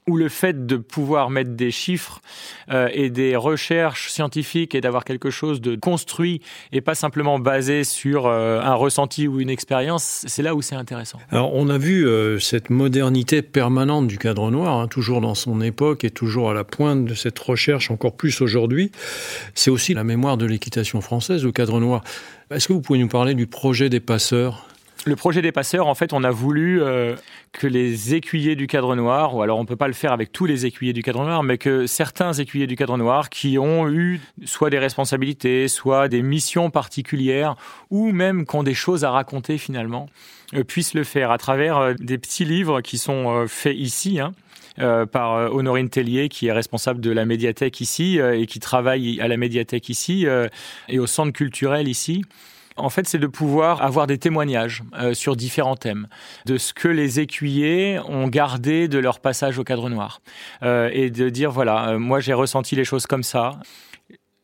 où 0.05 0.17
le 0.17 0.27
fait 0.27 0.65
de 0.65 0.75
pouvoir 0.75 1.29
mettre 1.29 1.51
des 1.51 1.71
chiffres 1.71 2.19
euh, 2.69 2.89
et 2.91 3.09
des 3.09 3.37
recherches 3.37 4.09
scientifiques 4.09 4.75
et 4.75 4.81
d'avoir 4.81 5.05
quelque 5.05 5.29
chose 5.29 5.61
de 5.61 5.77
construit 5.77 6.41
et 6.73 6.81
pas 6.81 6.93
simplement 6.93 7.39
basé 7.39 7.85
sur 7.85 8.25
euh, 8.25 8.59
un 8.59 8.73
ressenti 8.73 9.29
ou 9.29 9.39
une 9.39 9.49
expérience, 9.49 10.25
c'est 10.27 10.43
là 10.43 10.55
où 10.55 10.61
c'est 10.61 10.75
intéressant. 10.75 11.19
Alors 11.29 11.55
on 11.55 11.69
a 11.69 11.77
vu 11.77 12.05
cette 12.41 12.69
modernité 12.69 13.41
permanente 13.41 14.07
du 14.07 14.17
cadre 14.17 14.51
noir, 14.51 14.81
hein, 14.81 14.89
toujours 14.89 15.21
dans 15.21 15.35
son 15.35 15.61
époque 15.61 16.03
et 16.03 16.09
toujours 16.09 16.51
à 16.51 16.53
la 16.53 16.65
pointe 16.65 17.05
de 17.05 17.13
cette 17.13 17.39
recherche, 17.39 17.89
encore 17.89 18.17
plus 18.17 18.41
aujourd'hui. 18.41 18.91
C'est 19.55 19.71
aussi 19.71 19.93
la 19.93 20.03
mémoire 20.03 20.35
de 20.35 20.45
l'équitation 20.45 20.99
française, 20.99 21.45
au 21.45 21.53
cadre 21.53 21.79
noir. 21.79 22.03
Est-ce 22.51 22.67
que 22.67 22.73
vous 22.73 22.81
pouvez 22.81 22.99
nous 22.99 23.07
parler 23.07 23.35
du 23.35 23.47
projet 23.47 23.89
des 23.89 24.01
passeurs? 24.01 24.67
Le 25.05 25.15
projet 25.15 25.41
des 25.41 25.51
passeurs, 25.51 25.87
en 25.87 25.95
fait, 25.95 26.13
on 26.13 26.23
a 26.23 26.31
voulu 26.31 26.81
euh, 26.81 27.15
que 27.51 27.67
les 27.67 28.15
écuyers 28.15 28.55
du 28.55 28.67
cadre 28.67 28.95
noir, 28.95 29.35
ou 29.35 29.41
alors 29.41 29.59
on 29.59 29.65
peut 29.65 29.75
pas 29.75 29.87
le 29.87 29.93
faire 29.93 30.11
avec 30.11 30.31
tous 30.31 30.45
les 30.45 30.65
écuyers 30.65 30.93
du 30.93 31.03
cadre 31.03 31.23
noir, 31.23 31.43
mais 31.43 31.57
que 31.57 31.87
certains 31.87 32.33
écuyers 32.33 32.67
du 32.67 32.75
cadre 32.75 32.97
noir 32.97 33.29
qui 33.29 33.57
ont 33.57 33.89
eu 33.89 34.21
soit 34.45 34.69
des 34.69 34.79
responsabilités, 34.79 35.67
soit 35.67 36.07
des 36.07 36.21
missions 36.21 36.69
particulières, 36.69 37.55
ou 37.89 38.11
même 38.11 38.45
qui 38.45 38.55
ont 38.55 38.63
des 38.63 38.73
choses 38.73 39.03
à 39.03 39.11
raconter 39.11 39.57
finalement, 39.57 40.07
euh, 40.53 40.63
puissent 40.63 40.93
le 40.93 41.03
faire 41.03 41.31
à 41.31 41.37
travers 41.37 41.77
euh, 41.77 41.93
des 41.99 42.17
petits 42.17 42.45
livres 42.45 42.81
qui 42.81 42.97
sont 42.97 43.45
faits 43.47 43.77
ici. 43.77 44.19
Hein, 44.19 44.33
par 45.11 45.53
Honorine 45.53 45.87
Tellier, 45.87 46.29
qui 46.29 46.47
est 46.47 46.51
responsable 46.51 46.99
de 46.99 47.11
la 47.11 47.25
médiathèque 47.25 47.79
ici 47.79 48.17
et 48.17 48.47
qui 48.47 48.59
travaille 48.59 49.21
à 49.21 49.27
la 49.27 49.37
médiathèque 49.37 49.87
ici 49.87 50.25
et 50.89 50.97
au 50.97 51.05
centre 51.05 51.31
culturel 51.31 51.87
ici 51.87 52.23
en 52.75 52.89
fait, 52.89 53.07
c'est 53.07 53.19
de 53.19 53.27
pouvoir 53.27 53.81
avoir 53.81 54.07
des 54.07 54.17
témoignages 54.17 54.83
euh, 54.99 55.13
sur 55.13 55.35
différents 55.35 55.75
thèmes, 55.75 56.07
de 56.45 56.57
ce 56.57 56.73
que 56.73 56.87
les 56.87 57.19
écuyers 57.19 57.99
ont 58.07 58.27
gardé 58.27 58.87
de 58.87 58.99
leur 58.99 59.19
passage 59.19 59.59
au 59.59 59.63
cadre 59.63 59.89
noir, 59.89 60.21
euh, 60.63 60.89
et 60.93 61.09
de 61.09 61.29
dire 61.29 61.51
voilà, 61.51 61.89
euh, 61.89 61.99
moi 61.99 62.19
j'ai 62.19 62.33
ressenti 62.33 62.75
les 62.75 62.85
choses 62.85 63.05
comme 63.05 63.23
ça 63.23 63.59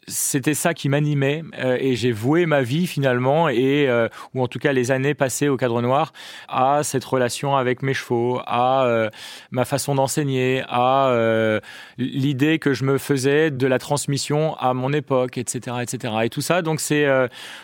c'était 0.10 0.54
ça 0.54 0.74
qui 0.74 0.90
m'animait 0.90 1.44
euh, 1.60 1.78
et 1.80 1.96
j'ai 1.96 2.12
voué 2.12 2.46
ma 2.46 2.62
vie 2.62 2.88
finalement 2.88 3.48
et 3.48 3.88
euh, 3.88 4.08
ou 4.34 4.42
en 4.42 4.48
tout 4.48 4.60
cas 4.60 4.74
les 4.74 4.92
années 4.92 5.14
passées 5.14 5.48
au 5.48 5.58
cadre 5.58 5.82
noir 5.82 6.14
à 6.48 6.84
cette 6.84 7.06
relation 7.06 7.56
avec 7.56 7.82
mes 7.82 7.94
chevaux, 7.94 8.42
à 8.46 8.86
euh, 8.86 9.10
ma 9.52 9.66
façon 9.66 9.96
d'enseigner, 9.96 10.64
à 10.68 10.80
l'idée 11.98 12.60
que 12.60 12.74
je 12.74 12.84
me 12.84 12.98
faisais 12.98 13.52
de 13.52 13.68
la 13.68 13.80
transmission 13.80 14.56
à 14.58 14.74
mon 14.74 14.94
époque, 14.94 15.38
etc., 15.38 15.78
etc. 15.82 16.14
Et 16.24 16.30
tout 16.30 16.42
ça, 16.42 16.62
donc 16.62 16.80
c'est 16.80 17.06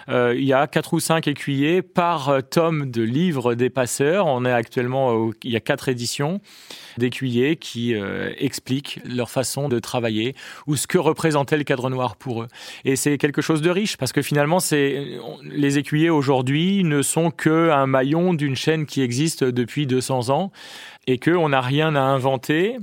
il 0.08 0.44
y 0.44 0.54
a 0.54 0.68
quatre 0.68 0.94
ou 0.94 1.00
cinq 1.00 1.28
écuyers 1.28 1.82
par 1.82 2.32
tome 2.50 2.92
de 2.92 3.02
livres 3.02 3.56
des 3.56 3.70
passeurs. 3.70 4.28
On 4.28 4.46
est 4.46 4.52
actuellement 4.52 5.32
il 5.44 5.52
y 5.52 5.56
a 5.56 5.60
quatre 5.60 5.90
éditions 5.90 6.42
d'écuyers 6.98 7.56
qui 7.58 7.96
expliquent 8.38 9.00
leur 9.06 9.30
façon 9.30 9.70
de 9.70 9.80
travailler 9.80 10.36
ou 10.68 10.76
ce 10.76 10.88
que 10.88 10.98
représentait 10.98 11.58
le 11.58 11.64
cadre 11.64 11.90
noir 11.90 12.16
pour 12.16 12.35
Et 12.84 12.96
c'est 12.96 13.18
quelque 13.18 13.42
chose 13.42 13.62
de 13.62 13.70
riche 13.70 13.98
parce 13.98 14.12
que 14.12 14.22
finalement, 14.22 14.60
c'est 14.60 15.20
les 15.44 15.78
écuyers 15.78 16.10
aujourd'hui 16.10 16.84
ne 16.84 17.02
sont 17.02 17.32
que 17.32 17.70
un 17.70 17.88
maillon 17.88 18.34
d'une 18.34 18.56
chaîne 18.56 18.86
qui 18.86 19.02
existe 19.02 19.44
depuis 19.44 19.88
200 19.88 20.30
ans 20.30 20.52
et 21.08 21.18
qu'on 21.18 21.50
n'a 21.50 21.62
rien 21.62 21.96
à 21.96 22.02
inventer. 22.02 22.78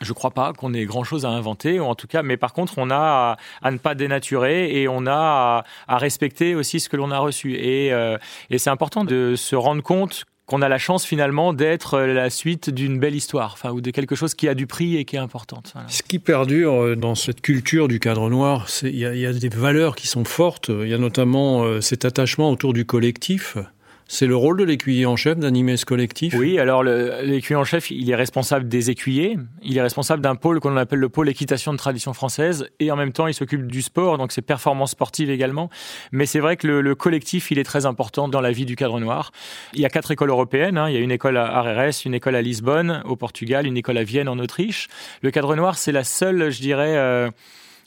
Je 0.00 0.12
crois 0.12 0.32
pas 0.32 0.52
qu'on 0.52 0.74
ait 0.74 0.84
grand 0.84 1.04
chose 1.04 1.24
à 1.24 1.28
inventer, 1.28 1.78
ou 1.78 1.84
en 1.84 1.94
tout 1.94 2.08
cas, 2.08 2.22
mais 2.22 2.36
par 2.36 2.54
contre, 2.54 2.74
on 2.78 2.90
a 2.90 3.36
à, 3.62 3.70
ne 3.70 3.78
pas 3.78 3.94
dénaturer 3.94 4.80
et 4.80 4.88
on 4.88 5.06
a 5.06 5.64
à, 5.86 5.98
respecter 5.98 6.56
aussi 6.56 6.80
ce 6.80 6.88
que 6.88 6.96
l'on 6.96 7.12
a 7.12 7.18
reçu. 7.18 7.54
Et, 7.54 7.92
euh, 7.92 8.18
et 8.50 8.58
c'est 8.58 8.70
important 8.70 9.04
de 9.04 9.34
se 9.36 9.54
rendre 9.54 9.82
compte 9.82 10.24
qu'on 10.52 10.60
a 10.60 10.68
la 10.68 10.76
chance 10.76 11.06
finalement 11.06 11.54
d'être 11.54 11.98
la 11.98 12.28
suite 12.28 12.68
d'une 12.68 12.98
belle 12.98 13.14
histoire, 13.14 13.54
enfin, 13.54 13.70
ou 13.70 13.80
de 13.80 13.90
quelque 13.90 14.14
chose 14.14 14.34
qui 14.34 14.48
a 14.48 14.54
du 14.54 14.66
prix 14.66 14.98
et 14.98 15.06
qui 15.06 15.16
est 15.16 15.18
importante. 15.18 15.72
Ce 15.88 16.02
qui 16.02 16.18
perdure 16.18 16.74
euh, 16.74 16.94
dans 16.94 17.14
cette 17.14 17.40
culture 17.40 17.88
du 17.88 17.98
cadre 18.00 18.28
noir, 18.28 18.68
il 18.82 18.98
y, 18.98 19.06
a 19.26 19.32
des 19.32 19.48
valeurs 19.48 19.96
qui 19.96 20.08
sont 20.08 20.26
fortes. 20.26 20.68
Il 20.68 20.88
y 20.88 20.92
a 20.92 20.98
notamment 20.98 21.62
euh, 21.62 21.80
cet 21.80 22.04
attachement 22.04 22.50
autour 22.50 22.74
du 22.74 22.84
collectif. 22.84 23.56
C'est 24.14 24.26
le 24.26 24.36
rôle 24.36 24.58
de 24.58 24.64
l'écuyer 24.64 25.06
en 25.06 25.16
chef 25.16 25.38
d'animer 25.38 25.78
ce 25.78 25.86
collectif? 25.86 26.34
Oui, 26.36 26.58
alors 26.58 26.82
l'écuyer 26.82 27.56
en 27.56 27.64
chef, 27.64 27.90
il 27.90 28.10
est 28.10 28.14
responsable 28.14 28.68
des 28.68 28.90
écuyers, 28.90 29.38
il 29.62 29.78
est 29.78 29.80
responsable 29.80 30.20
d'un 30.20 30.34
pôle 30.34 30.60
qu'on 30.60 30.76
appelle 30.76 30.98
le 30.98 31.08
pôle 31.08 31.30
équitation 31.30 31.72
de 31.72 31.78
tradition 31.78 32.12
française, 32.12 32.68
et 32.78 32.90
en 32.90 32.96
même 32.96 33.12
temps, 33.12 33.26
il 33.26 33.32
s'occupe 33.32 33.66
du 33.66 33.80
sport, 33.80 34.18
donc 34.18 34.32
c'est 34.32 34.42
performance 34.42 34.90
sportive 34.90 35.30
également. 35.30 35.70
Mais 36.12 36.26
c'est 36.26 36.40
vrai 36.40 36.58
que 36.58 36.66
le, 36.66 36.94
collectif, 36.94 37.50
il 37.52 37.58
est 37.58 37.64
très 37.64 37.86
important 37.86 38.28
dans 38.28 38.42
la 38.42 38.52
vie 38.52 38.66
du 38.66 38.76
cadre 38.76 39.00
noir. 39.00 39.32
Il 39.72 39.80
y 39.80 39.86
a 39.86 39.88
quatre 39.88 40.10
écoles 40.10 40.28
européennes, 40.28 40.76
hein. 40.76 40.90
il 40.90 40.94
y 40.94 40.98
a 40.98 41.00
une 41.00 41.10
école 41.10 41.38
à 41.38 41.46
Arres, 41.46 41.92
une 42.04 42.12
école 42.12 42.36
à 42.36 42.42
Lisbonne, 42.42 43.02
au 43.06 43.16
Portugal, 43.16 43.66
une 43.66 43.78
école 43.78 43.96
à 43.96 44.04
Vienne, 44.04 44.28
en 44.28 44.38
Autriche. 44.38 44.88
Le 45.22 45.30
cadre 45.30 45.56
noir, 45.56 45.78
c'est 45.78 45.90
la 45.90 46.04
seule, 46.04 46.50
je 46.50 46.60
dirais... 46.60 46.98
Euh, 46.98 47.30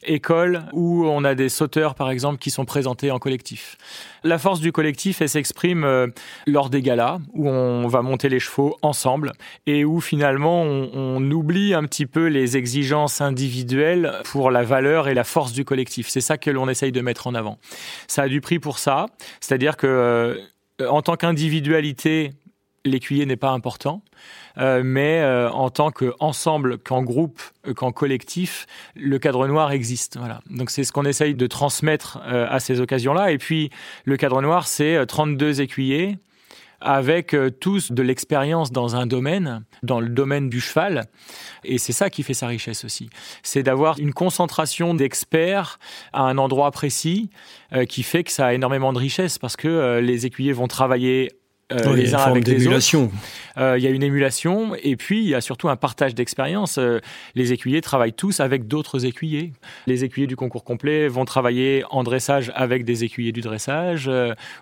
école 0.08 0.64
où 0.74 1.06
on 1.06 1.24
a 1.24 1.36
des 1.36 1.50
sauteurs, 1.50 1.96
par 1.96 2.10
exemple, 2.10 2.38
qui 2.38 2.52
sont 2.52 2.66
présentés 2.66 3.12
en 3.12 3.20
collectif. 3.20 3.78
La 4.24 4.38
force 4.38 4.60
du 4.60 4.72
collectif, 4.72 5.22
elle 5.22 5.30
s'exprime 5.30 5.84
euh, 5.84 6.08
lors 6.48 6.70
des 6.70 6.82
galas, 6.82 7.20
où 7.34 7.50
on 7.50 7.88
va 7.88 8.02
monter 8.02 8.30
les 8.30 8.40
chevaux 8.40 8.78
ensemble 8.82 9.34
et 9.68 9.86
où 9.86 10.02
finalement 10.02 10.62
on, 10.64 11.16
oublie 11.32 11.74
un 11.74 11.84
petit 11.84 12.06
peu 12.06 12.28
les 12.28 12.58
exigences 12.58 13.22
individuelles 13.22 14.14
pour 14.26 14.52
la 14.52 14.64
valeur 14.64 15.08
et 15.08 15.14
la 15.14 15.24
force 15.24 15.52
du 15.52 15.66
collectif. 15.66 16.08
C'est 16.08 16.22
ça 16.22 16.38
que 16.38 16.50
l'on 16.50 16.70
essaye 16.70 16.92
de 16.92 17.02
mettre 17.02 17.28
en 17.28 17.36
avant. 17.36 17.58
Ça 18.08 18.24
a 18.24 18.28
du 18.28 18.42
prix 18.42 18.60
pour 18.60 18.80
ça, 18.80 19.08
c'est-à-dire 19.40 19.76
que 19.78 19.88
euh, 19.88 20.36
en 20.88 21.02
tant 21.02 21.16
qu'individualité, 21.16 22.32
l'écuyer 22.86 23.26
n'est 23.26 23.36
pas 23.36 23.50
important. 23.50 24.02
Euh, 24.58 24.82
mais 24.86 25.20
euh, 25.20 25.50
en 25.52 25.70
tant 25.70 25.92
qu'ensemble, 25.92 26.78
qu'en 26.78 27.04
groupe, 27.04 27.42
euh, 27.68 27.74
qu'en 27.74 27.92
collectif, 27.92 28.68
le 28.96 29.20
cadre 29.20 29.48
noir 29.48 29.72
existe. 29.72 30.18
Voilà. 30.18 30.40
Donc 30.50 30.70
c'est 30.70 30.84
ce 30.84 30.92
qu'on 30.92 31.06
essaye 31.06 31.36
de 31.36 31.48
transmettre 31.48 32.20
à 32.26 32.60
ces 32.60 32.80
occasions-là. 32.80 33.32
Et 33.32 33.38
puis 33.38 33.70
le 34.06 34.18
cadre 34.18 34.42
noir, 34.42 34.68
c'est 34.68 35.06
32 35.06 35.62
écuyers 35.62 36.18
avec 36.82 37.36
tous 37.60 37.92
de 37.92 38.04
l'expérience 38.04 38.72
dans 38.72 38.96
un 38.96 39.08
domaine, 39.08 39.64
dans 39.82 40.00
le 40.00 40.10
domaine 40.10 40.50
du 40.50 40.60
cheval. 40.60 41.06
Et 41.64 41.78
c'est 41.78 41.94
ça 41.94 42.10
qui 42.10 42.22
fait 42.22 42.36
sa 42.36 42.48
richesse 42.48 42.86
aussi. 42.86 43.10
C'est 43.42 43.64
d'avoir 43.64 43.98
une 43.98 44.14
concentration 44.14 44.94
d'experts 44.94 45.80
à 46.14 46.24
un 46.24 46.38
endroit 46.38 46.70
précis 46.72 47.30
qui 47.90 48.04
fait 48.04 48.24
que 48.24 48.32
ça 48.32 48.48
a 48.48 48.54
énormément 48.54 48.94
de 48.94 49.00
richesse 49.00 49.40
parce 49.40 49.56
que 49.56 50.00
les 50.00 50.26
écuyers 50.26 50.54
vont 50.54 50.68
travailler 50.68 51.32
euh, 51.74 51.96
les 51.96 52.14
uns 52.14 52.20
avec 52.20 52.48
les 52.48 52.68
autres. 52.68 53.10
Euh, 53.58 53.76
il 53.76 53.84
y 53.84 53.88
a 53.88 53.90
une 53.90 54.04
émulation 54.04 54.76
et 54.76 54.96
puis 54.96 55.24
il 55.24 55.30
y 55.30 55.34
a 55.34 55.42
surtout 55.42 55.68
un 55.68 55.76
partage 55.76 56.14
d'expérience. 56.14 56.78
Euh, 56.78 57.00
les 57.34 57.54
écuyers 57.54 57.82
travaillent 57.82 58.14
tous 58.14 58.40
avec 58.40 58.68
d'autres 58.68 59.06
écuyers. 59.08 59.52
Les 59.88 60.04
écuyers 60.04 60.28
du 60.28 60.36
concours 60.36 60.64
complet 60.64 61.08
vont 61.08 61.26
travailler 61.26 61.84
en 61.90 62.04
dressage 62.04 62.52
avec 62.54 62.86
des 62.86 63.04
écuyers 63.04 63.32
du 63.32 63.42
dressage 63.42 64.12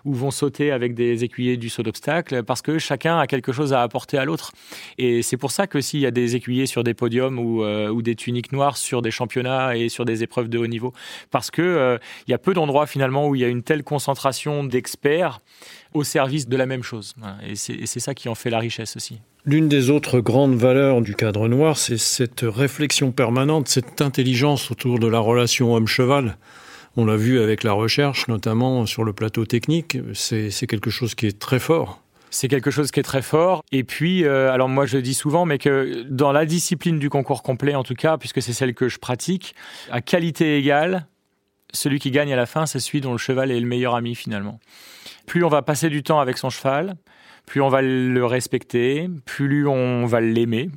ou 0.06 0.14
vont 0.14 0.30
sauter 0.30 0.70
avec 0.72 0.94
des 0.94 1.24
écuyers 1.24 1.58
du 1.58 1.68
saut 1.68 1.82
d'obstacle 1.82 2.42
parce 2.42 2.62
que 2.62 2.78
chacun 2.78 3.18
a 3.18 3.26
quelque 3.26 3.52
chose 3.52 3.74
à 3.74 3.82
apporter 3.82 4.16
à 4.16 4.24
l'autre. 4.24 4.52
Et 4.96 5.20
c'est 5.20 5.36
pour 5.36 5.50
ça 5.50 5.66
que 5.66 5.82
s'il 5.82 6.00
y 6.00 6.06
a 6.06 6.10
des 6.10 6.36
écuyers 6.36 6.64
sur 6.64 6.84
des 6.84 6.94
podiums 6.94 7.38
ou, 7.38 7.64
ou, 7.64 8.00
des 8.00 8.14
tuniques 8.14 8.52
noires 8.52 8.78
sur 8.78 9.02
des 9.02 9.10
championnats 9.10 9.76
et 9.76 9.90
sur 9.90 10.06
des 10.06 10.22
épreuves 10.22 10.48
de 10.48 10.56
haut 10.56 10.66
niveau, 10.66 10.94
parce 11.30 11.50
que 11.50 11.98
il 12.26 12.30
y 12.30 12.34
a 12.34 12.38
peu 12.38 12.54
d'endroits 12.54 12.86
finalement 12.86 13.28
où 13.28 13.34
il 13.34 13.42
y 13.42 13.44
a 13.44 13.48
une 13.48 13.62
telle 13.62 13.82
concentration 13.82 14.64
d'experts 14.64 15.40
au 15.94 16.04
service 16.04 16.48
de 16.48 16.56
la 16.56 16.66
même 16.66 16.82
chose. 16.82 17.14
Et 17.46 17.54
c'est 17.54 18.00
ça 18.00 18.14
qui 18.14 18.28
en 18.28 18.34
fait 18.34 18.50
la 18.50 18.58
richesse 18.58 18.96
aussi. 18.96 19.20
L'une 19.46 19.68
des 19.68 19.90
autres 19.90 20.20
grandes 20.20 20.56
valeurs 20.56 21.00
du 21.00 21.14
cadre 21.14 21.48
noir, 21.48 21.76
c'est 21.76 21.98
cette 21.98 22.42
réflexion 22.42 23.12
permanente, 23.12 23.68
cette 23.68 24.00
intelligence 24.00 24.70
autour 24.70 24.98
de 24.98 25.06
la 25.06 25.18
relation 25.18 25.74
homme-cheval. 25.74 26.36
On 26.96 27.04
l'a 27.04 27.16
vu 27.16 27.40
avec 27.40 27.62
la 27.62 27.72
recherche, 27.72 28.28
notamment 28.28 28.86
sur 28.86 29.04
le 29.04 29.12
plateau 29.12 29.44
technique. 29.46 29.98
C'est 30.14 30.66
quelque 30.66 30.90
chose 30.90 31.14
qui 31.14 31.26
est 31.26 31.38
très 31.38 31.58
fort. 31.58 32.00
C'est 32.30 32.48
quelque 32.48 32.72
chose 32.72 32.90
qui 32.90 32.98
est 32.98 33.04
très 33.04 33.22
fort. 33.22 33.62
Et 33.70 33.84
puis, 33.84 34.24
euh, 34.24 34.50
alors 34.50 34.68
moi 34.68 34.86
je 34.86 34.98
dis 34.98 35.14
souvent, 35.14 35.44
mais 35.44 35.58
que 35.58 36.04
dans 36.08 36.32
la 36.32 36.46
discipline 36.46 36.98
du 36.98 37.08
concours 37.08 37.44
complet, 37.44 37.76
en 37.76 37.84
tout 37.84 37.94
cas, 37.94 38.18
puisque 38.18 38.42
c'est 38.42 38.52
celle 38.52 38.74
que 38.74 38.88
je 38.88 38.98
pratique, 38.98 39.54
à 39.90 40.00
qualité 40.00 40.58
égale, 40.58 41.06
celui 41.74 41.98
qui 41.98 42.10
gagne 42.10 42.32
à 42.32 42.36
la 42.36 42.46
fin, 42.46 42.66
c'est 42.66 42.78
celui 42.78 43.00
dont 43.00 43.12
le 43.12 43.18
cheval 43.18 43.50
est 43.50 43.60
le 43.60 43.66
meilleur 43.66 43.94
ami 43.94 44.14
finalement. 44.14 44.58
Plus 45.26 45.44
on 45.44 45.48
va 45.48 45.62
passer 45.62 45.90
du 45.90 46.02
temps 46.02 46.20
avec 46.20 46.38
son 46.38 46.50
cheval, 46.50 46.96
plus 47.46 47.60
on 47.60 47.68
va 47.68 47.82
le 47.82 48.24
respecter, 48.24 49.08
plus 49.26 49.66
on 49.66 50.06
va 50.06 50.20
l'aimer, 50.20 50.70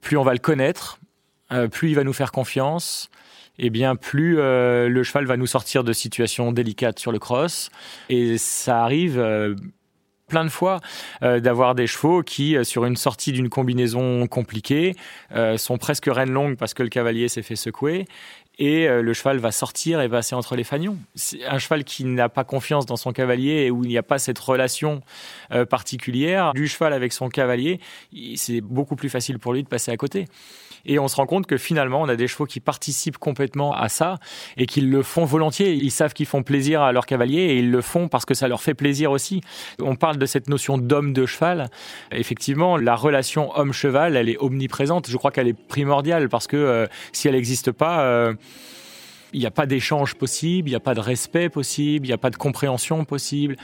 plus 0.00 0.16
on 0.16 0.22
va 0.22 0.32
le 0.32 0.38
connaître, 0.38 0.98
euh, 1.52 1.68
plus 1.68 1.90
il 1.90 1.94
va 1.94 2.04
nous 2.04 2.12
faire 2.12 2.32
confiance, 2.32 3.10
et 3.58 3.70
bien 3.70 3.96
plus 3.96 4.38
euh, 4.38 4.88
le 4.88 5.02
cheval 5.02 5.26
va 5.26 5.36
nous 5.36 5.46
sortir 5.46 5.84
de 5.84 5.92
situations 5.92 6.52
délicates 6.52 6.98
sur 6.98 7.12
le 7.12 7.18
cross. 7.18 7.70
Et 8.08 8.38
ça 8.38 8.82
arrive 8.82 9.18
euh, 9.18 9.54
plein 10.28 10.44
de 10.44 10.50
fois 10.50 10.80
d'avoir 11.22 11.76
des 11.76 11.86
chevaux 11.86 12.24
qui, 12.24 12.56
sur 12.64 12.84
une 12.84 12.96
sortie 12.96 13.30
d'une 13.30 13.48
combinaison 13.48 14.26
compliquée, 14.26 14.96
sont 15.56 15.78
presque 15.78 16.06
reines 16.06 16.32
longues 16.32 16.56
parce 16.56 16.74
que 16.74 16.82
le 16.82 16.88
cavalier 16.88 17.28
s'est 17.28 17.42
fait 17.42 17.54
secouer 17.54 18.06
et 18.58 18.88
euh, 18.88 19.02
le 19.02 19.12
cheval 19.12 19.38
va 19.38 19.52
sortir 19.52 20.00
et 20.00 20.08
passer 20.08 20.34
entre 20.34 20.56
les 20.56 20.64
fanions. 20.64 20.96
Un 21.46 21.58
cheval 21.58 21.84
qui 21.84 22.04
n'a 22.04 22.28
pas 22.28 22.44
confiance 22.44 22.86
dans 22.86 22.96
son 22.96 23.12
cavalier 23.12 23.66
et 23.66 23.70
où 23.70 23.84
il 23.84 23.88
n'y 23.88 23.98
a 23.98 24.02
pas 24.02 24.18
cette 24.18 24.38
relation 24.38 25.02
euh, 25.52 25.64
particulière 25.64 26.52
du 26.54 26.66
cheval 26.66 26.92
avec 26.92 27.12
son 27.12 27.28
cavalier, 27.28 27.80
c'est 28.36 28.60
beaucoup 28.60 28.96
plus 28.96 29.10
facile 29.10 29.38
pour 29.38 29.52
lui 29.52 29.62
de 29.62 29.68
passer 29.68 29.90
à 29.90 29.96
côté. 29.96 30.26
Et 30.86 30.98
on 30.98 31.08
se 31.08 31.16
rend 31.16 31.26
compte 31.26 31.46
que 31.46 31.56
finalement, 31.58 32.00
on 32.00 32.08
a 32.08 32.16
des 32.16 32.28
chevaux 32.28 32.46
qui 32.46 32.60
participent 32.60 33.18
complètement 33.18 33.74
à 33.74 33.88
ça 33.88 34.18
et 34.56 34.66
qu'ils 34.66 34.90
le 34.90 35.02
font 35.02 35.24
volontiers. 35.24 35.72
Ils 35.72 35.90
savent 35.90 36.14
qu'ils 36.14 36.26
font 36.26 36.42
plaisir 36.42 36.82
à 36.82 36.92
leur 36.92 37.06
cavalier 37.06 37.40
et 37.40 37.58
ils 37.58 37.70
le 37.70 37.82
font 37.82 38.08
parce 38.08 38.24
que 38.24 38.34
ça 38.34 38.48
leur 38.48 38.62
fait 38.62 38.74
plaisir 38.74 39.10
aussi. 39.10 39.40
On 39.80 39.96
parle 39.96 40.16
de 40.16 40.26
cette 40.26 40.48
notion 40.48 40.78
d'homme 40.78 41.12
de 41.12 41.26
cheval. 41.26 41.68
Effectivement, 42.12 42.76
la 42.76 42.94
relation 42.94 43.56
homme-cheval, 43.58 44.16
elle 44.16 44.28
est 44.28 44.38
omniprésente. 44.38 45.10
Je 45.10 45.16
crois 45.16 45.30
qu'elle 45.30 45.48
est 45.48 45.66
primordiale 45.68 46.28
parce 46.28 46.46
que 46.46 46.56
euh, 46.56 46.86
si 47.12 47.28
elle 47.28 47.34
n'existe 47.34 47.72
pas, 47.72 48.32
il 49.32 49.40
n'y 49.40 49.46
a 49.46 49.50
pas 49.50 49.66
d'échange 49.66 50.14
possible, 50.14 50.68
il 50.68 50.72
n'y 50.72 50.76
a 50.76 50.80
pas 50.80 50.94
de 50.94 51.00
respect 51.00 51.48
possible, 51.48 52.06
il 52.06 52.10
n'y 52.10 52.14
a 52.14 52.18
pas 52.18 52.30
de 52.30 52.36
compréhension 52.36 53.04
possible. 53.04 53.56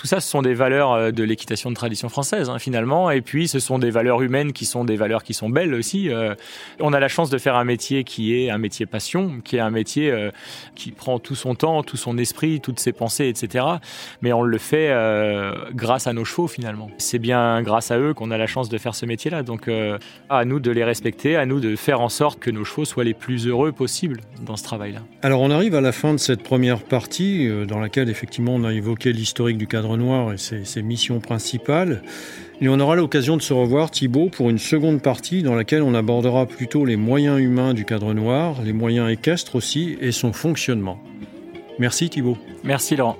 Tout 0.00 0.06
ça, 0.06 0.20
ce 0.20 0.30
sont 0.30 0.40
des 0.40 0.54
valeurs 0.54 0.92
euh, 0.92 1.10
de 1.10 1.22
l'équitation 1.22 1.68
de 1.68 1.74
tradition 1.74 2.08
française, 2.08 2.48
hein, 2.48 2.58
finalement. 2.58 3.10
Et 3.10 3.20
puis, 3.20 3.48
ce 3.48 3.58
sont 3.58 3.78
des 3.78 3.90
valeurs 3.90 4.22
humaines 4.22 4.54
qui 4.54 4.64
sont 4.64 4.84
des 4.84 4.96
valeurs 4.96 5.22
qui 5.22 5.34
sont 5.34 5.50
belles 5.50 5.74
aussi. 5.74 6.08
Euh. 6.08 6.34
on 6.80 6.94
a 6.94 7.00
la 7.00 7.08
chance 7.08 7.28
de 7.28 7.36
faire 7.36 7.54
un 7.54 7.64
métier 7.64 8.02
qui 8.02 8.34
est 8.34 8.48
un 8.48 8.56
métier 8.56 8.86
passion, 8.86 9.42
qui 9.44 9.56
est 9.56 9.60
un 9.60 9.68
métier 9.68 10.10
euh, 10.10 10.30
qui 10.74 10.90
prend 10.90 11.18
tout 11.18 11.34
son 11.34 11.54
temps, 11.54 11.82
tout 11.82 11.98
son 11.98 12.16
esprit, 12.16 12.62
toutes 12.62 12.80
ses 12.80 12.92
pensées, 12.92 13.28
etc. 13.28 13.66
Mais 14.22 14.32
on 14.32 14.42
le 14.42 14.56
fait 14.56 14.90
grâce 15.74 16.06
à 16.06 16.12
nos 16.12 16.24
chevaux, 16.24 16.48
finalement. 16.48 16.90
C'est 16.96 17.18
bien 17.18 17.60
grâce 17.62 17.90
à 17.90 17.98
eux 17.98 18.14
qu'on 18.14 18.30
a 18.30 18.38
la 18.38 18.46
chance 18.46 18.68
de 18.68 18.78
faire 18.78 18.94
ce 18.94 19.04
métier-là. 19.04 19.42
Donc, 19.42 19.70
à 20.28 20.44
nous 20.44 20.60
de 20.60 20.70
les 20.70 20.84
respecter, 20.84 21.36
à 21.36 21.44
nous 21.44 21.60
de 21.60 21.76
faire 21.76 22.00
en 22.00 22.08
sorte 22.08 22.38
que 22.38 22.50
nos 22.50 22.64
chevaux 22.64 22.84
soient 22.84 23.04
les 23.04 23.14
plus 23.14 23.46
heureux 23.46 23.72
possibles 23.72 24.20
dans 24.42 24.56
ce 24.56 24.64
travail-là. 24.64 25.00
Alors, 25.22 25.42
on 25.42 25.50
arrive 25.50 25.74
à 25.74 25.82
la 25.82 25.92
fin 25.92 26.14
de 26.14 26.18
cette 26.18 26.42
première 26.42 26.82
partie, 26.82 27.46
dans 27.68 27.78
laquelle, 27.78 28.08
effectivement, 28.08 28.54
on 28.54 28.64
a 28.64 28.72
évoqué 28.72 29.12
l'historique 29.12 29.58
du 29.58 29.66
cadre 29.66 29.98
Noir 29.98 30.32
et 30.32 30.38
ses, 30.38 30.82
missions 30.82 31.20
principales. 31.20 32.02
Et 32.62 32.70
on 32.70 32.80
aura 32.80 32.96
l'occasion 32.96 33.36
de 33.36 33.42
se 33.42 33.52
revoir, 33.52 33.90
Thibault, 33.90 34.30
pour 34.30 34.48
une 34.48 34.58
seconde 34.58 35.02
partie 35.02 35.42
dans 35.42 35.54
laquelle 35.54 35.82
on 35.82 35.94
abordera 35.94 36.46
plutôt 36.46 36.86
les 36.86 36.96
moyens 36.96 37.38
humains 37.38 37.74
du 37.74 37.84
cadre 37.84 38.14
noir, 38.14 38.62
les 38.64 38.72
moyens 38.72 39.10
équestres 39.10 39.56
aussi, 39.56 39.98
et 40.00 40.10
son 40.10 40.32
fonctionnement. 40.32 40.98
Merci 41.78 42.08
Thibault. 42.08 42.38
Merci 42.64 42.96
Laurent. 42.96 43.18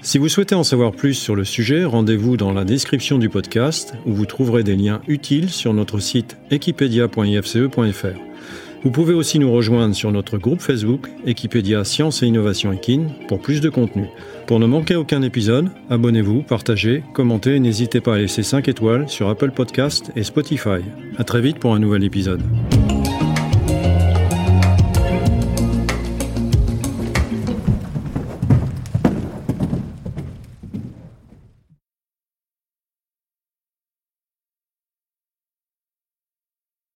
Si 0.00 0.16
vous 0.18 0.28
souhaitez 0.28 0.54
en 0.54 0.64
savoir 0.64 0.92
plus 0.92 1.14
sur 1.14 1.36
le 1.36 1.44
sujet, 1.44 1.84
rendez-vous 1.84 2.38
dans 2.38 2.52
la 2.52 2.64
description 2.64 3.18
du 3.18 3.28
podcast 3.28 3.94
où 4.06 4.14
vous 4.14 4.26
trouverez 4.26 4.62
des 4.62 4.76
liens 4.76 5.00
utiles 5.08 5.50
sur 5.50 5.74
notre 5.74 6.00
site 6.00 6.38
equipedia.ifce.fr. 6.50 8.31
Vous 8.84 8.90
pouvez 8.90 9.14
aussi 9.14 9.38
nous 9.38 9.52
rejoindre 9.52 9.94
sur 9.94 10.10
notre 10.10 10.38
groupe 10.38 10.60
Facebook 10.60 11.08
Equipédia 11.24 11.84
Science 11.84 12.22
et 12.22 12.26
Innovation 12.26 12.72
Equine 12.72 13.12
pour 13.28 13.40
plus 13.40 13.60
de 13.60 13.68
contenu. 13.68 14.06
Pour 14.46 14.58
ne 14.58 14.66
manquer 14.66 14.96
aucun 14.96 15.22
épisode, 15.22 15.70
abonnez-vous, 15.88 16.42
partagez, 16.42 17.04
commentez 17.14 17.54
et 17.56 17.60
n'hésitez 17.60 18.00
pas 18.00 18.16
à 18.16 18.18
laisser 18.18 18.42
5 18.42 18.66
étoiles 18.66 19.08
sur 19.08 19.28
Apple 19.28 19.52
Podcast 19.52 20.10
et 20.16 20.24
Spotify. 20.24 20.82
À 21.16 21.22
très 21.22 21.40
vite 21.40 21.60
pour 21.60 21.74
un 21.74 21.78
nouvel 21.78 22.02
épisode. 22.02 22.42